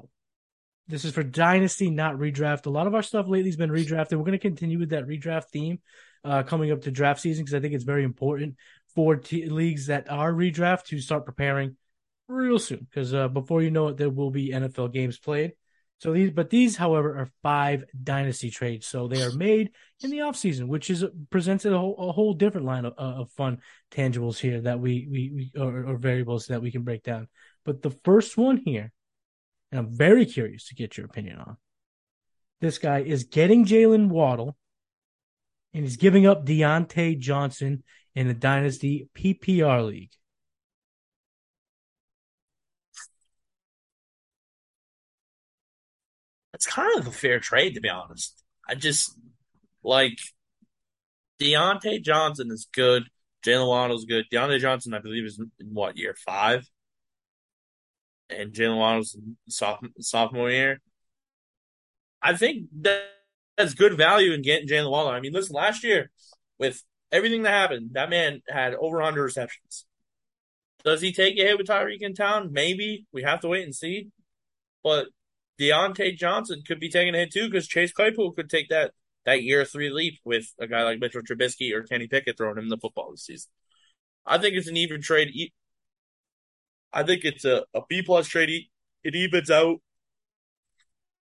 this 0.91 1.05
is 1.05 1.13
for 1.13 1.23
dynasty, 1.23 1.91
not 1.91 2.17
redraft. 2.17 2.67
A 2.67 2.71
lot 2.71 2.87
of 2.87 2.95
our 2.95 3.03
stuff 3.03 3.29
lately 3.29 3.49
has 3.49 3.57
been 3.57 3.71
redrafted. 3.71 4.13
We're 4.13 4.25
going 4.25 4.33
to 4.33 4.39
continue 4.39 4.79
with 4.79 4.91
that 4.91 5.07
redraft 5.07 5.51
theme 5.53 5.81
uh, 6.25 6.43
coming 6.43 6.73
up 6.73 6.83
to 6.83 6.91
draft 6.91 7.21
season 7.21 7.45
because 7.45 7.55
I 7.55 7.61
think 7.61 7.75
it's 7.75 7.85
very 7.85 8.05
important 8.05 8.57
for 8.95 9.17
t- 9.17 9.49
leagues 9.49 9.87
that 9.87 10.11
are 10.11 10.33
redraft 10.33 10.87
to 10.87 11.01
start 11.01 11.25
preparing 11.25 11.77
real 12.29 12.59
soon 12.59 12.87
because 12.89 13.15
uh, 13.15 13.29
before 13.29 13.63
you 13.63 13.71
know 13.71 13.89
it, 13.89 13.97
there 13.97 14.11
will 14.11 14.31
be 14.31 14.51
NFL 14.51 14.93
games 14.93 15.19
played. 15.19 15.53
So 15.99 16.15
these, 16.15 16.31
but 16.31 16.49
these, 16.49 16.77
however, 16.77 17.19
are 17.19 17.29
five 17.43 17.85
dynasty 18.03 18.51
trades. 18.51 18.87
So 18.87 19.07
they 19.07 19.23
are 19.23 19.33
made 19.33 19.73
in 20.03 20.11
the 20.11 20.19
offseason, 20.19 20.67
which 20.67 20.89
is 20.89 21.05
presents 21.29 21.67
a 21.67 21.77
whole, 21.77 21.95
a 21.99 22.13
whole 22.13 22.33
different 22.33 22.67
line 22.67 22.87
of, 22.87 22.95
of 22.97 23.31
fun 23.33 23.59
tangibles 23.91 24.39
here 24.39 24.63
that 24.63 24.81
we, 24.81 25.07
we, 25.11 25.51
we 25.55 25.61
or, 25.61 25.85
or 25.85 25.97
variables 25.99 26.47
that 26.47 26.63
we 26.63 26.71
can 26.71 26.85
break 26.85 27.03
down. 27.03 27.29
But 27.67 27.83
the 27.83 27.91
first 27.91 28.39
one 28.39 28.57
here 28.57 28.93
and 29.71 29.79
I'm 29.79 29.91
very 29.91 30.27
curious 30.27 30.67
to 30.69 30.75
get 30.75 30.97
your 30.97 31.07
opinion 31.07 31.39
on. 31.39 31.57
This 32.61 32.79
guy 32.79 33.01
is 33.01 33.25
getting 33.25 33.65
Jaylen 33.65 34.09
Waddle, 34.09 34.57
and 35.73 35.85
he's 35.85 35.97
giving 35.97 36.27
up 36.27 36.45
Diontae 36.45 37.19
Johnson 37.19 37.83
in 38.15 38.29
the 38.29 38.35
Dynasty 38.35 39.09
PPR 39.15 39.87
League. 39.87 40.11
It's 46.53 46.67
kind 46.67 46.99
of 46.99 47.07
a 47.07 47.13
fair 47.13 47.41
trade, 47.41 47.75
to 47.77 47.81
be 47.81 47.89
honest. 47.89 48.43
I 48.69 48.75
just 48.75 49.19
like 49.83 50.19
Diontae 51.41 52.03
Johnson 52.03 52.51
is 52.51 52.69
good. 52.75 53.05
Jaylen 53.43 53.67
Waddle's 53.67 54.05
good. 54.05 54.27
Diontae 54.31 54.61
Johnson, 54.61 54.93
I 54.93 54.99
believe, 54.99 55.25
is 55.25 55.39
in 55.39 55.69
what 55.73 55.97
year 55.97 56.15
five? 56.27 56.69
And 58.33 58.53
Jaylen 58.53 58.79
Waddle's 58.79 59.17
sophomore 60.01 60.51
year. 60.51 60.81
I 62.23 62.37
think 62.37 62.67
that 62.83 63.03
that's 63.57 63.75
good 63.75 63.97
value 63.97 64.33
in 64.33 64.43
getting 64.43 64.69
Jaylen 64.69 64.91
Waddle. 64.91 65.13
I 65.13 65.21
mean, 65.21 65.33
listen, 65.33 65.55
last 65.55 65.85
year 65.85 66.11
with 66.59 66.83
everything 67.13 67.43
that 67.43 67.51
happened, 67.51 67.91
that 67.93 68.11
man 68.11 68.43
had 68.49 68.75
over 68.75 68.97
100 68.97 69.23
receptions. 69.23 69.87
Does 70.85 71.01
he 71.01 71.13
take 71.13 71.39
a 71.39 71.43
hit 71.43 71.59
with 71.59 71.67
Tyreek 71.67 72.01
in 72.01 72.15
town? 72.15 72.53
Maybe. 72.53 73.07
We 73.13 73.23
have 73.23 73.41
to 73.41 73.49
wait 73.49 73.65
and 73.65 73.75
see. 73.75 74.09
But 74.83 75.09
Diontae 75.61 76.17
Johnson 76.17 76.63
could 76.67 76.81
be 76.81 76.89
taking 76.89 77.15
a 77.15 77.19
hit 77.19 77.33
too 77.33 77.49
because 77.49 77.69
Chase 77.69 77.93
Claypool 77.93 78.33
could 78.33 78.49
take 78.49 78.71
that 78.71 78.93
that 79.27 79.43
year 79.43 79.65
three 79.67 79.91
leap 79.91 80.19
with 80.25 80.47
a 80.59 80.67
guy 80.67 80.83
like 80.83 80.99
Mitchell 80.99 81.21
Trubisky 81.21 81.73
or 81.75 81.83
Kenny 81.83 82.07
Pickett 82.07 82.39
throwing 82.39 82.57
him 82.57 82.71
the 82.71 82.79
football 82.79 83.11
this 83.11 83.27
season. 83.27 83.51
I 84.25 84.39
think 84.39 84.55
it's 84.55 84.69
an 84.69 84.79
even 84.79 85.03
trade 85.03 85.51
I 86.93 87.03
think 87.03 87.25
it's 87.25 87.45
a, 87.45 87.65
a 87.75 87.81
B 87.89 88.03
plus 88.03 88.29
trade. 88.29 88.67
It 89.03 89.15
evens 89.15 89.51
out 89.51 89.81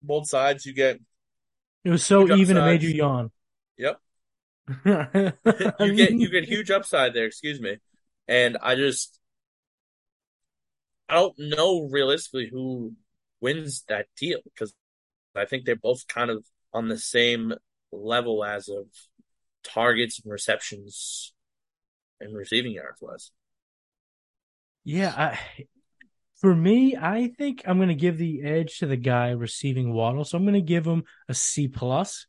both 0.03 0.29
sides. 0.29 0.66
You 0.66 0.74
get 0.74 1.00
it 1.85 1.90
was 1.90 2.05
so 2.05 2.22
even 2.22 2.57
upsides. 2.57 2.59
it 2.59 2.64
made 2.64 2.83
you 2.83 2.90
yawn. 2.90 3.31
Yep. 3.79 4.00
you 5.81 5.94
get 5.94 6.12
you 6.12 6.31
get 6.31 6.44
huge 6.44 6.70
upside 6.70 7.14
there. 7.14 7.27
Excuse 7.27 7.61
me, 7.61 7.77
and 8.29 8.57
I 8.62 8.74
just 8.74 9.18
I 11.09 11.14
don't 11.14 11.38
know 11.38 11.88
realistically 11.90 12.48
who 12.50 12.94
wins 13.40 13.85
that 13.88 14.07
deal 14.16 14.38
because 14.44 14.74
I 15.35 15.44
think 15.44 15.64
they're 15.64 15.77
both 15.77 16.07
kind 16.09 16.31
of 16.31 16.44
on 16.72 16.88
the 16.88 16.98
same 16.98 17.53
level 17.92 18.44
as 18.44 18.68
of 18.68 18.87
targets 19.62 20.20
and 20.22 20.33
receptions 20.33 21.35
and 22.20 22.37
receiving 22.37 22.72
yards 22.72 23.00
was. 23.00 23.31
Yeah, 24.85 25.12
I, 25.16 25.38
for 26.40 26.55
me, 26.55 26.97
I 26.97 27.29
think 27.38 27.62
I'm 27.66 27.79
going 27.79 27.88
to 27.88 27.94
give 27.94 28.18
the 28.18 28.42
edge 28.42 28.79
to 28.79 28.87
the 28.87 28.97
guy 28.97 29.31
receiving 29.31 29.92
Waddle. 29.92 30.25
So 30.25 30.37
I'm 30.37 30.44
going 30.44 30.55
to 30.55 30.61
give 30.61 30.87
him 30.87 31.05
a 31.29 31.35
C 31.35 31.68
plus. 31.68 32.27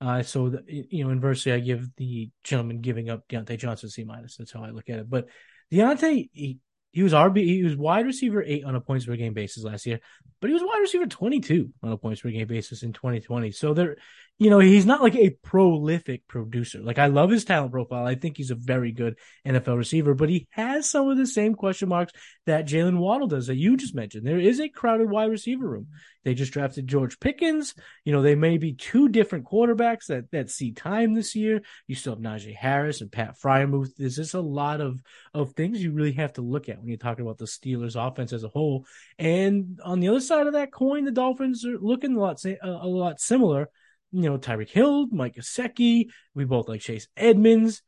Uh, 0.00 0.22
so 0.22 0.50
the, 0.50 0.62
you 0.68 1.04
know, 1.04 1.10
inversely, 1.10 1.52
I 1.52 1.58
give 1.58 1.88
the 1.96 2.30
gentleman 2.44 2.80
giving 2.80 3.10
up 3.10 3.26
Diontae 3.28 3.58
Johnson 3.58 3.88
C 3.90 4.04
minus. 4.04 4.36
That's 4.36 4.52
how 4.52 4.62
I 4.62 4.70
look 4.70 4.88
at 4.88 5.00
it. 5.00 5.10
But 5.10 5.26
Diontae, 5.72 6.30
he, 6.32 6.58
he 6.92 7.02
was 7.02 7.12
RB, 7.12 7.44
he 7.44 7.64
was 7.64 7.76
wide 7.76 8.06
receiver 8.06 8.42
eight 8.42 8.64
on 8.64 8.76
a 8.76 8.80
points 8.80 9.06
per 9.06 9.16
game 9.16 9.34
basis 9.34 9.64
last 9.64 9.86
year, 9.86 9.98
but 10.40 10.48
he 10.48 10.54
was 10.54 10.62
wide 10.62 10.78
receiver 10.78 11.06
22 11.06 11.70
on 11.82 11.92
a 11.92 11.96
points 11.98 12.20
per 12.20 12.30
game 12.30 12.46
basis 12.46 12.82
in 12.82 12.92
2020. 12.92 13.50
So 13.50 13.74
there, 13.74 13.96
you 14.38 14.50
know, 14.50 14.60
he's 14.60 14.86
not 14.86 15.02
like 15.02 15.16
a 15.16 15.30
prolific 15.30 16.28
producer. 16.28 16.78
Like 16.80 16.98
I 16.98 17.06
love 17.06 17.28
his 17.28 17.44
talent 17.44 17.72
profile. 17.72 18.06
I 18.06 18.14
think 18.14 18.36
he's 18.36 18.52
a 18.52 18.54
very 18.54 18.92
good 18.92 19.16
NFL 19.44 19.76
receiver, 19.76 20.14
but 20.14 20.28
he 20.28 20.46
has 20.50 20.88
some 20.88 21.08
of 21.08 21.16
the 21.16 21.26
same 21.26 21.54
question 21.54 21.88
marks 21.88 22.12
that 22.46 22.66
Jaylen 22.66 22.98
Waddle 22.98 23.26
does 23.26 23.48
that 23.48 23.56
you 23.56 23.76
just 23.76 23.96
mentioned. 23.96 24.24
There 24.24 24.38
is 24.38 24.60
a 24.60 24.68
crowded 24.68 25.10
wide 25.10 25.30
receiver 25.30 25.68
room. 25.68 25.88
They 26.22 26.34
just 26.34 26.52
drafted 26.52 26.86
George 26.86 27.18
Pickens. 27.18 27.74
You 28.04 28.12
know, 28.12 28.22
they 28.22 28.36
may 28.36 28.58
be 28.58 28.74
two 28.74 29.08
different 29.08 29.44
quarterbacks 29.44 30.06
that 30.06 30.30
that 30.30 30.50
see 30.50 30.70
time 30.70 31.14
this 31.14 31.34
year. 31.34 31.60
You 31.88 31.96
still 31.96 32.14
have 32.14 32.22
Najee 32.22 32.54
Harris 32.54 33.00
and 33.00 33.10
Pat 33.10 33.36
Freiermuth. 33.42 33.96
There's 33.96 34.16
just 34.16 34.34
a 34.34 34.40
lot 34.40 34.80
of 34.80 35.02
of 35.34 35.54
things 35.54 35.82
you 35.82 35.90
really 35.90 36.12
have 36.12 36.34
to 36.34 36.42
look 36.42 36.68
at 36.68 36.78
when 36.78 36.86
you're 36.86 36.96
talking 36.96 37.24
about 37.24 37.38
the 37.38 37.46
Steelers 37.46 37.96
offense 37.96 38.32
as 38.32 38.44
a 38.44 38.48
whole. 38.48 38.86
And 39.18 39.80
on 39.82 39.98
the 39.98 40.08
other 40.08 40.20
side 40.20 40.46
of 40.46 40.52
that 40.52 40.70
coin, 40.70 41.04
the 41.04 41.10
Dolphins 41.10 41.64
are 41.64 41.78
looking 41.78 42.14
a 42.14 42.20
lot 42.20 42.44
a 42.44 42.86
lot 42.86 43.20
similar 43.20 43.68
you 44.12 44.22
know, 44.22 44.38
Tyreek 44.38 44.70
Hill, 44.70 45.06
Mike 45.08 45.36
Gesicki. 45.36 46.06
We 46.34 46.44
both 46.44 46.68
like 46.68 46.80
Chase 46.80 47.08
Edmonds. 47.16 47.82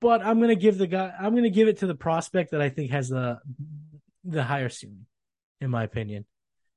But 0.00 0.22
I'm 0.22 0.40
gonna 0.40 0.56
give 0.56 0.78
the 0.78 0.86
guy 0.86 1.12
I'm 1.18 1.34
gonna 1.34 1.50
give 1.50 1.68
it 1.68 1.78
to 1.78 1.86
the 1.86 1.94
prospect 1.94 2.50
that 2.50 2.60
I 2.60 2.68
think 2.68 2.90
has 2.90 3.08
the 3.08 3.38
the 4.24 4.42
higher 4.42 4.68
ceiling, 4.68 5.06
in 5.60 5.70
my 5.70 5.84
opinion. 5.84 6.24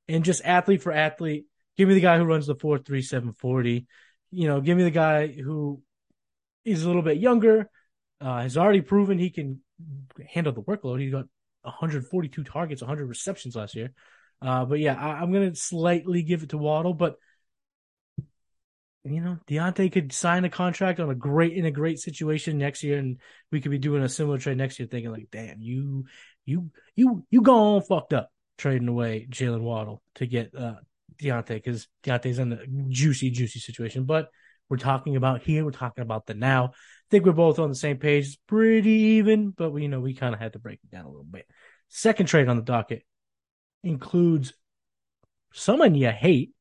And 0.08 0.24
just 0.24 0.46
athlete 0.46 0.84
for 0.84 0.92
athlete, 0.92 1.46
give 1.78 1.88
me 1.88 1.96
the 1.96 2.02
guy 2.02 2.18
who 2.18 2.26
runs 2.26 2.46
the 2.46 2.56
four 2.56 2.78
three 2.78 3.02
seven 3.02 3.34
forty. 3.34 3.88
You 4.32 4.48
know, 4.48 4.62
give 4.62 4.78
me 4.78 4.84
the 4.84 4.92
guy 4.92 5.28
who 5.28 5.82
is 6.64 6.84
a 6.84 6.88
little 6.88 7.02
bit 7.02 7.18
younger, 7.18 7.70
uh, 8.22 8.42
has 8.42 8.58
already 8.58 8.82
proven 8.82 9.18
he 9.18 9.30
can 9.32 9.62
handle 10.30 10.54
the 10.54 10.62
workload. 10.62 11.00
He 11.00 11.10
got 11.10 11.26
142 11.62 12.44
targets, 12.44 12.82
100 12.82 13.06
receptions 13.06 13.56
last 13.56 13.76
year. 13.76 13.92
Uh, 14.42 14.66
but 14.66 14.80
yeah, 14.80 14.96
I, 14.96 15.24
am 15.24 15.32
going 15.32 15.50
to 15.50 15.56
slightly 15.56 16.24
give 16.24 16.44
it 16.44 16.50
to 16.50 16.58
Waddle, 16.58 16.94
but 16.94 17.16
you 19.06 19.22
know, 19.22 19.38
Diontae 19.48 19.92
could 19.92 20.12
sign 20.12 20.46
a 20.46 20.50
contract 20.50 21.00
on 21.00 21.10
a 21.10 21.16
great 21.16 21.54
in 21.54 21.66
a 21.66 21.72
great 21.72 22.00
situation 22.00 22.58
next 22.58 22.84
year, 22.84 22.98
and 22.98 23.20
we 23.52 23.62
could 23.62 23.72
be 23.72 23.78
doing 23.78 24.04
a 24.04 24.10
similar 24.10 24.40
trade 24.40 24.58
next 24.58 24.80
year, 24.80 24.88
thinking 24.90 25.12
like, 25.12 25.28
damn, 25.32 25.62
you 25.62 26.06
you 26.46 26.72
you 26.96 27.26
you 27.30 27.42
gone 27.42 27.82
fucked 27.82 28.14
up 28.14 28.32
trading 28.58 28.88
away 28.88 29.28
Jaylen 29.30 29.62
Waddle 29.62 30.02
to 30.16 30.26
get 30.26 30.56
uh 30.56 30.76
Diontae 31.22 31.50
because 31.50 31.88
Diontae's 32.04 32.40
in 32.40 32.54
a 32.54 32.60
juicy, 32.90 33.30
juicy 33.30 33.60
situation. 33.60 34.06
But 34.06 34.30
we're 34.70 34.78
talking 34.78 35.16
about 35.16 35.44
here, 35.44 35.64
we're 35.64 35.72
talking 35.72 36.02
about 36.02 36.26
the 36.26 36.34
now. 36.34 36.72
I 36.74 37.08
think 37.12 37.26
we're 37.26 37.34
both 37.34 37.60
on 37.60 37.70
the 37.70 37.76
same 37.76 37.98
page. 37.98 38.26
It's 38.26 38.36
pretty 38.48 38.90
even, 38.90 39.52
but 39.52 39.70
we 39.70 39.84
you 39.84 39.88
know 39.88 40.00
we 40.00 40.16
kind 40.16 40.34
of 40.34 40.40
had 40.40 40.54
to 40.54 40.60
break 40.60 40.80
it 40.84 40.90
down 40.90 41.06
a 41.06 41.10
little 41.10 41.24
bit. 41.24 41.46
Second 41.90 42.26
trade 42.26 42.48
on 42.48 42.58
the 42.58 42.64
docket 42.64 43.04
includes 43.84 44.54
someone 45.54 45.94
you 45.94 46.10
hate 46.10 46.55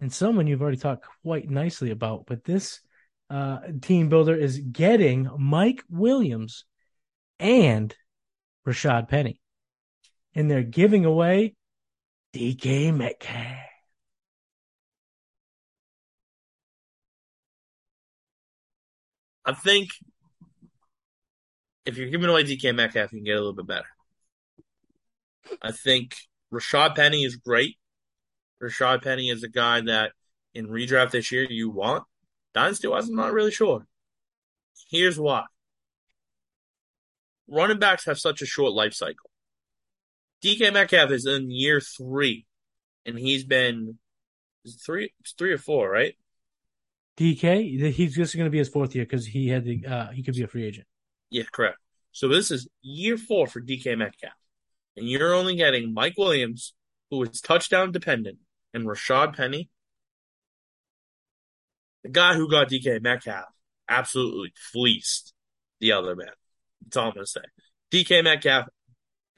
and 0.00 0.12
someone 0.12 0.46
you've 0.46 0.62
already 0.62 0.76
talked 0.76 1.06
quite 1.22 1.48
nicely 1.48 1.90
about. 1.90 2.24
But 2.26 2.44
this 2.44 2.80
uh, 3.28 3.58
team 3.80 4.08
builder 4.08 4.34
is 4.34 4.58
getting 4.58 5.28
Mike 5.38 5.82
Williams 5.90 6.64
and 7.38 7.94
Rashad 8.66 9.08
Penny. 9.08 9.40
And 10.34 10.50
they're 10.50 10.62
giving 10.62 11.04
away 11.04 11.54
DK 12.32 12.94
Metcalf. 12.94 13.66
I 19.44 19.52
think 19.54 19.90
if 21.84 21.98
you're 21.98 22.08
giving 22.08 22.28
away 22.28 22.44
DK 22.44 22.74
Metcalf, 22.74 23.12
you 23.12 23.18
can 23.18 23.24
get 23.24 23.32
a 23.36 23.40
little 23.40 23.52
bit 23.52 23.66
better. 23.66 23.86
I 25.60 25.72
think 25.72 26.14
Rashad 26.52 26.94
Penny 26.94 27.24
is 27.24 27.36
great. 27.36 27.76
Rashad 28.62 29.02
Penny 29.02 29.30
is 29.30 29.42
a 29.42 29.48
guy 29.48 29.80
that 29.82 30.12
in 30.54 30.66
redraft 30.66 31.12
this 31.12 31.32
year 31.32 31.46
you 31.48 31.70
want. 31.70 32.04
Dynasty 32.54 32.88
wise, 32.88 33.08
I'm 33.08 33.14
not 33.14 33.32
really 33.32 33.52
sure. 33.52 33.86
Here's 34.90 35.18
why. 35.18 35.44
Running 37.48 37.78
backs 37.78 38.04
have 38.06 38.18
such 38.18 38.42
a 38.42 38.46
short 38.46 38.72
life 38.72 38.94
cycle. 38.94 39.30
DK 40.42 40.72
Metcalf 40.72 41.10
is 41.10 41.26
in 41.26 41.50
year 41.50 41.80
three, 41.80 42.46
and 43.04 43.18
he's 43.18 43.44
been 43.44 43.98
three, 44.84 45.12
three 45.38 45.52
or 45.52 45.58
four, 45.58 45.90
right? 45.90 46.14
DK, 47.18 47.92
he's 47.92 48.14
just 48.14 48.34
going 48.34 48.46
to 48.46 48.50
be 48.50 48.58
his 48.58 48.68
fourth 48.68 48.94
year 48.94 49.04
because 49.04 49.26
he 49.26 49.48
had 49.48 49.64
the 49.64 49.84
uh, 49.86 50.10
he 50.10 50.22
could 50.22 50.34
be 50.34 50.42
a 50.42 50.46
free 50.46 50.64
agent. 50.64 50.86
Yeah, 51.28 51.42
correct. 51.52 51.78
So 52.12 52.28
this 52.28 52.50
is 52.50 52.68
year 52.82 53.16
four 53.16 53.46
for 53.46 53.60
DK 53.60 53.98
Metcalf, 53.98 54.32
and 54.96 55.08
you're 55.08 55.34
only 55.34 55.56
getting 55.56 55.92
Mike 55.92 56.14
Williams, 56.16 56.72
who 57.10 57.22
is 57.22 57.40
touchdown 57.40 57.92
dependent, 57.92 58.38
and 58.74 58.86
Rashad 58.86 59.36
Penny, 59.36 59.68
the 62.02 62.10
guy 62.10 62.34
who 62.34 62.50
got 62.50 62.68
DK 62.68 63.02
Metcalf 63.02 63.46
absolutely 63.88 64.52
fleeced 64.72 65.32
the 65.80 65.92
other 65.92 66.14
man. 66.16 66.28
That's 66.84 66.96
all 66.96 67.08
I'm 67.08 67.14
gonna 67.14 67.26
say. 67.26 67.40
DK 67.90 68.24
Metcalf, 68.24 68.66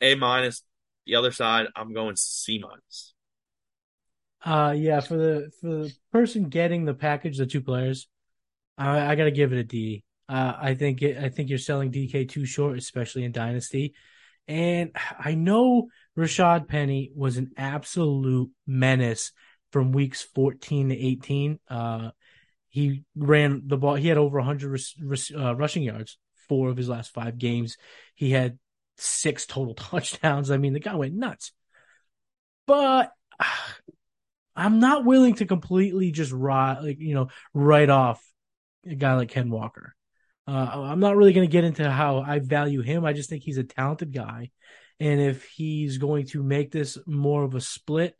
A 0.00 0.14
minus. 0.14 0.62
The 1.06 1.16
other 1.16 1.32
side, 1.32 1.66
I'm 1.74 1.92
going 1.92 2.14
C 2.16 2.58
minus. 2.58 3.14
Uh 4.44 4.74
yeah, 4.76 5.00
for 5.00 5.16
the 5.16 5.50
for 5.60 5.68
the 5.68 5.92
person 6.12 6.48
getting 6.48 6.84
the 6.84 6.94
package, 6.94 7.38
the 7.38 7.46
two 7.46 7.60
players, 7.60 8.08
I, 8.78 9.12
I 9.12 9.14
gotta 9.14 9.30
give 9.30 9.52
it 9.52 9.58
a 9.58 9.64
D. 9.64 10.04
Uh, 10.28 10.56
I 10.58 10.74
think 10.74 11.02
it, 11.02 11.18
I 11.18 11.28
think 11.28 11.48
you're 11.48 11.58
selling 11.58 11.92
DK 11.92 12.28
too 12.28 12.46
short, 12.46 12.78
especially 12.78 13.24
in 13.24 13.32
Dynasty. 13.32 13.94
And 14.48 14.90
I 15.18 15.34
know 15.34 15.88
Rashad 16.18 16.68
Penny 16.68 17.10
was 17.14 17.36
an 17.36 17.52
absolute 17.56 18.50
menace 18.66 19.32
from 19.70 19.92
weeks 19.92 20.22
14 20.34 20.90
to 20.90 20.96
18. 20.96 21.58
Uh, 21.68 22.10
he 22.68 23.04
ran 23.16 23.62
the 23.66 23.76
ball. 23.76 23.94
He 23.94 24.08
had 24.08 24.18
over 24.18 24.38
100 24.38 24.80
uh, 25.36 25.54
rushing 25.56 25.82
yards, 25.82 26.18
four 26.48 26.68
of 26.68 26.76
his 26.76 26.88
last 26.88 27.12
five 27.12 27.38
games. 27.38 27.76
He 28.14 28.30
had 28.30 28.58
six 28.96 29.46
total 29.46 29.74
touchdowns. 29.74 30.50
I 30.50 30.56
mean, 30.56 30.72
the 30.72 30.80
guy 30.80 30.94
went 30.94 31.14
nuts. 31.14 31.52
But 32.66 33.12
I'm 34.56 34.80
not 34.80 35.06
willing 35.06 35.34
to 35.36 35.46
completely 35.46 36.10
just 36.10 36.32
ride, 36.32 36.80
like, 36.82 36.98
you 37.00 37.14
know, 37.14 37.28
write 37.54 37.88
off 37.88 38.22
a 38.86 38.94
guy 38.94 39.14
like 39.14 39.30
Ken 39.30 39.48
Walker. 39.50 39.94
Uh, 40.46 40.86
I'm 40.90 41.00
not 41.00 41.16
really 41.16 41.32
going 41.32 41.46
to 41.46 41.52
get 41.52 41.64
into 41.64 41.88
how 41.88 42.18
I 42.18 42.40
value 42.40 42.82
him. 42.82 43.04
I 43.04 43.12
just 43.12 43.30
think 43.30 43.42
he's 43.42 43.58
a 43.58 43.64
talented 43.64 44.12
guy, 44.12 44.50
and 44.98 45.20
if 45.20 45.44
he's 45.44 45.98
going 45.98 46.26
to 46.28 46.42
make 46.42 46.72
this 46.72 46.98
more 47.06 47.44
of 47.44 47.54
a 47.54 47.60
split 47.60 48.16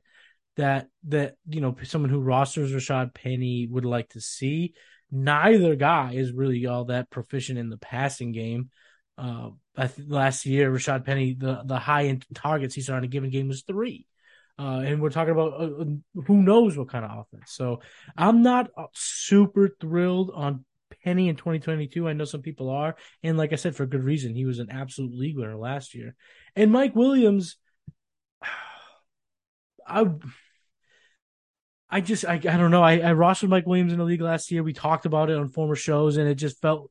that 0.57 0.89
that 1.09 1.35
you 1.49 1.61
know 1.61 1.77
someone 1.83 2.11
who 2.11 2.21
rosters 2.21 2.73
Rashad 2.73 3.15
Penny 3.15 3.67
would 3.71 3.85
like 3.85 4.11
to 4.11 4.21
see, 4.21 4.75
neither 5.11 5.75
guy 5.75 6.13
is 6.15 6.33
really 6.33 6.67
all 6.67 6.87
that 6.87 7.11
proficient 7.11 7.59
in 7.59 7.71
the 7.71 7.79
passing 7.79 8.33
game. 8.33 8.71
Uh, 9.19 9.51
last 10.07 10.47
year 10.47 10.71
Rashad 10.71 11.05
Penny 11.05 11.35
the 11.35 11.63
the 11.65 11.79
high 11.79 12.07
end 12.07 12.25
targets 12.35 12.75
he 12.75 12.83
saw 12.83 12.97
in 12.99 13.05
a 13.05 13.09
given 13.09 13.31
game 13.31 13.49
was 13.49 13.63
three. 13.63 14.07
Uh, 14.59 14.81
and 14.85 15.01
we're 15.01 15.11
talking 15.11 15.33
about 15.33 15.55
uh, 15.55 15.83
uh 15.83 16.23
who 16.27 16.43
knows 16.43 16.77
what 16.77 16.89
kind 16.89 17.05
of 17.05 17.11
offense. 17.19 17.53
So 17.53 17.81
I'm 18.17 18.43
not 18.43 18.71
uh, 18.77 18.87
super 18.93 19.75
thrilled 19.81 20.31
on 20.35 20.65
Penny 21.05 21.29
in 21.29 21.37
2022. 21.37 22.09
I 22.09 22.13
know 22.13 22.25
some 22.25 22.43
people 22.43 22.71
are, 22.71 22.97
and 23.23 23.37
like 23.37 23.53
I 23.53 23.57
said, 23.57 23.77
for 23.77 23.87
good 23.87 24.05
reason. 24.05 24.35
He 24.35 24.47
was 24.47 24.59
an 24.59 24.71
absolute 24.71 25.15
league 25.15 25.37
winner 25.37 25.57
last 25.57 25.95
year. 25.95 26.15
And 26.57 26.73
Mike 26.73 26.95
Williams, 26.95 27.57
I, 29.87 30.07
I 31.91 32.01
just 32.01 32.25
I, 32.25 32.35
I 32.35 32.39
don't 32.39 32.71
know. 32.71 32.83
I, 32.83 32.95
I 32.95 33.13
rostered 33.13 33.51
Mike 33.51 33.67
Williams 33.67 33.93
in 33.93 33.99
the 33.99 34.05
league 34.05 34.23
last 34.23 34.51
year. 34.51 34.63
We 34.63 34.73
talked 34.73 35.07
about 35.07 35.31
it 35.31 35.37
on 35.37 35.49
former 35.49 35.77
shows, 35.77 36.17
and 36.17 36.29
it 36.29 36.37
just 36.37 36.61
felt 36.61 36.91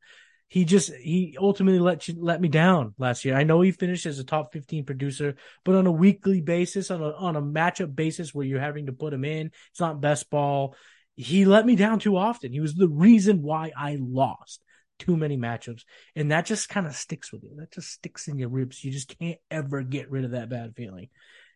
he 0.52 0.66
just 0.66 0.94
he 0.94 1.38
ultimately 1.40 1.80
let 1.80 2.10
you 2.10 2.16
let 2.20 2.42
me 2.42 2.50
down 2.50 2.94
last 2.98 3.24
year. 3.24 3.36
I 3.38 3.44
know 3.44 3.62
he 3.62 3.72
finished 3.72 4.06
as 4.06 4.20
a 4.20 4.24
top 4.26 4.52
15 4.52 4.84
producer, 4.84 5.36
but 5.64 5.76
on 5.76 5.88
a 5.88 5.92
weekly 5.92 6.42
basis, 6.42 6.92
on 6.92 7.02
a 7.02 7.12
on 7.14 7.38
a 7.38 7.42
matchup 7.42 7.96
basis 7.96 8.36
where 8.36 8.46
you're 8.46 8.60
having 8.60 8.88
to 8.88 8.92
put 8.92 9.14
him 9.14 9.24
in, 9.24 9.52
it's 9.72 9.80
not 9.80 10.02
best 10.02 10.30
ball 10.30 10.76
he 11.16 11.46
let 11.46 11.66
me 11.66 11.76
down 11.76 12.00
too 12.00 12.18
often. 12.18 12.52
He 12.52 12.60
was 12.60 12.74
the 12.74 12.88
reason 12.88 13.42
why 13.42 13.72
I 13.78 13.98
lost 14.00 14.64
too 15.00 15.18
many 15.18 15.38
matchups. 15.38 15.84
And 16.16 16.32
that 16.32 16.46
just 16.46 16.70
kind 16.70 16.86
of 16.86 16.96
sticks 16.96 17.32
with 17.32 17.44
you. 17.44 17.56
That 17.58 17.72
just 17.72 17.92
sticks 17.92 18.28
in 18.28 18.38
your 18.38 18.50
ribs. 18.50 18.84
You 18.84 18.92
just 18.92 19.18
can't 19.20 19.40
ever 19.50 19.82
get 19.82 20.12
rid 20.12 20.26
of 20.26 20.32
that 20.32 20.50
bad 20.50 20.76
feeling. 20.76 21.10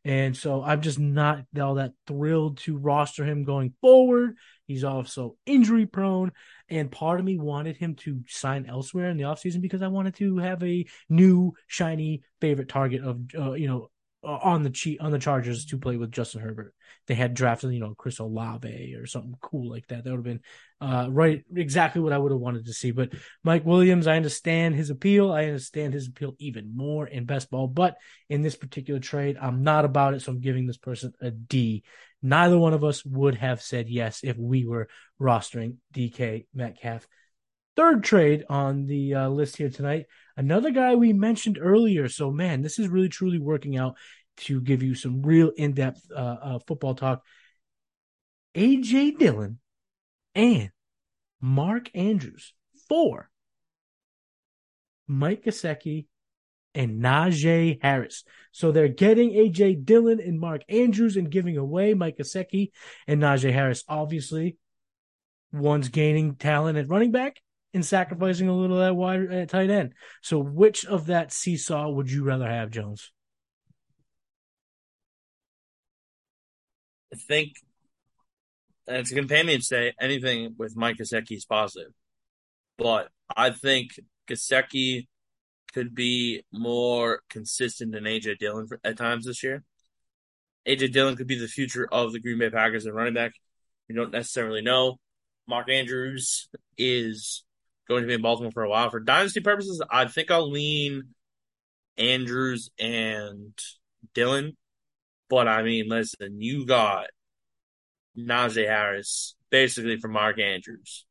And 0.03 0.37
so 0.37 0.63
I'm 0.63 0.81
just 0.81 0.99
not 0.99 1.45
all 1.59 1.75
that 1.75 1.93
thrilled 2.05 2.59
to 2.59 2.77
roster 2.77 3.25
him 3.25 3.43
going 3.43 3.73
forward. 3.81 4.37
He's 4.67 4.83
also 4.83 5.35
injury 5.47 5.87
prone. 5.87 6.31
And 6.69 6.91
part 6.91 7.19
of 7.19 7.25
me 7.25 7.37
wanted 7.37 7.77
him 7.77 7.95
to 7.95 8.21
sign 8.27 8.67
elsewhere 8.67 9.09
in 9.09 9.17
the 9.17 9.23
offseason 9.23 9.61
because 9.61 9.81
I 9.81 9.87
wanted 9.87 10.15
to 10.15 10.37
have 10.37 10.63
a 10.63 10.85
new, 11.09 11.53
shiny 11.67 12.21
favorite 12.39 12.69
target 12.69 13.03
of, 13.03 13.19
uh, 13.37 13.53
you 13.53 13.67
know, 13.67 13.89
on 14.25 14.63
the 14.63 14.69
cheat 14.69 14.99
on 14.99 15.11
the 15.11 15.19
Chargers 15.19 15.65
to 15.65 15.77
play 15.77 15.97
with 15.97 16.11
Justin 16.11 16.41
Herbert. 16.41 16.73
They 17.07 17.15
had 17.15 17.33
drafted, 17.33 17.73
you 17.73 17.79
know, 17.79 17.93
Chris 17.95 18.19
Olave 18.19 18.95
or 18.95 19.05
something 19.05 19.35
cool 19.41 19.69
like 19.69 19.87
that. 19.87 20.03
That 20.03 20.09
would 20.09 20.17
have 20.17 20.23
been 20.23 20.41
uh, 20.81 21.07
right 21.09 21.43
exactly 21.55 22.01
what 22.01 22.13
I 22.13 22.17
would 22.17 22.31
have 22.31 22.41
wanted 22.41 22.65
to 22.65 22.73
see. 22.73 22.91
But 22.91 23.13
Mike 23.43 23.65
Williams, 23.65 24.07
I 24.07 24.15
understand 24.15 24.75
his 24.75 24.89
appeal. 24.89 25.31
I 25.31 25.45
understand 25.45 25.93
his 25.93 26.07
appeal 26.07 26.35
even 26.39 26.75
more 26.75 27.07
in 27.07 27.25
best 27.25 27.51
ball. 27.51 27.67
But 27.67 27.95
in 28.29 28.41
this 28.41 28.55
particular 28.55 28.99
trade, 28.99 29.37
I'm 29.39 29.63
not 29.63 29.85
about 29.85 30.13
it. 30.15 30.21
So 30.21 30.31
I'm 30.31 30.41
giving 30.41 30.65
this 30.65 30.77
person 30.77 31.13
a 31.21 31.31
D. 31.31 31.83
Neither 32.21 32.57
one 32.57 32.73
of 32.73 32.83
us 32.83 33.05
would 33.05 33.35
have 33.35 33.61
said 33.61 33.87
yes 33.87 34.21
if 34.23 34.37
we 34.37 34.65
were 34.65 34.87
rostering 35.21 35.75
DK 35.93 36.47
Metcalf. 36.53 37.07
Third 37.75 38.03
trade 38.03 38.45
on 38.49 38.85
the 38.85 39.15
uh, 39.15 39.29
list 39.29 39.57
here 39.57 39.69
tonight 39.69 40.05
Another 40.37 40.71
guy 40.71 40.95
we 40.95 41.13
mentioned 41.13 41.57
earlier. 41.61 42.09
So, 42.09 42.29
man, 42.29 42.61
this 42.61 42.77
is 42.77 42.89
really 42.89 43.09
truly 43.09 43.39
working 43.39 43.77
out 43.77 43.95
to 44.37 44.59
give 44.59 44.83
you 44.83 44.95
some 44.95 45.21
real 45.21 45.49
in 45.55 45.73
depth 45.73 46.01
uh, 46.11 46.19
uh, 46.19 46.59
football 46.67 46.93
talk. 46.93 47.23
AJ 48.53 49.17
Dillon 49.17 49.59
and 50.33 50.71
Mark 51.39 51.89
Andrews 51.93 52.53
for 52.89 53.29
Mike 55.07 55.45
Gesicki 55.45 56.07
and 56.73 57.01
Najee 57.01 57.79
Harris. 57.81 58.25
So 58.51 58.71
they're 58.73 58.89
getting 58.89 59.31
AJ 59.31 59.85
Dillon 59.85 60.19
and 60.19 60.37
Mark 60.37 60.63
Andrews 60.67 61.15
and 61.15 61.31
giving 61.31 61.57
away 61.57 61.93
Mike 61.93 62.17
Gesicki 62.17 62.71
and 63.07 63.21
Najee 63.21 63.53
Harris. 63.53 63.85
Obviously, 63.87 64.57
one's 65.53 65.87
gaining 65.87 66.35
talent 66.35 66.77
at 66.77 66.89
running 66.89 67.11
back 67.11 67.39
and 67.75 67.85
sacrificing 67.85 68.47
a 68.47 68.55
little 68.55 68.77
that 68.77 68.95
wide 68.95 69.31
at 69.31 69.49
tight 69.49 69.69
end. 69.69 69.93
So, 70.23 70.39
which 70.39 70.85
of 70.85 71.07
that 71.07 71.31
seesaw 71.31 71.89
would 71.89 72.09
you 72.09 72.23
rather 72.23 72.49
have, 72.49 72.71
Jones? 72.71 73.11
I 77.13 77.17
think 77.17 77.53
it's 78.87 79.11
a 79.11 79.15
companion 79.15 79.61
say 79.61 79.93
anything 79.99 80.55
with 80.57 80.75
Mike 80.75 80.97
Gesicki 80.97 81.37
is 81.37 81.45
positive, 81.45 81.91
but 82.77 83.09
I 83.35 83.51
think 83.51 83.91
Gesicki 84.27 85.07
could 85.73 85.93
be 85.93 86.43
more 86.51 87.21
consistent 87.29 87.91
than 87.91 88.05
AJ 88.05 88.37
Dillon 88.39 88.67
at 88.83 88.97
times 88.97 89.25
this 89.25 89.43
year. 89.43 89.63
AJ 90.67 90.93
Dillon 90.93 91.15
could 91.15 91.27
be 91.27 91.37
the 91.37 91.47
future 91.47 91.87
of 91.91 92.13
the 92.13 92.19
Green 92.19 92.39
Bay 92.39 92.49
Packers 92.49 92.85
and 92.85 92.95
running 92.95 93.13
back. 93.13 93.33
We 93.89 93.95
don't 93.95 94.11
necessarily 94.11 94.61
know. 94.61 94.97
Mark 95.47 95.69
Andrews 95.69 96.49
is 96.77 97.44
going 97.87 98.03
to 98.03 98.07
be 98.07 98.13
in 98.15 98.21
Baltimore 98.21 98.51
for 98.51 98.63
a 98.63 98.69
while. 98.69 98.89
For 98.89 98.99
dynasty 98.99 99.41
purposes, 99.41 99.81
I 99.89 100.05
think 100.05 100.31
I'll 100.31 100.49
lean 100.49 101.15
Andrews 101.97 102.69
and 102.79 103.57
Dillon. 104.13 104.57
But 105.29 105.47
I 105.47 105.63
mean, 105.63 105.87
listen, 105.89 106.41
you 106.41 106.65
got 106.65 107.07
Najee 108.17 108.67
Harris 108.67 109.35
basically 109.49 109.97
for 109.97 110.07
Mark 110.07 110.39
Andrews. 110.39 111.05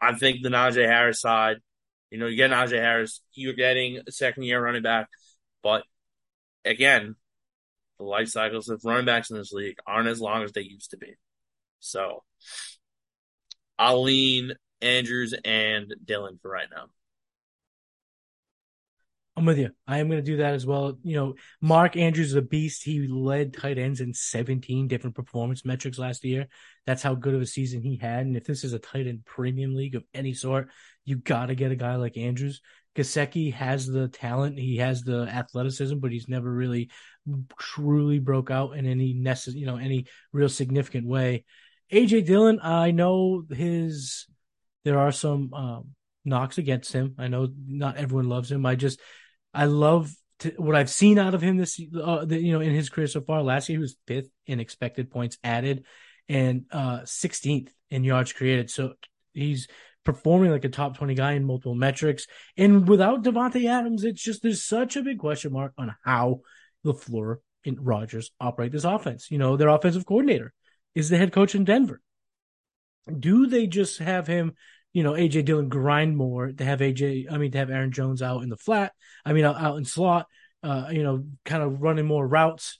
I 0.00 0.14
think 0.14 0.42
the 0.42 0.48
Najee 0.48 0.86
Harris 0.86 1.20
side, 1.20 1.58
you 2.10 2.18
know, 2.18 2.26
you 2.26 2.36
get 2.36 2.50
Najee 2.50 2.80
Harris, 2.80 3.22
you're 3.32 3.54
getting 3.54 4.00
a 4.06 4.12
second 4.12 4.42
year 4.44 4.62
running 4.62 4.82
back. 4.82 5.08
But 5.62 5.84
again, 6.64 7.16
the 7.98 8.04
life 8.04 8.28
cycles 8.28 8.68
of 8.68 8.82
running 8.84 9.06
backs 9.06 9.30
in 9.30 9.36
this 9.36 9.52
league 9.52 9.78
aren't 9.86 10.08
as 10.08 10.20
long 10.20 10.42
as 10.42 10.52
they 10.52 10.62
used 10.62 10.90
to 10.90 10.96
be. 10.96 11.14
So 11.80 12.24
I'll 13.78 14.02
lean 14.02 14.52
Andrews 14.80 15.34
and 15.44 15.94
Dillon 16.04 16.38
for 16.40 16.50
right 16.50 16.68
now. 16.74 16.86
I'm 19.34 19.46
with 19.46 19.58
you. 19.58 19.70
I 19.86 19.98
am 19.98 20.08
going 20.08 20.22
to 20.22 20.30
do 20.30 20.36
that 20.38 20.52
as 20.52 20.66
well. 20.66 20.98
You 21.02 21.16
know, 21.16 21.34
Mark 21.62 21.96
Andrews 21.96 22.28
is 22.28 22.34
a 22.34 22.42
beast. 22.42 22.84
He 22.84 23.08
led 23.08 23.54
tight 23.54 23.78
ends 23.78 24.02
in 24.02 24.12
17 24.12 24.88
different 24.88 25.16
performance 25.16 25.64
metrics 25.64 25.98
last 25.98 26.22
year. 26.22 26.48
That's 26.84 27.02
how 27.02 27.14
good 27.14 27.34
of 27.34 27.40
a 27.40 27.46
season 27.46 27.82
he 27.82 27.96
had. 27.96 28.26
And 28.26 28.36
if 28.36 28.44
this 28.44 28.62
is 28.62 28.74
a 28.74 28.78
tight 28.78 29.06
end 29.06 29.24
premium 29.24 29.74
league 29.74 29.94
of 29.94 30.04
any 30.12 30.34
sort, 30.34 30.68
you 31.06 31.16
got 31.16 31.46
to 31.46 31.54
get 31.54 31.72
a 31.72 31.76
guy 31.76 31.96
like 31.96 32.18
Andrews. 32.18 32.60
Gesicki 32.94 33.54
has 33.54 33.86
the 33.86 34.08
talent, 34.08 34.58
he 34.58 34.76
has 34.76 35.02
the 35.02 35.22
athleticism, 35.22 35.98
but 35.98 36.12
he's 36.12 36.28
never 36.28 36.52
really 36.52 36.90
truly 37.58 38.18
broke 38.18 38.50
out 38.50 38.76
in 38.76 38.84
any 38.84 39.14
necessary, 39.14 39.60
you 39.60 39.66
know, 39.66 39.78
any 39.78 40.04
real 40.32 40.50
significant 40.50 41.06
way. 41.06 41.44
AJ 41.92 42.26
Dillon, 42.26 42.58
I 42.62 42.90
know 42.90 43.44
his. 43.48 44.26
There 44.84 44.98
are 44.98 45.12
some 45.12 45.52
um, 45.54 45.88
knocks 46.24 46.58
against 46.58 46.92
him. 46.92 47.14
I 47.18 47.28
know 47.28 47.48
not 47.66 47.96
everyone 47.96 48.28
loves 48.28 48.50
him. 48.50 48.66
I 48.66 48.74
just 48.74 48.98
I 49.54 49.66
love 49.66 50.12
to, 50.40 50.50
what 50.56 50.74
I've 50.74 50.90
seen 50.90 51.18
out 51.18 51.34
of 51.34 51.42
him 51.42 51.56
this, 51.56 51.80
uh, 52.02 52.24
the, 52.24 52.40
you 52.40 52.52
know, 52.52 52.60
in 52.60 52.74
his 52.74 52.88
career 52.88 53.06
so 53.06 53.20
far. 53.20 53.42
Last 53.42 53.68
year 53.68 53.78
he 53.78 53.82
was 53.82 53.96
fifth 54.06 54.30
in 54.46 54.58
expected 54.58 55.10
points 55.10 55.38
added, 55.44 55.84
and 56.28 56.64
uh, 56.72 57.00
16th 57.00 57.68
in 57.90 58.04
yards 58.04 58.32
created. 58.32 58.70
So 58.70 58.94
he's 59.34 59.68
performing 60.04 60.50
like 60.50 60.64
a 60.64 60.68
top 60.68 60.96
20 60.96 61.14
guy 61.14 61.32
in 61.32 61.44
multiple 61.44 61.74
metrics. 61.74 62.26
And 62.56 62.88
without 62.88 63.22
Davante 63.22 63.68
Adams, 63.68 64.02
it's 64.02 64.22
just 64.22 64.42
there's 64.42 64.64
such 64.64 64.96
a 64.96 65.02
big 65.02 65.18
question 65.18 65.52
mark 65.52 65.74
on 65.78 65.94
how 66.04 66.40
LaFleur 66.84 67.36
and 67.64 67.86
Rodgers 67.86 68.32
operate 68.40 68.72
this 68.72 68.84
offense. 68.84 69.30
You 69.30 69.38
know, 69.38 69.56
their 69.56 69.68
offensive 69.68 70.06
coordinator 70.06 70.52
is 70.94 71.08
the 71.08 71.18
head 71.18 71.32
coach 71.32 71.54
in 71.54 71.64
Denver. 71.64 72.00
Do 73.18 73.46
they 73.46 73.66
just 73.66 73.98
have 73.98 74.26
him 74.26 74.54
you 74.92 75.02
know, 75.02 75.12
AJ 75.12 75.46
Dillon 75.46 75.68
grind 75.68 76.16
more 76.16 76.52
to 76.52 76.64
have 76.64 76.80
AJ, 76.80 77.26
I 77.30 77.38
mean, 77.38 77.50
to 77.52 77.58
have 77.58 77.70
Aaron 77.70 77.92
Jones 77.92 78.20
out 78.20 78.42
in 78.42 78.50
the 78.50 78.56
flat, 78.56 78.92
I 79.24 79.32
mean, 79.32 79.44
out, 79.44 79.56
out 79.56 79.78
in 79.78 79.84
slot, 79.84 80.26
uh, 80.62 80.88
you 80.90 81.02
know, 81.02 81.24
kind 81.44 81.62
of 81.62 81.80
running 81.80 82.06
more 82.06 82.26
routes. 82.26 82.78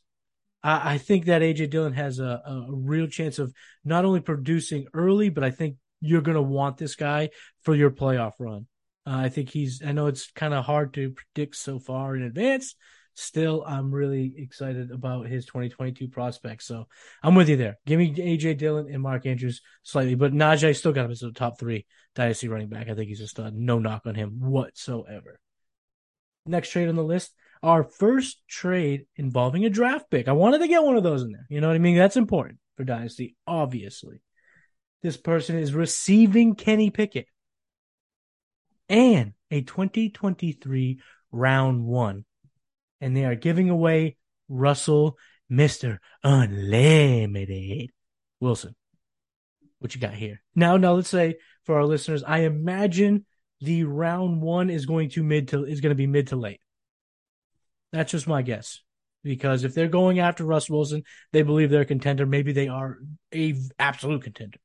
I, 0.63 0.95
I 0.95 0.99
think 0.99 1.27
that 1.27 1.43
AJ 1.43 1.71
Dillon 1.71 1.95
has 1.95 2.19
a, 2.19 2.43
a 2.45 2.67
real 2.69 3.07
chance 3.07 3.39
of 3.39 3.53
not 3.85 4.05
only 4.05 4.21
producing 4.21 4.87
early, 4.93 5.31
but 5.31 5.43
I 5.43 5.51
think 5.51 5.77
you're 6.01 6.21
going 6.21 6.37
to 6.37 6.43
want 6.43 6.77
this 6.77 6.97
guy 6.97 7.31
for 7.63 7.75
your 7.75 7.91
playoff 7.91 8.33
run. 8.39 8.67
Uh, 9.07 9.17
I 9.17 9.29
think 9.31 9.49
he's, 9.49 9.83
I 9.85 9.93
know 9.93 10.07
it's 10.07 10.31
kind 10.33 10.53
of 10.53 10.65
hard 10.65 10.95
to 10.95 11.11
predict 11.13 11.57
so 11.57 11.79
far 11.79 12.15
in 12.15 12.23
advance, 12.23 12.75
still, 13.15 13.65
I'm 13.67 13.91
really 13.91 14.35
excited 14.37 14.91
about 14.91 15.27
his 15.27 15.45
2022 15.47 16.09
prospects. 16.09 16.67
So 16.67 16.87
I'm 17.23 17.35
with 17.35 17.49
you 17.49 17.57
there. 17.57 17.79
Give 17.87 17.99
me 17.99 18.15
AJ 18.15 18.59
Dillon 18.59 18.93
and 18.93 19.03
Mark 19.03 19.27
Andrews 19.27 19.61
slightly, 19.83 20.15
but 20.15 20.33
Najee 20.33 20.77
still 20.77 20.93
got 20.93 21.07
him 21.07 21.11
as 21.11 21.23
a 21.23 21.33
top 21.33 21.59
three 21.59 21.87
dynasty 22.15 22.49
running 22.49 22.69
back. 22.69 22.89
I 22.89 22.95
think 22.95 23.09
he's 23.09 23.19
just 23.19 23.39
a 23.39 23.51
no 23.51 23.79
knock 23.79 24.03
on 24.07 24.15
him 24.15 24.41
whatsoever. 24.41 25.39
Next 26.47 26.71
trade 26.71 26.89
on 26.89 26.97
the 26.97 27.05
list, 27.05 27.33
our 27.63 27.85
first 27.85 28.43
trade 28.49 29.07
involving 29.17 29.65
a 29.65 29.71
draft 29.71 30.11
pick. 30.11 30.29
I 30.29 30.33
wanted 30.33 30.59
to 30.59 30.69
get 30.69 30.83
one 30.83 30.97
of 30.97 31.03
those 31.03 31.23
in 31.23 31.33
there. 31.33 31.47
You 31.49 31.61
know 31.61 31.69
what 31.69 31.77
I 31.77 31.79
mean? 31.79 31.97
That's 31.97 32.17
important 32.17 32.59
for 32.77 32.85
dynasty, 32.85 33.37
obviously. 33.47 34.21
This 35.03 35.17
person 35.17 35.57
is 35.57 35.75
receiving 35.75 36.55
Kenny 36.55 36.91
Pickett 36.91 37.27
and 38.89 39.33
a 39.51 39.63
2023 39.63 41.01
round 41.31 41.85
one 41.85 42.25
and 43.03 43.15
they 43.17 43.25
are 43.25 43.35
giving 43.35 43.69
away 43.69 44.17
Russell, 44.49 45.19
Mr. 45.51 45.99
Unlimited 46.23 47.91
Wilson. 48.41 48.75
What 49.81 49.95
you 49.95 50.01
got 50.01 50.15
here? 50.15 50.41
Now, 50.55 50.77
now 50.77 50.95
let's 50.95 51.09
say 51.09 51.35
for 51.65 51.75
our 51.77 51.85
listeners, 51.85 52.23
I 52.23 52.41
imagine 52.41 53.27
the 53.61 53.85
round 53.85 54.41
one 54.41 54.71
is 54.71 54.87
going 54.87 55.11
to 55.11 55.23
mid 55.23 55.49
to 55.49 55.65
is 55.65 55.81
going 55.81 55.91
to 55.91 55.97
be 55.97 56.07
mid 56.07 56.29
to 56.29 56.37
late. 56.37 56.61
That's 57.93 58.13
just 58.13 58.29
my 58.29 58.43
guess. 58.43 58.81
Because 59.25 59.65
if 59.65 59.75
they're 59.75 59.89
going 59.89 60.19
after 60.19 60.45
Russ 60.45 60.71
Wilson, 60.71 61.03
they 61.33 61.43
believe 61.43 61.71
they're 61.71 61.83
a 61.83 61.87
contender. 61.87 62.27
Maybe 62.27 62.53
they 62.53 62.69
are 62.69 62.99
a 63.35 63.55
absolute 63.79 64.23
contender. 64.23 64.59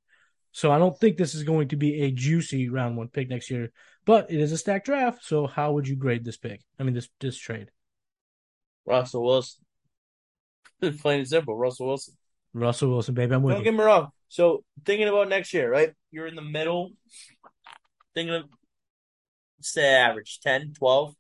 So 0.52 0.72
I 0.72 0.80
don't 0.80 0.98
think 0.98 1.18
this 1.18 1.36
is 1.36 1.44
going 1.44 1.70
to 1.70 1.76
be 1.76 2.02
a 2.02 2.12
juicy 2.12 2.70
round 2.70 2.98
one 2.98 3.10
pick 3.10 3.30
next 3.30 3.52
year, 3.52 3.72
but 4.06 4.32
it 4.32 4.40
is 4.40 4.52
a 4.52 4.58
stacked 4.58 4.86
draft. 4.86 5.24
So 5.24 5.46
how 5.46 5.74
would 5.74 5.88
you 5.88 5.96
grade 5.96 6.26
this 6.26 6.38
pick? 6.38 6.62
I 6.80 6.84
mean, 6.84 6.94
this 6.94 7.10
this 7.20 7.38
trade. 7.38 7.70
Russell 8.88 9.24
Wilson. 9.24 9.64
Plain 11.02 11.20
and 11.20 11.28
simple, 11.28 11.56
Russell 11.56 11.88
Wilson. 11.88 12.16
Russell 12.54 12.90
Wilson, 12.90 13.14
baby. 13.14 13.36
I'm 13.36 13.44
with 13.44 13.54
Don't 13.54 13.66
you. 13.66 13.72
get 13.72 13.78
me 13.78 13.84
wrong. 13.84 14.10
So 14.30 14.64
thinking 14.86 15.08
about 15.08 15.30
next 15.30 15.54
year, 15.54 15.70
right? 15.70 15.94
You're 16.12 16.28
in 16.28 16.36
the 16.36 16.42
middle, 16.42 16.92
thinking 18.16 18.36
of 18.36 18.46
say 19.62 19.94
average 19.94 20.40
10, 20.42 20.74
12. 20.78 21.14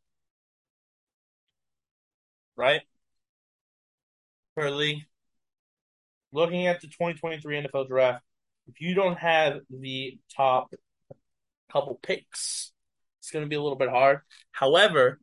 Right? 2.55 2.81
Per 4.55 4.71
league. 4.71 5.03
Looking 6.31 6.67
at 6.67 6.81
the 6.81 6.87
2023 6.87 7.63
NFL 7.63 7.87
draft, 7.87 8.23
if 8.67 8.81
you 8.81 8.95
don't 8.95 9.17
have 9.17 9.59
the 9.69 10.17
top 10.35 10.73
couple 11.71 11.99
picks, 12.01 12.71
it's 13.19 13.31
going 13.31 13.45
to 13.45 13.49
be 13.49 13.55
a 13.55 13.61
little 13.61 13.77
bit 13.77 13.89
hard. 13.89 14.21
However, 14.51 15.19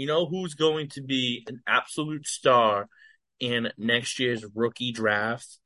you 0.00 0.06
know 0.06 0.26
who's 0.26 0.54
going 0.54 0.88
to 0.90 1.02
be 1.02 1.44
an 1.46 1.60
absolute 1.66 2.26
star 2.26 2.88
in 3.38 3.68
next 3.76 4.18
year's 4.18 4.44
rookie 4.54 4.92
draft? 4.92 5.58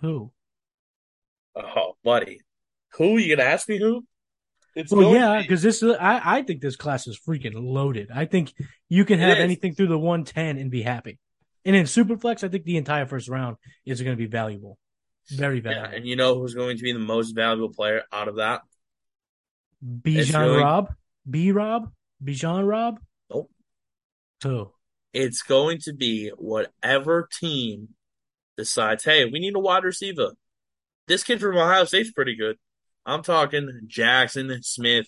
Who? 0.00 0.32
Oh, 1.56 1.96
buddy. 2.02 2.40
Who? 2.94 3.16
You 3.18 3.36
gonna 3.36 3.48
ask 3.48 3.68
me 3.68 3.78
who? 3.78 4.04
It's 4.74 4.92
well, 4.92 5.14
yeah, 5.14 5.40
because 5.40 5.62
be... 5.62 5.68
this 5.68 5.82
I 5.82 6.38
I 6.38 6.42
think 6.42 6.60
this 6.60 6.76
class 6.76 7.06
is 7.06 7.18
freaking 7.26 7.54
loaded. 7.54 8.10
I 8.12 8.24
think 8.24 8.52
you 8.88 9.04
can 9.04 9.20
have 9.20 9.38
anything 9.38 9.74
through 9.74 9.86
the 9.88 9.98
one 9.98 10.24
ten 10.24 10.58
and 10.58 10.70
be 10.70 10.82
happy. 10.82 11.18
And 11.64 11.74
in 11.76 11.84
Superflex, 11.84 12.44
I 12.44 12.48
think 12.48 12.64
the 12.64 12.76
entire 12.76 13.06
first 13.06 13.28
round 13.28 13.56
is 13.86 14.02
going 14.02 14.16
to 14.16 14.20
be 14.20 14.26
valuable, 14.26 14.78
very 15.30 15.60
valuable. 15.60 15.90
Yeah, 15.90 15.96
and 15.96 16.06
you 16.06 16.16
know 16.16 16.34
who's 16.34 16.54
going 16.54 16.76
to 16.76 16.82
be 16.82 16.92
the 16.92 16.98
most 16.98 17.32
valuable 17.32 17.72
player 17.72 18.02
out 18.12 18.28
of 18.28 18.36
that? 18.36 18.62
Bijan 19.84 20.40
really... 20.40 20.58
Rob? 20.58 20.94
B 21.28 21.52
Rob? 21.52 21.90
Bijan 22.22 22.66
Rob? 22.66 22.98
Nope. 23.30 23.50
Who? 24.42 24.70
It's 25.12 25.42
going 25.42 25.78
to 25.82 25.92
be 25.92 26.30
whatever 26.36 27.28
team 27.40 27.90
decides, 28.56 29.04
hey, 29.04 29.24
we 29.26 29.38
need 29.38 29.54
a 29.54 29.60
wide 29.60 29.84
receiver. 29.84 30.32
This 31.06 31.22
kid 31.22 31.40
from 31.40 31.56
Ohio 31.56 31.84
State's 31.84 32.10
pretty 32.10 32.36
good. 32.36 32.56
I'm 33.06 33.22
talking 33.22 33.82
Jaxon 33.86 34.64
Smith, 34.64 35.06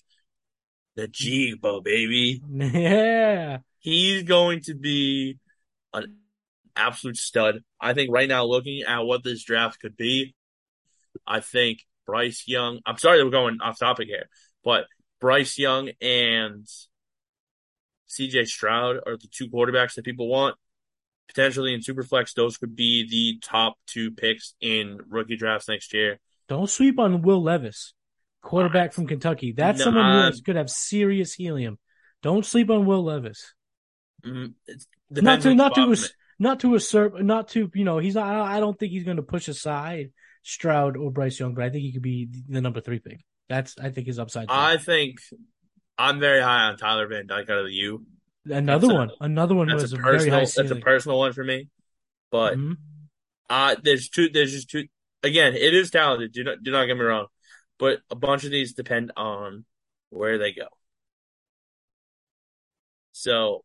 the 0.95 1.09
Jigbo, 1.09 1.83
baby. 1.83 2.43
Yeah. 2.51 3.59
He's 3.79 4.25
going 4.25 4.63
to 4.63 4.75
be 4.75 5.39
an 5.95 6.17
absolute 6.75 7.17
stud. 7.17 7.63
I 7.81 7.95
think 7.95 8.11
right 8.13 8.29
now, 8.29 8.45
looking 8.45 8.83
at 8.83 9.01
what 9.01 9.23
this 9.23 9.45
draft 9.45 9.79
could 9.81 9.97
be, 9.97 10.35
I 11.25 11.39
think 11.39 11.81
Bryce 12.05 12.45
Young. 12.47 12.81
I'm 12.85 12.99
sorry 12.99 13.19
that 13.19 13.25
we're 13.25 13.31
going 13.31 13.59
off 13.61 13.79
topic 13.79 14.09
here, 14.09 14.29
but 14.67 14.87
Bryce 15.21 15.59
Young 15.59 15.91
and 16.03 16.67
CJ 18.11 18.49
Stroud 18.49 18.97
are 19.07 19.17
the 19.17 19.29
two 19.31 19.49
quarterbacks 19.49 19.95
that 19.95 20.05
people 20.05 20.27
want. 20.27 20.57
Potentially 21.29 21.73
in 21.73 21.81
Superflex, 21.81 22.35
those 22.35 22.57
could 22.59 22.75
be 22.75 23.09
the 23.09 23.39
top 23.47 23.75
two 23.87 24.11
picks 24.11 24.55
in 24.61 24.99
rookie 25.09 25.37
drafts 25.37 25.69
next 25.69 25.95
year. 25.95 26.19
Don't 26.49 26.69
sweep 26.69 26.99
on 26.99 27.23
Will 27.23 27.43
Levis, 27.43 27.95
quarterback 28.43 28.93
from 28.93 29.07
Kentucky. 29.07 29.53
That's 29.53 29.79
nah, 29.79 29.85
someone 29.85 30.33
who 30.33 30.43
could 30.43 30.57
have 30.57 30.69
serious 30.69 31.33
helium. 31.33 31.79
Don't 32.23 32.45
sleep 32.45 32.69
on 32.69 32.87
Will 32.87 33.05
Levis. 33.05 33.55
Mm, 34.25 34.55
not 35.11 35.43
to 35.43 35.55
not 35.55 35.75
to 35.77 35.97
not 36.41 36.61
to 36.61 36.75
assert 36.75 37.23
not 37.25 37.49
to 37.49 37.71
you 37.73 37.85
know 37.85 37.99
he's 37.99 38.15
not. 38.17 38.35
I 38.35 38.59
don't 38.59 38.77
think 38.77 38.91
he's 38.91 39.05
going 39.05 39.19
to 39.19 39.23
push 39.23 39.47
aside 39.47 40.11
Stroud 40.43 40.97
or 40.97 41.13
Bryce 41.13 41.39
Young, 41.39 41.55
but 41.55 41.65
I 41.65 41.71
think 41.71 41.83
he 41.83 41.93
could 41.93 42.03
be 42.03 42.29
the 42.49 42.61
number 42.61 42.81
three 42.81 42.99
pick. 42.99 43.25
That's 43.49 43.77
I 43.79 43.91
think 43.91 44.07
his 44.07 44.19
upside. 44.19 44.47
I 44.49 44.77
think 44.77 45.19
I'm 45.99 46.19
very 46.21 46.41
high 46.43 46.65
on 46.65 46.77
Tyler 46.77 47.07
Van 47.07 47.27
Dyke 47.27 47.49
out 47.51 47.59
of 47.59 47.67
the 47.67 47.73
U. 47.73 48.05
Another 48.49 48.87
that's 48.89 48.95
one, 48.95 49.11
a, 49.21 49.25
another 49.25 49.55
one 49.55 49.73
was 49.73 49.93
a, 49.93 49.97
personal. 49.97 50.19
very 50.19 50.31
high. 50.31 50.45
Ceiling. 50.45 50.69
That's 50.69 50.81
a 50.81 50.83
personal 50.83 51.19
one 51.19 51.33
for 51.33 51.45
me. 51.45 51.69
but 52.31 52.57
Mhm. 52.57 52.77
uh 53.49 53.77
there's 53.83 54.09
two. 54.09 54.29
There's 54.29 54.53
just 54.53 54.69
two. 54.71 54.87
Again, 55.23 55.55
it 55.55 55.75
is 55.75 55.91
talented. 55.91 56.33
Do 56.33 56.45
not 56.45 56.63
do 56.63 56.71
not 56.71 56.87
get 56.87 56.97
me 56.97 57.03
wrong, 57.05 57.27
but 57.79 58.01
a 58.11 58.15
bunch 58.17 58.45
of 58.45 58.51
these 58.51 58.75
depend 58.75 59.13
on 59.17 59.65
where 60.11 60.39
they 60.39 60.53
go. 60.53 60.67
So 63.13 63.65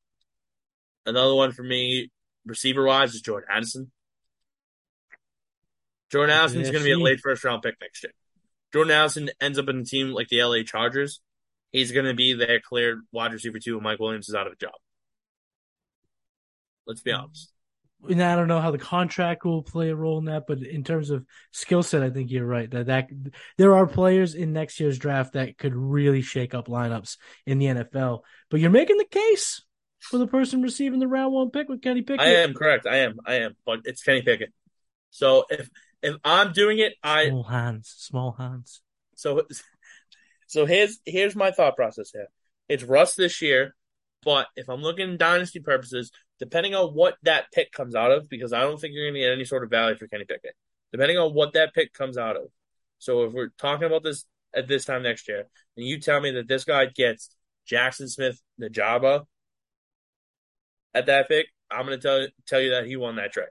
another 1.05 1.35
one 1.35 1.51
for 1.51 1.63
me, 1.63 2.09
receiver 2.45 2.83
wise, 2.83 3.13
is 3.13 3.21
Jordan 3.21 3.49
Addison. 3.51 3.91
Jordan 6.11 6.35
Addison 6.35 6.61
is 6.61 6.69
going 6.71 6.83
to 6.83 6.85
be 6.85 6.91
a 6.91 6.97
late 6.99 7.19
first 7.19 7.43
round 7.43 7.61
pick 7.61 7.75
next 7.81 8.03
year. 8.03 8.13
Jordan 8.73 8.91
Addison 8.91 9.29
ends 9.39 9.59
up 9.59 9.67
in 9.69 9.79
a 9.79 9.83
team 9.83 10.11
like 10.11 10.29
the 10.29 10.43
LA 10.43 10.63
Chargers. 10.63 11.21
He's 11.71 11.91
going 11.91 12.05
to 12.05 12.13
be 12.13 12.33
their 12.33 12.59
cleared 12.59 13.01
wide 13.11 13.33
receiver 13.33 13.59
two. 13.59 13.75
when 13.75 13.83
Mike 13.83 13.99
Williams 13.99 14.29
is 14.29 14.35
out 14.35 14.47
of 14.47 14.53
a 14.53 14.57
job. 14.57 14.73
Let's 16.85 17.01
be 17.01 17.11
honest. 17.11 17.51
And 18.09 18.21
I 18.21 18.35
don't 18.35 18.47
know 18.47 18.59
how 18.59 18.71
the 18.71 18.79
contract 18.79 19.45
will 19.45 19.61
play 19.61 19.89
a 19.89 19.95
role 19.95 20.17
in 20.17 20.25
that, 20.25 20.45
but 20.47 20.63
in 20.63 20.83
terms 20.83 21.11
of 21.11 21.23
skill 21.51 21.83
set, 21.83 22.01
I 22.01 22.09
think 22.09 22.31
you're 22.31 22.45
right 22.45 22.69
that 22.71 22.87
that 22.87 23.09
there 23.57 23.75
are 23.75 23.85
players 23.85 24.33
in 24.33 24.53
next 24.53 24.79
year's 24.79 24.97
draft 24.97 25.33
that 25.33 25.57
could 25.57 25.75
really 25.75 26.23
shake 26.23 26.55
up 26.55 26.67
lineups 26.67 27.17
in 27.45 27.59
the 27.59 27.67
NFL. 27.67 28.21
But 28.49 28.59
you're 28.59 28.71
making 28.71 28.97
the 28.97 29.05
case 29.05 29.61
for 29.99 30.17
the 30.17 30.25
person 30.25 30.63
receiving 30.63 30.99
the 30.99 31.07
round 31.07 31.31
one 31.31 31.51
pick 31.51 31.69
with 31.69 31.83
Kenny 31.83 32.01
Pickett. 32.01 32.25
I 32.25 32.37
am 32.37 32.55
correct. 32.55 32.87
I 32.87 32.97
am. 32.97 33.19
I 33.25 33.35
am. 33.35 33.55
But 33.65 33.81
it's 33.85 34.01
Kenny 34.01 34.23
Pickett. 34.23 34.51
So 35.11 35.45
if 35.49 35.69
if 36.01 36.15
I'm 36.23 36.51
doing 36.51 36.79
it, 36.79 36.93
I 37.03 37.27
Small 37.27 37.43
hands, 37.43 37.93
small 37.97 38.31
hands. 38.37 38.81
so 39.15 39.43
so 40.47 40.65
here's 40.65 40.99
here's 41.05 41.35
my 41.35 41.51
thought 41.51 41.75
process 41.75 42.11
here. 42.11 42.27
It's 42.67 42.83
Russ 42.83 43.15
this 43.15 43.41
year, 43.41 43.75
but 44.23 44.47
if 44.55 44.69
I'm 44.69 44.81
looking 44.81 45.17
dynasty 45.17 45.59
purposes, 45.59 46.11
depending 46.39 46.75
on 46.75 46.93
what 46.93 47.15
that 47.23 47.51
pick 47.53 47.71
comes 47.71 47.95
out 47.95 48.11
of, 48.11 48.29
because 48.29 48.53
I 48.53 48.61
don't 48.61 48.79
think 48.79 48.93
you're 48.93 49.05
going 49.05 49.15
to 49.15 49.19
get 49.19 49.31
any 49.31 49.45
sort 49.45 49.63
of 49.63 49.69
value 49.69 49.95
for 49.95 50.07
Kenny 50.07 50.25
Pickett, 50.25 50.55
depending 50.91 51.17
on 51.17 51.33
what 51.33 51.53
that 51.53 51.73
pick 51.73 51.93
comes 51.93 52.17
out 52.17 52.35
of. 52.35 52.43
So 52.99 53.23
if 53.23 53.33
we're 53.33 53.49
talking 53.57 53.85
about 53.85 54.03
this 54.03 54.25
at 54.53 54.67
this 54.67 54.85
time 54.85 55.03
next 55.03 55.27
year, 55.27 55.45
and 55.77 55.85
you 55.85 55.99
tell 55.99 56.19
me 56.19 56.31
that 56.31 56.47
this 56.47 56.65
guy 56.65 56.85
gets 56.85 57.29
Jaxon 57.69 58.09
Smith 58.09 58.41
Najaba 58.59 59.25
at 60.93 61.05
that 61.05 61.27
pick, 61.27 61.47
I'm 61.69 61.85
going 61.85 61.99
to 61.99 62.07
tell 62.07 62.27
tell 62.47 62.61
you 62.61 62.71
that 62.71 62.85
he 62.85 62.95
won 62.95 63.15
that 63.15 63.31
trade. 63.31 63.47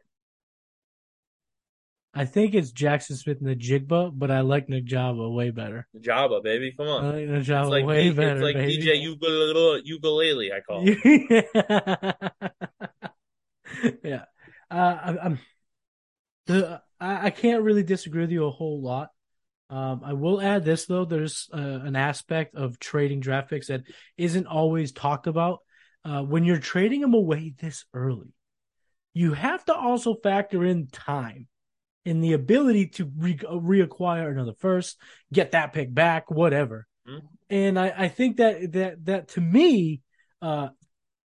I 2.13 2.25
think 2.25 2.55
it's 2.55 2.73
Jaxon 2.73 3.17
Smith 3.17 3.39
and 3.41 3.49
the 3.49 3.55
Jigba, 3.55 4.11
but 4.13 4.33
I 4.33 4.41
like 4.41 4.67
Najaba 4.67 5.33
way 5.33 5.51
better. 5.51 5.87
Najaba, 5.97 6.43
baby, 6.43 6.73
come 6.77 6.89
on. 6.89 7.05
I 7.05 7.11
like 7.11 7.29
It's 7.29 7.49
Najaba 7.49 7.71
like 7.71 7.87
way 7.87 8.09
it's 8.09 8.17
better, 8.17 8.43
like 8.43 8.57
baby. 8.57 8.79
DJ 8.79 9.01
ukulele, 9.01 9.83
ukulele, 9.85 10.53
I 10.53 10.61
call 10.61 10.83
it. 10.85 11.47
yeah, 14.03 14.25
uh, 14.71 14.75
I, 14.75 15.19
I'm. 15.23 15.39
The 16.47 16.83
I, 16.99 17.27
I 17.27 17.31
can't 17.31 17.63
really 17.63 17.85
disagree 17.85 18.23
with 18.23 18.33
you 18.33 18.47
a 18.47 18.51
whole 18.51 18.83
lot. 18.83 19.11
Um, 19.69 20.03
I 20.05 20.15
will 20.15 20.41
add 20.41 20.65
this 20.65 20.87
though: 20.87 21.05
there's 21.05 21.49
uh, 21.55 21.59
an 21.59 21.95
aspect 21.95 22.57
of 22.57 22.81
trading 22.81 23.21
draft 23.21 23.51
picks 23.51 23.69
that 23.69 23.83
isn't 24.17 24.47
always 24.47 24.91
talked 24.91 25.29
about. 25.29 25.61
Uh, 26.05 26.23
when 26.23 26.43
you're 26.45 26.59
trading 26.59 27.03
them 27.03 27.15
away 27.15 27.55
this 27.61 27.85
early, 27.95 28.33
you 29.15 29.35
have 29.35 29.65
to 29.67 29.75
also 29.75 30.15
factor 30.15 30.65
in 30.65 30.89
time 30.89 31.47
and 32.07 32.23
the 32.25 32.33
ability 32.33 32.87
to 32.89 33.11
re- 33.17 33.37
reacquire 33.37 34.31
another 34.31 34.55
first, 34.59 34.99
get 35.33 35.53
that 35.53 35.73
pick 35.73 35.93
back, 35.93 36.31
whatever. 36.31 36.87
Mhm. 37.07 37.23
And 37.49 37.79
I, 37.79 37.93
I 37.97 38.09
think 38.09 38.37
that 38.39 38.73
that 38.73 39.05
that 39.07 39.29
to 39.29 39.41
me 39.41 40.03
uh, 40.41 40.69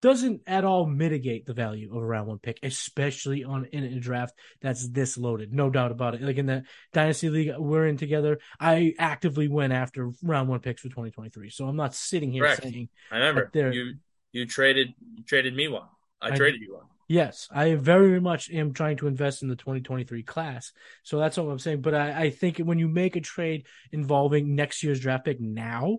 doesn't 0.02 0.42
at 0.46 0.64
all 0.64 0.86
mitigate 0.86 1.46
the 1.46 1.54
value 1.54 1.90
of 1.90 2.02
a 2.02 2.06
round 2.06 2.28
one 2.28 2.38
pick, 2.38 2.58
especially 2.62 3.44
on 3.44 3.64
in 3.66 3.84
a 3.84 4.00
draft 4.00 4.34
that's 4.60 4.88
this 4.88 5.16
loaded. 5.16 5.52
No 5.52 5.70
doubt 5.70 5.92
about 5.92 6.14
it. 6.14 6.22
Like 6.22 6.36
in 6.36 6.46
the 6.46 6.64
dynasty 6.92 7.30
league 7.30 7.52
we're 7.56 7.86
in 7.86 7.96
together, 7.96 8.38
I 8.60 8.94
actively 8.98 9.48
went 9.48 9.72
after 9.72 10.10
round 10.22 10.48
one 10.48 10.60
picks 10.60 10.82
for 10.82 10.88
2023. 10.88 11.50
So 11.50 11.66
I'm 11.66 11.76
not 11.76 11.94
sitting 11.94 12.30
here 12.30 12.44
Correct. 12.44 12.62
saying 12.62 12.88
I 13.10 13.18
remember 13.18 13.50
you 13.72 13.94
you 14.32 14.46
traded 14.46 14.94
you 15.14 15.24
traded 15.24 15.54
me 15.54 15.68
one. 15.68 15.88
I, 16.20 16.28
I- 16.28 16.36
traded 16.36 16.60
you 16.60 16.74
one. 16.74 16.84
Yes, 17.08 17.48
I 17.52 17.74
very 17.74 18.20
much 18.20 18.50
am 18.50 18.72
trying 18.72 18.96
to 18.98 19.06
invest 19.06 19.42
in 19.42 19.48
the 19.48 19.56
2023 19.56 20.22
class. 20.24 20.72
So 21.04 21.18
that's 21.18 21.36
what 21.36 21.44
I'm 21.44 21.58
saying. 21.58 21.80
But 21.80 21.94
I, 21.94 22.22
I 22.24 22.30
think 22.30 22.58
when 22.58 22.78
you 22.78 22.88
make 22.88 23.14
a 23.14 23.20
trade 23.20 23.66
involving 23.92 24.56
next 24.56 24.82
year's 24.82 25.00
draft 25.00 25.24
pick 25.24 25.40
now, 25.40 25.98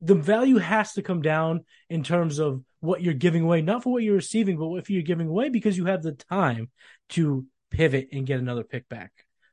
the 0.00 0.14
value 0.14 0.58
has 0.58 0.92
to 0.94 1.02
come 1.02 1.20
down 1.20 1.64
in 1.88 2.02
terms 2.02 2.38
of 2.38 2.62
what 2.78 3.02
you're 3.02 3.12
giving 3.12 3.42
away, 3.42 3.60
not 3.60 3.82
for 3.82 3.92
what 3.92 4.02
you're 4.02 4.14
receiving, 4.14 4.56
but 4.56 4.68
what 4.68 4.88
you're 4.88 5.02
giving 5.02 5.28
away 5.28 5.48
because 5.48 5.76
you 5.76 5.86
have 5.86 6.02
the 6.02 6.12
time 6.12 6.70
to 7.10 7.44
pivot 7.70 8.08
and 8.12 8.26
get 8.26 8.40
another 8.40 8.64
pick 8.64 8.88
back. 8.88 9.12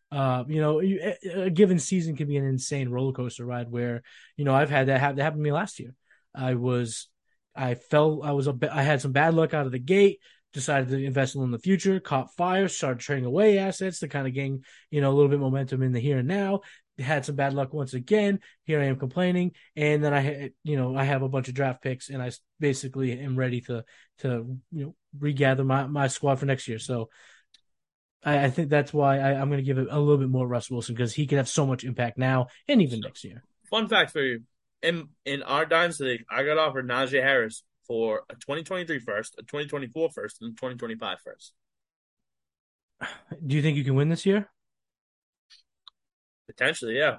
Uh, 0.10 0.46
you 0.48 0.62
know, 0.62 0.80
a, 0.80 1.50
given 1.50 1.80
season 1.80 2.16
can 2.16 2.28
be 2.28 2.38
an 2.38 2.46
insane 2.46 2.88
roller 2.88 3.12
coaster 3.12 3.46
ride 3.46 3.70
where, 3.70 4.04
you 4.38 4.46
know, 4.46 4.56
I've 4.56 4.70
had 4.70 4.88
that 4.88 5.02
happen, 5.02 5.18
that 5.18 5.24
happened 5.24 5.42
to 5.42 5.44
me 5.44 5.52
last 5.52 5.80
year. 5.80 5.94
I 6.34 6.54
was, 6.54 7.10
I 7.54 7.74
fell, 7.76 8.22
I 8.24 8.32
was 8.32 8.48
a, 8.48 8.56
I 8.72 8.84
had 8.84 9.02
some 9.02 9.12
bad 9.12 9.34
luck 9.34 9.54
out 9.54 9.66
of 9.66 9.74
the 9.74 9.80
gate 9.80 10.20
decided 10.54 10.90
to 10.90 11.04
invest 11.04 11.36
in 11.36 11.52
the 11.52 11.60
future, 11.60 12.00
caught 12.00 12.34
fire, 12.36 12.68
started 12.68 13.00
trading 13.00 13.26
away 13.26 13.58
assets 13.58 14.00
to 14.00 14.08
kind 14.08 14.28
of 14.28 14.34
gain, 14.34 14.64
you 14.90 15.02
know, 15.02 15.12
a 15.12 15.14
little 15.14 15.30
bit 15.30 15.40
momentum 15.40 15.84
in 15.84 15.92
the 15.92 16.00
here 16.00 16.20
and 16.20 16.28
now. 16.28 16.62
Had 16.98 17.26
some 17.26 17.36
bad 17.36 17.54
luck 17.54 17.74
once 17.74 17.94
again. 17.94 18.40
Here 18.64 18.82
I 18.82 18.86
am 18.86 18.98
complaining, 18.98 19.52
and 19.76 20.04
then 20.04 20.16
I, 20.16 20.50
you 20.64 20.78
know, 20.78 20.98
I 20.98 21.04
have 21.04 21.22
a 21.22 21.30
bunch 21.30 21.48
of 21.48 21.54
draft 21.54 21.84
picks, 21.84 22.10
and 22.10 22.24
I 22.24 22.32
basically 22.60 23.12
am 23.20 23.36
ready 23.36 23.62
to 23.62 23.84
to 24.20 24.58
you 24.72 24.86
know 24.86 24.96
regather 25.20 25.64
my 25.64 25.86
my 25.86 26.08
squad 26.08 26.40
for 26.40 26.46
next 26.46 26.68
year. 26.68 26.80
So. 26.80 27.10
I, 28.26 28.46
I 28.46 28.50
think 28.50 28.70
that's 28.70 28.92
why 28.92 29.20
I, 29.20 29.40
I'm 29.40 29.48
going 29.48 29.60
to 29.60 29.64
give 29.64 29.78
it 29.78 29.90
a 29.92 30.00
little 30.00 30.18
bit 30.18 30.28
more 30.28 30.48
Russ 30.48 30.72
Wilson 30.72 30.96
because 30.96 31.14
he 31.14 31.28
can 31.28 31.38
have 31.38 31.48
so 31.48 31.68
much 31.68 31.84
impact 31.84 32.18
now 32.18 32.48
and 32.68 32.82
even 32.82 33.00
next 33.02 33.24
year. 33.24 33.44
Fun 33.70 33.88
fact 33.88 34.10
for 34.10 34.22
you: 34.22 34.42
in 34.82 35.10
in 35.24 35.44
our 35.44 35.68
dynasty 35.68 36.26
I 36.30 36.44
got 36.44 36.58
offered 36.58 36.90
Najee 36.90 37.22
Harris 37.22 37.64
for 37.88 38.24
a 38.30 38.34
2023 38.36 39.00
first, 39.00 39.36
a 39.38 39.42
2024 39.42 40.10
first, 40.10 40.38
and 40.42 40.52
a 40.52 40.56
2025 40.56 41.18
first. 41.24 41.54
Do 43.46 43.56
you 43.56 43.62
think 43.62 43.78
you 43.78 43.84
can 43.84 43.96
win 43.96 44.10
this 44.10 44.26
year? 44.26 44.50
Potentially, 46.48 46.98
yeah. 46.98 47.18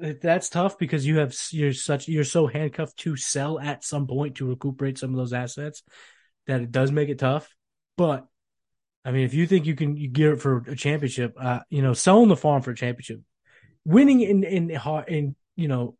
That's 0.00 0.50
tough 0.50 0.78
because 0.78 1.06
you 1.06 1.18
have 1.18 1.34
you're 1.50 1.72
such 1.72 2.06
you're 2.06 2.24
so 2.24 2.46
handcuffed 2.46 2.98
to 2.98 3.16
sell 3.16 3.58
at 3.58 3.84
some 3.84 4.06
point 4.06 4.36
to 4.36 4.46
recuperate 4.46 4.98
some 4.98 5.10
of 5.10 5.16
those 5.16 5.32
assets 5.32 5.82
that 6.46 6.60
it 6.60 6.70
does 6.70 6.92
make 6.92 7.08
it 7.08 7.18
tough. 7.18 7.48
But 7.96 8.26
I 9.04 9.12
mean, 9.12 9.24
if 9.24 9.34
you 9.34 9.46
think 9.46 9.66
you 9.66 9.74
can 9.74 9.96
you 9.96 10.08
gear 10.08 10.34
it 10.34 10.40
for 10.40 10.58
a 10.68 10.76
championship, 10.76 11.34
uh, 11.40 11.60
you 11.70 11.82
know, 11.82 11.94
selling 11.94 12.28
the 12.28 12.36
farm 12.36 12.62
for 12.62 12.72
a 12.72 12.76
championship, 12.76 13.20
winning 13.84 14.20
in 14.20 14.44
in 14.44 14.70
in, 14.70 15.04
in 15.08 15.36
you 15.56 15.68
know 15.68 15.96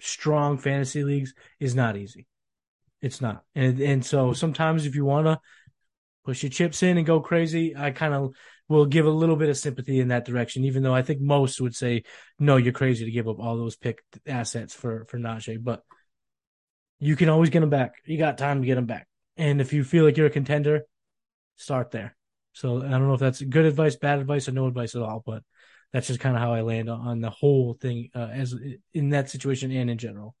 strong 0.00 0.58
fantasy 0.58 1.04
leagues 1.04 1.34
is 1.58 1.74
not 1.74 1.96
easy. 1.96 2.26
It's 3.02 3.20
not, 3.20 3.44
and 3.54 3.80
and 3.80 4.04
so 4.04 4.32
sometimes 4.34 4.84
if 4.84 4.94
you 4.94 5.04
want 5.04 5.26
to 5.26 5.40
push 6.24 6.42
your 6.42 6.50
chips 6.50 6.82
in 6.82 6.98
and 6.98 7.06
go 7.06 7.20
crazy, 7.20 7.74
I 7.74 7.92
kind 7.92 8.12
of 8.12 8.34
will 8.68 8.84
give 8.84 9.06
a 9.06 9.10
little 9.10 9.36
bit 9.36 9.48
of 9.48 9.56
sympathy 9.56 10.00
in 10.00 10.08
that 10.08 10.26
direction. 10.26 10.64
Even 10.64 10.82
though 10.82 10.94
I 10.94 11.02
think 11.02 11.20
most 11.20 11.60
would 11.60 11.74
say, 11.74 12.04
no, 12.38 12.56
you're 12.56 12.74
crazy 12.74 13.06
to 13.06 13.10
give 13.10 13.26
up 13.26 13.40
all 13.40 13.56
those 13.56 13.76
picked 13.76 14.18
assets 14.26 14.74
for 14.74 15.06
for 15.06 15.18
Najee, 15.18 15.62
but 15.62 15.82
you 16.98 17.16
can 17.16 17.30
always 17.30 17.48
get 17.48 17.60
them 17.60 17.70
back. 17.70 17.94
You 18.04 18.18
got 18.18 18.36
time 18.36 18.60
to 18.60 18.66
get 18.66 18.74
them 18.74 18.86
back, 18.86 19.08
and 19.36 19.60
if 19.60 19.72
you 19.72 19.82
feel 19.82 20.04
like 20.04 20.18
you're 20.18 20.26
a 20.26 20.30
contender, 20.30 20.82
start 21.56 21.90
there. 21.90 22.14
So 22.52 22.78
I 22.78 22.90
don't 22.90 23.06
know 23.06 23.14
if 23.14 23.20
that's 23.20 23.40
good 23.40 23.64
advice, 23.64 23.96
bad 23.96 24.18
advice, 24.18 24.48
or 24.48 24.52
no 24.52 24.66
advice 24.66 24.94
at 24.94 25.02
all, 25.02 25.22
but 25.24 25.42
that's 25.92 26.06
just 26.06 26.20
kind 26.20 26.36
of 26.36 26.42
how 26.42 26.52
I 26.52 26.62
land 26.62 26.88
on 26.88 27.20
the 27.20 27.30
whole 27.30 27.74
thing 27.74 28.10
uh, 28.14 28.28
as 28.32 28.54
in 28.94 29.10
that 29.10 29.30
situation 29.30 29.72
and 29.72 29.90
in 29.90 29.98
general. 29.98 30.34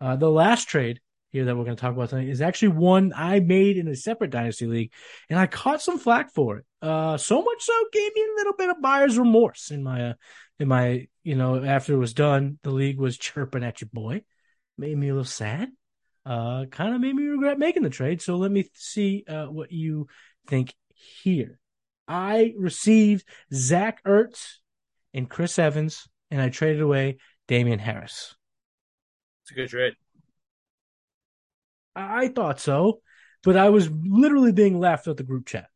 Uh, 0.00 0.16
the 0.16 0.30
last 0.30 0.68
trade 0.68 1.00
here 1.30 1.44
that 1.44 1.56
we're 1.56 1.64
going 1.64 1.76
to 1.76 1.80
talk 1.80 1.92
about 1.92 2.10
tonight 2.10 2.28
is 2.28 2.40
actually 2.40 2.68
one 2.68 3.12
I 3.14 3.40
made 3.40 3.76
in 3.76 3.88
a 3.88 3.94
separate 3.94 4.30
dynasty 4.30 4.66
league, 4.66 4.92
and 5.28 5.38
I 5.38 5.46
caught 5.46 5.82
some 5.82 5.98
flack 5.98 6.32
for 6.32 6.58
it. 6.58 6.64
Uh, 6.80 7.16
so 7.16 7.42
much 7.42 7.62
so 7.62 7.72
gave 7.92 8.14
me 8.14 8.22
a 8.22 8.36
little 8.36 8.54
bit 8.54 8.70
of 8.70 8.80
buyer's 8.80 9.18
remorse 9.18 9.70
in 9.70 9.82
my, 9.82 10.10
uh, 10.10 10.14
in 10.58 10.68
my, 10.68 11.06
you 11.22 11.36
know, 11.36 11.62
after 11.62 11.92
it 11.92 11.98
was 11.98 12.14
done, 12.14 12.58
the 12.62 12.70
league 12.70 12.98
was 12.98 13.18
chirping 13.18 13.64
at 13.64 13.80
your 13.80 13.90
boy, 13.92 14.22
made 14.76 14.96
me 14.96 15.08
a 15.08 15.12
little 15.12 15.24
sad. 15.24 15.70
Uh, 16.24 16.66
kind 16.66 16.94
of 16.94 17.00
made 17.00 17.14
me 17.14 17.22
regret 17.22 17.58
making 17.58 17.82
the 17.82 17.90
trade. 17.90 18.20
So 18.20 18.36
let 18.36 18.50
me 18.50 18.68
see 18.74 19.24
uh, 19.26 19.46
what 19.46 19.72
you 19.72 20.08
think 20.46 20.74
here. 20.94 21.58
I 22.06 22.54
received 22.58 23.24
Zach 23.52 24.02
Ertz 24.04 24.56
and 25.18 25.28
Chris 25.28 25.58
Evans, 25.58 26.08
and 26.30 26.40
I 26.40 26.48
traded 26.48 26.80
away 26.80 27.18
Damien 27.48 27.78
Harris. 27.78 28.34
It's 29.42 29.50
a 29.50 29.54
good 29.54 29.68
trade. 29.68 29.94
I 31.94 32.28
thought 32.28 32.60
so, 32.60 33.00
but 33.42 33.56
I 33.56 33.70
was 33.70 33.90
literally 33.90 34.52
being 34.52 34.78
laughed 34.78 35.08
at 35.08 35.16
the 35.16 35.24
group 35.24 35.46
chat. 35.46 35.66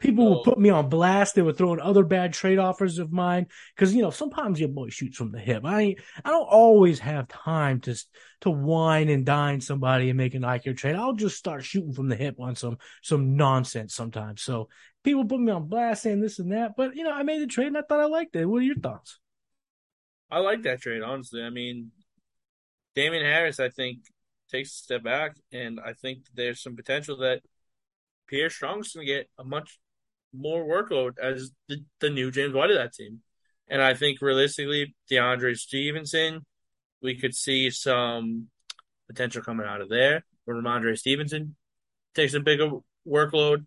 People 0.00 0.28
would 0.28 0.38
oh. 0.38 0.42
put 0.42 0.58
me 0.58 0.70
on 0.70 0.88
blast. 0.88 1.34
They 1.34 1.42
were 1.42 1.52
throwing 1.52 1.80
other 1.80 2.02
bad 2.02 2.32
trade 2.32 2.58
offers 2.58 2.98
of 2.98 3.12
mine 3.12 3.46
because 3.74 3.94
you 3.94 4.02
know 4.02 4.10
sometimes 4.10 4.58
your 4.58 4.68
boy 4.68 4.88
shoots 4.88 5.16
from 5.16 5.30
the 5.30 5.38
hip. 5.38 5.62
I 5.64 5.94
I 6.24 6.30
don't 6.30 6.48
always 6.48 6.98
have 6.98 7.28
time 7.28 7.80
to 7.82 7.96
to 8.40 8.50
wine 8.50 9.08
and 9.08 9.24
dine 9.24 9.60
somebody 9.60 10.10
and 10.10 10.16
make 10.16 10.34
an 10.34 10.42
IQ 10.42 10.76
trade. 10.76 10.96
I'll 10.96 11.14
just 11.14 11.38
start 11.38 11.64
shooting 11.64 11.92
from 11.92 12.08
the 12.08 12.16
hip 12.16 12.40
on 12.40 12.56
some 12.56 12.78
some 13.02 13.36
nonsense 13.36 13.94
sometimes. 13.94 14.42
So 14.42 14.68
people 15.04 15.24
put 15.24 15.40
me 15.40 15.52
on 15.52 15.68
blast 15.68 16.02
saying 16.02 16.20
this 16.20 16.38
and 16.38 16.52
that, 16.52 16.72
but 16.76 16.96
you 16.96 17.04
know 17.04 17.12
I 17.12 17.22
made 17.22 17.40
the 17.40 17.46
trade 17.46 17.68
and 17.68 17.78
I 17.78 17.82
thought 17.82 18.00
I 18.00 18.06
liked 18.06 18.34
it. 18.34 18.46
What 18.46 18.58
are 18.58 18.62
your 18.62 18.78
thoughts? 18.78 19.20
I 20.30 20.38
like 20.38 20.62
that 20.62 20.80
trade 20.80 21.02
honestly. 21.02 21.42
I 21.42 21.50
mean, 21.50 21.92
Damien 22.94 23.24
Harris, 23.24 23.60
I 23.60 23.68
think 23.68 23.98
takes 24.50 24.70
a 24.70 24.82
step 24.82 25.02
back, 25.02 25.36
and 25.52 25.80
I 25.84 25.92
think 25.92 26.24
there's 26.34 26.62
some 26.62 26.76
potential 26.76 27.18
that 27.18 27.42
Pierre 28.26 28.50
Strong's 28.50 28.92
going 28.92 29.06
to 29.06 29.12
get 29.12 29.28
a 29.38 29.44
much 29.44 29.78
more 30.32 30.64
workload 30.64 31.18
as 31.18 31.50
the, 31.68 31.84
the 32.00 32.10
new 32.10 32.30
James 32.30 32.54
White 32.54 32.70
of 32.70 32.76
that 32.76 32.94
team. 32.94 33.20
And 33.68 33.82
I 33.82 33.94
think 33.94 34.20
realistically, 34.20 34.94
DeAndre 35.10 35.56
Stevenson, 35.56 36.44
we 37.02 37.18
could 37.18 37.34
see 37.34 37.70
some 37.70 38.48
potential 39.08 39.42
coming 39.42 39.66
out 39.66 39.80
of 39.80 39.88
there. 39.88 40.24
Where 40.44 40.56
Rhamondre 40.56 40.98
Stevenson 40.98 41.56
takes 42.14 42.34
a 42.34 42.40
bigger 42.40 42.70
workload 43.08 43.64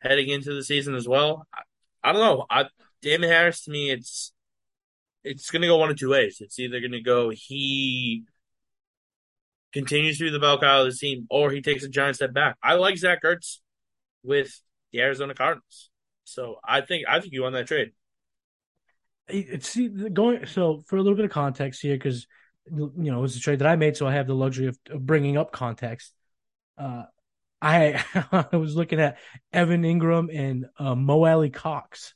heading 0.00 0.28
into 0.28 0.54
the 0.54 0.64
season 0.64 0.94
as 0.94 1.08
well. 1.08 1.46
I, 1.54 1.62
I 2.02 2.12
don't 2.12 2.22
know. 2.22 2.46
I 2.50 2.66
Damon 3.02 3.30
Harris 3.30 3.64
to 3.64 3.70
me, 3.70 3.90
it's 3.90 4.32
it's 5.22 5.50
going 5.50 5.62
to 5.62 5.68
go 5.68 5.76
one 5.76 5.90
of 5.90 5.98
two 5.98 6.10
ways. 6.10 6.38
It's 6.40 6.58
either 6.58 6.80
going 6.80 6.92
to 6.92 7.02
go 7.02 7.30
he 7.30 8.24
continues 9.72 10.18
to 10.18 10.24
be 10.24 10.30
the 10.30 10.38
bell 10.38 10.58
cow 10.58 10.80
of 10.80 10.86
the 10.86 10.96
team, 10.96 11.26
or 11.30 11.50
he 11.50 11.62
takes 11.62 11.84
a 11.84 11.88
giant 11.88 12.16
step 12.16 12.32
back. 12.32 12.56
I 12.62 12.74
like 12.74 12.96
Zach 12.96 13.22
Ertz 13.24 13.58
with 14.22 14.60
the 14.92 15.00
Arizona 15.00 15.34
Cardinals. 15.34 15.90
So 16.24 16.56
I 16.64 16.80
think 16.80 17.06
I 17.08 17.20
think 17.20 17.32
you 17.32 17.42
won 17.42 17.52
that 17.52 17.66
trade. 17.66 17.92
See, 19.60 19.88
going 19.88 20.46
so 20.46 20.82
for 20.86 20.96
a 20.96 21.02
little 21.02 21.16
bit 21.16 21.24
of 21.24 21.30
context 21.30 21.82
here, 21.82 21.94
because 21.94 22.26
you 22.66 22.92
know 22.96 23.18
it 23.18 23.22
was 23.22 23.36
a 23.36 23.40
trade 23.40 23.60
that 23.60 23.68
I 23.68 23.76
made, 23.76 23.96
so 23.96 24.06
I 24.06 24.12
have 24.12 24.26
the 24.26 24.34
luxury 24.34 24.66
of, 24.66 24.78
of 24.90 25.06
bringing 25.06 25.36
up 25.36 25.52
context. 25.52 26.12
Uh, 26.76 27.04
I 27.60 28.02
I 28.52 28.56
was 28.56 28.76
looking 28.76 29.00
at 29.00 29.18
Evan 29.52 29.82
Engram 29.82 30.28
and 30.34 30.66
uh, 30.78 30.94
Mo 30.94 31.24
Alie-Cox 31.24 32.14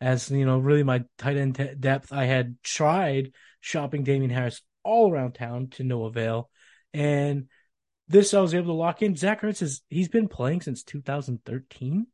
as 0.00 0.30
you 0.30 0.44
know 0.44 0.58
really 0.58 0.82
my 0.82 1.04
tight 1.18 1.36
end 1.36 1.56
t- 1.56 1.74
depth. 1.78 2.12
I 2.12 2.24
had 2.24 2.56
tried 2.62 3.32
shopping 3.60 4.04
Damien 4.04 4.30
Harris 4.30 4.62
all 4.82 5.10
around 5.10 5.32
town 5.32 5.68
to 5.72 5.84
no 5.84 6.04
avail, 6.04 6.50
and 6.92 7.48
this 8.08 8.34
I 8.34 8.40
was 8.40 8.54
able 8.54 8.66
to 8.66 8.72
lock 8.72 9.02
in. 9.02 9.16
Zach 9.16 9.42
Ertz 9.42 9.62
is 9.62 9.82
he's 9.88 10.08
been 10.08 10.28
playing 10.28 10.60
since 10.60 10.82
2013. 10.82 12.06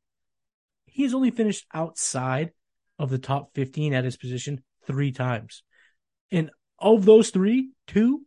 He's 0.86 1.14
only 1.14 1.30
finished 1.30 1.66
outside 1.72 2.52
of 2.98 3.10
the 3.10 3.18
top 3.18 3.54
15 3.54 3.94
at 3.94 4.04
his 4.04 4.16
position 4.16 4.62
three 4.86 5.10
times. 5.10 5.62
And 6.30 6.50
of 6.78 7.04
those 7.04 7.30
three, 7.30 7.70
two 7.86 8.22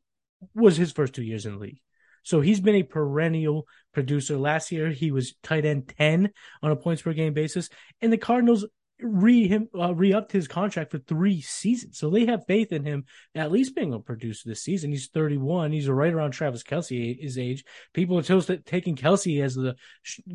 was 0.54 0.76
his 0.76 0.92
first 0.92 1.14
two 1.14 1.24
years 1.24 1.46
in 1.46 1.54
the 1.54 1.60
league. 1.60 1.82
So 2.26 2.42
he's 2.42 2.60
been 2.60 2.76
a 2.76 2.84
perennial 2.84 3.68
producer. 3.94 4.38
Last 4.38 4.72
year, 4.72 4.90
he 4.90 5.12
was 5.12 5.36
tight 5.44 5.64
end 5.64 5.94
10 5.98 6.32
on 6.62 6.72
a 6.72 6.76
points 6.76 7.04
per 7.04 7.14
game 7.14 7.34
basis. 7.34 7.70
And 8.02 8.12
the 8.12 8.18
Cardinals 8.18 8.66
re 9.00 9.48
him 9.48 9.68
uh, 9.78 9.94
re 9.94 10.14
upped 10.14 10.32
his 10.32 10.48
contract 10.48 10.92
for 10.92 10.98
three 10.98 11.42
seasons. 11.42 12.00
So 12.00 12.10
they 12.10 12.26
have 12.26 12.48
faith 12.48 12.72
in 12.72 12.84
him 12.84 13.06
at 13.36 13.52
least 13.52 13.76
being 13.76 13.94
a 13.94 14.00
producer 14.00 14.50
this 14.50 14.64
season. 14.64 14.92
He's 14.92 15.08
31. 15.08 15.72
He's 15.72 15.88
right 15.88 16.14
around 16.14 16.32
Travis 16.32 16.64
Kelce 16.64 17.22
his 17.22 17.38
age. 17.38 17.64
People 17.94 18.18
are 18.18 18.24
still 18.24 18.42
taking 18.42 18.96
Kelce 18.96 19.44
as 19.44 19.56
the 19.56 19.76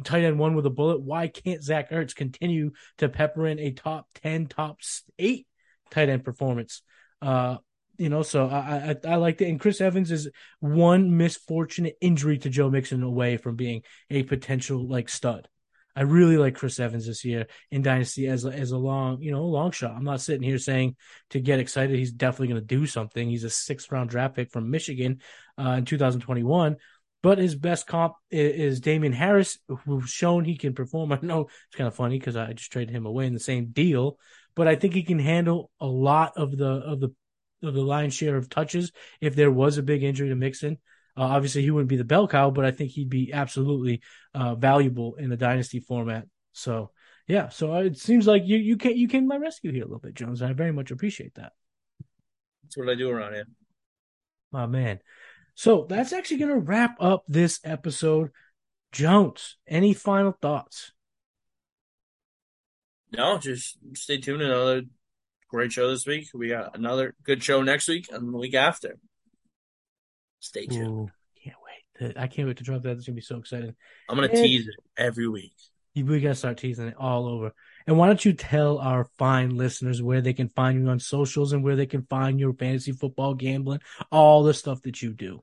tight 0.05 0.25
end 0.25 0.39
one 0.39 0.55
with 0.55 0.67
a 0.67 0.71
bullet. 0.71 1.01
Why 1.01 1.29
can't 1.29 1.63
Zach 1.63 1.91
Ertz 1.91 2.15
continue 2.15 2.73
to 2.99 3.09
pepper 3.09 3.47
in 3.47 3.59
a 3.59 3.73
top 3.73 4.07
10, 4.23 4.47
top 4.47 4.79
eight 5.19 5.47
tight 5.91 6.09
end 6.09 6.25
performance? 6.25 6.83
Uh, 7.21 7.57
you 8.01 8.09
know, 8.09 8.23
so 8.23 8.47
I, 8.49 8.97
I 9.05 9.13
I 9.13 9.17
like 9.17 9.43
it. 9.43 9.49
And 9.49 9.61
Chris 9.61 9.83
Evans 9.83 10.11
is 10.11 10.31
one 10.61 11.19
misfortunate 11.19 11.99
injury 12.01 12.39
to 12.39 12.49
Joe 12.49 12.71
Mixon 12.71 13.03
away 13.03 13.37
from 13.37 13.57
being 13.57 13.83
a 14.09 14.23
potential 14.23 14.89
like 14.89 15.11
stud. 15.11 15.49
I 15.95 16.03
really 16.03 16.39
like 16.39 16.55
Chris 16.55 16.81
Evans 16.81 17.07
this 17.07 17.27
year 17.27 17.47
in 17.71 17.83
Dynasty 17.83 18.27
as 18.27 18.47
as 18.47 18.71
a 18.71 18.79
long, 18.79 19.21
you 19.21 19.31
know, 19.31 19.45
long 19.45 19.71
shot. 19.71 19.93
I'm 19.95 20.05
not 20.05 20.23
sitting 20.23 20.43
here 20.43 20.57
saying 20.57 20.97
to 21.31 21.41
get 21.41 21.61
excited. 21.61 21.95
He's 21.95 22.11
definitely 22.11 22.49
going 22.49 22.63
to 22.63 22.67
do 22.67 22.87
something. 22.87 23.29
He's 23.29 23.45
a 23.45 23.51
sixth 23.51 23.93
round 23.93 24.09
draft 24.09 24.35
pick 24.35 24.51
from 24.51 24.71
Michigan 24.71 25.21
uh, 25.59 25.73
in 25.73 25.85
2021. 25.85 26.77
But 27.23 27.37
his 27.37 27.55
best 27.55 27.87
comp 27.87 28.15
is, 28.31 28.77
is 28.77 28.81
Damien 28.81 29.13
Harris, 29.13 29.59
who's 29.85 30.09
shown 30.09 30.47
he 30.47 30.57
can 30.57 30.73
perform. 30.73 31.13
I 31.13 31.19
know 31.21 31.49
it's 31.69 31.77
kind 31.77 31.89
of 31.89 31.95
funny 31.95 32.19
because 32.19 32.35
I 32.35 32.55
just 32.55 32.73
traded 32.73 32.95
him 32.95 33.05
away 33.05 33.27
in 33.27 33.35
the 33.35 33.41
same 33.41 33.67
deal, 33.67 34.17
but 34.55 34.69
I 34.69 34.77
think 34.77 34.95
he 34.95 35.03
can 35.03 35.19
handle 35.19 35.71
a 35.81 35.87
lot 35.87 36.33
of 36.39 36.57
the 36.57 36.71
of 36.71 37.01
the 37.01 37.11
the 37.63 37.71
lion's 37.71 38.15
share 38.15 38.37
of 38.37 38.49
touches 38.49 38.93
if 39.21 39.35
there 39.35 39.51
was 39.51 39.79
a 39.79 39.83
big 39.83 40.03
injury 40.03 40.29
to 40.29 40.35
Mixon. 40.35 40.79
Uh, 41.17 41.23
obviously, 41.23 41.63
he 41.63 41.71
wouldn't 41.71 41.89
be 41.89 41.97
the 41.97 42.05
bell 42.05 42.29
cow, 42.29 42.51
but 42.51 42.65
I 42.65 42.71
think 42.71 42.91
he'd 42.91 43.11
be 43.11 43.33
absolutely 43.33 44.01
uh, 44.35 44.55
valuable 44.55 45.17
in 45.17 45.29
the 45.29 45.37
dynasty 45.37 45.81
format. 45.81 46.27
So, 46.53 46.91
yeah. 47.27 47.49
So 47.49 47.75
uh, 47.75 47.81
it 47.81 47.99
seems 47.99 48.27
like 48.27 48.43
you 48.47 48.57
you 48.57 48.77
can 48.77 48.97
you 48.97 49.09
came 49.09 49.23
to 49.23 49.29
my 49.29 49.37
rescue 49.37 49.73
here 49.73 49.83
a 49.83 49.87
little 49.87 50.01
bit, 50.01 50.15
Jones. 50.15 50.43
I 50.43 50.53
very 50.53 50.73
much 50.73 50.91
appreciate 50.91 51.35
that. 51.35 51.53
That's 52.63 52.77
what 52.77 52.89
I 52.89 52.95
do 52.95 53.11
around 53.11 53.35
here. 53.35 53.47
My 54.53 54.67
man. 54.67 55.01
So 55.55 55.87
that's 55.89 56.13
actually 56.13 56.39
going 56.39 56.53
to 56.53 56.59
wrap 56.59 56.97
up 57.01 57.25
this 57.29 57.61
episode. 57.65 58.31
Jones, 58.93 59.57
any 59.67 59.93
final 59.93 60.33
thoughts? 60.41 60.93
No, 63.13 63.39
just 63.39 63.79
stay 63.95 64.19
tuned. 64.19 64.43
Another 64.43 64.83
great 65.51 65.73
show 65.73 65.91
this 65.91 66.07
week. 66.07 66.29
We 66.33 66.49
got 66.49 66.77
another 66.77 67.15
good 67.25 67.43
show 67.43 67.63
next 67.63 67.89
week 67.89 68.07
and 68.11 68.33
the 68.33 68.39
week 68.39 68.55
after. 68.55 68.99
Stay 70.39 70.67
tuned. 70.67 70.89
Ooh, 70.89 71.11
can't 71.43 71.57
wait. 71.65 72.17
I 72.17 72.27
can't 72.29 72.49
wait 72.49 72.57
to 72.59 72.65
drop 72.65 72.83
that. 72.83 72.97
It's 72.97 73.07
gonna 73.07 73.17
be 73.17 73.21
so 73.21 73.39
exciting. 73.39 73.75
I'm 74.09 74.17
gonna 74.17 74.29
and 74.29 74.37
tease 74.37 74.69
it 74.69 74.77
every 74.97 75.29
week. 75.29 75.53
We 75.95 76.21
gotta 76.21 76.35
start 76.35 76.59
teasing 76.59 76.89
it 76.89 76.95
all 76.99 77.27
over. 77.27 77.53
And 77.87 77.99
why 77.99 78.07
don't 78.07 78.25
you 78.25 78.33
tell 78.33 78.79
our 78.79 79.05
fine 79.19 79.51
listeners 79.57 80.01
where 80.01 80.21
they 80.21 80.33
can 80.33 80.49
find 80.49 80.81
you 80.81 80.89
on 80.89 81.01
socials 81.01 81.53
and 81.53 81.65
where 81.65 81.77
they 81.77 81.87
can 81.87 82.03
find 82.03 82.39
your 82.39 82.55
fantasy 82.55 82.93
football 82.93 83.35
gambling, 83.35 83.81
all 84.11 84.43
the 84.43 84.55
stuff 84.55 84.81
that 84.83 85.03
you 85.03 85.13
do. 85.13 85.43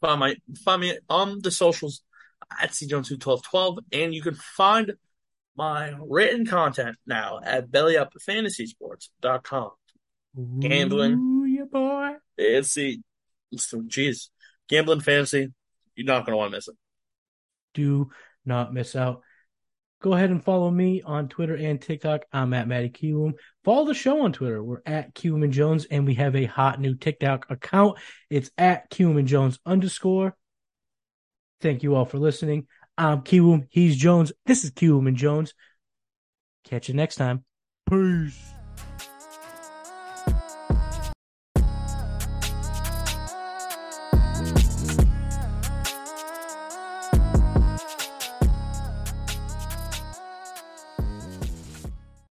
Find 0.00 0.20
my 0.20 0.36
find 0.64 0.82
me 0.82 0.98
on 1.08 1.40
the 1.40 1.50
socials 1.50 2.02
at 2.60 2.70
cjones1212, 2.70 3.78
and 3.92 4.14
you 4.14 4.22
can 4.22 4.34
find 4.34 4.92
my 5.56 5.94
written 6.00 6.46
content 6.46 6.96
now 7.06 7.40
at 7.42 7.70
bellyupfantasysports.com. 7.70 9.70
Gambling. 10.60 11.12
Ooh, 11.12 11.44
yeah, 11.44 11.64
boy. 11.70 12.14
It's 12.36 12.74
the 12.74 13.00
so, 13.56 13.82
geez, 13.86 14.30
gambling 14.68 15.00
fantasy, 15.00 15.52
you're 15.94 16.06
not 16.06 16.26
going 16.26 16.32
to 16.32 16.36
want 16.36 16.50
to 16.50 16.56
miss 16.56 16.68
it. 16.68 16.76
Do 17.74 18.10
not 18.44 18.72
miss 18.72 18.96
out. 18.96 19.22
Go 20.02 20.12
ahead 20.12 20.30
and 20.30 20.44
follow 20.44 20.70
me 20.70 21.02
on 21.02 21.28
Twitter 21.28 21.54
and 21.54 21.80
TikTok. 21.80 22.22
I'm 22.32 22.52
at 22.52 22.68
Matty 22.68 22.90
Kiwoom. 22.90 23.34
Follow 23.64 23.86
the 23.86 23.94
show 23.94 24.22
on 24.22 24.32
Twitter. 24.32 24.62
We're 24.62 24.82
at 24.84 25.14
Kiwoom 25.14 25.44
and 25.44 25.52
Jones, 25.52 25.86
and 25.86 26.04
we 26.04 26.14
have 26.14 26.36
a 26.36 26.44
hot 26.44 26.78
new 26.78 26.94
TikTok 26.94 27.46
account. 27.48 27.98
It's 28.28 28.50
at 28.58 28.90
Kiwoom 28.90 29.18
and 29.18 29.28
Jones 29.28 29.58
underscore. 29.64 30.36
Thank 31.62 31.82
you 31.82 31.94
all 31.94 32.04
for 32.04 32.18
listening. 32.18 32.66
I'm 32.96 33.22
Kiwoom. 33.22 33.66
He's 33.70 33.96
Jones. 33.96 34.32
This 34.46 34.64
is 34.64 34.70
Kiwoom 34.70 35.08
and 35.08 35.16
Jones. 35.16 35.54
Catch 36.64 36.88
you 36.88 36.94
next 36.94 37.16
time. 37.16 37.44
Peace. 37.88 38.54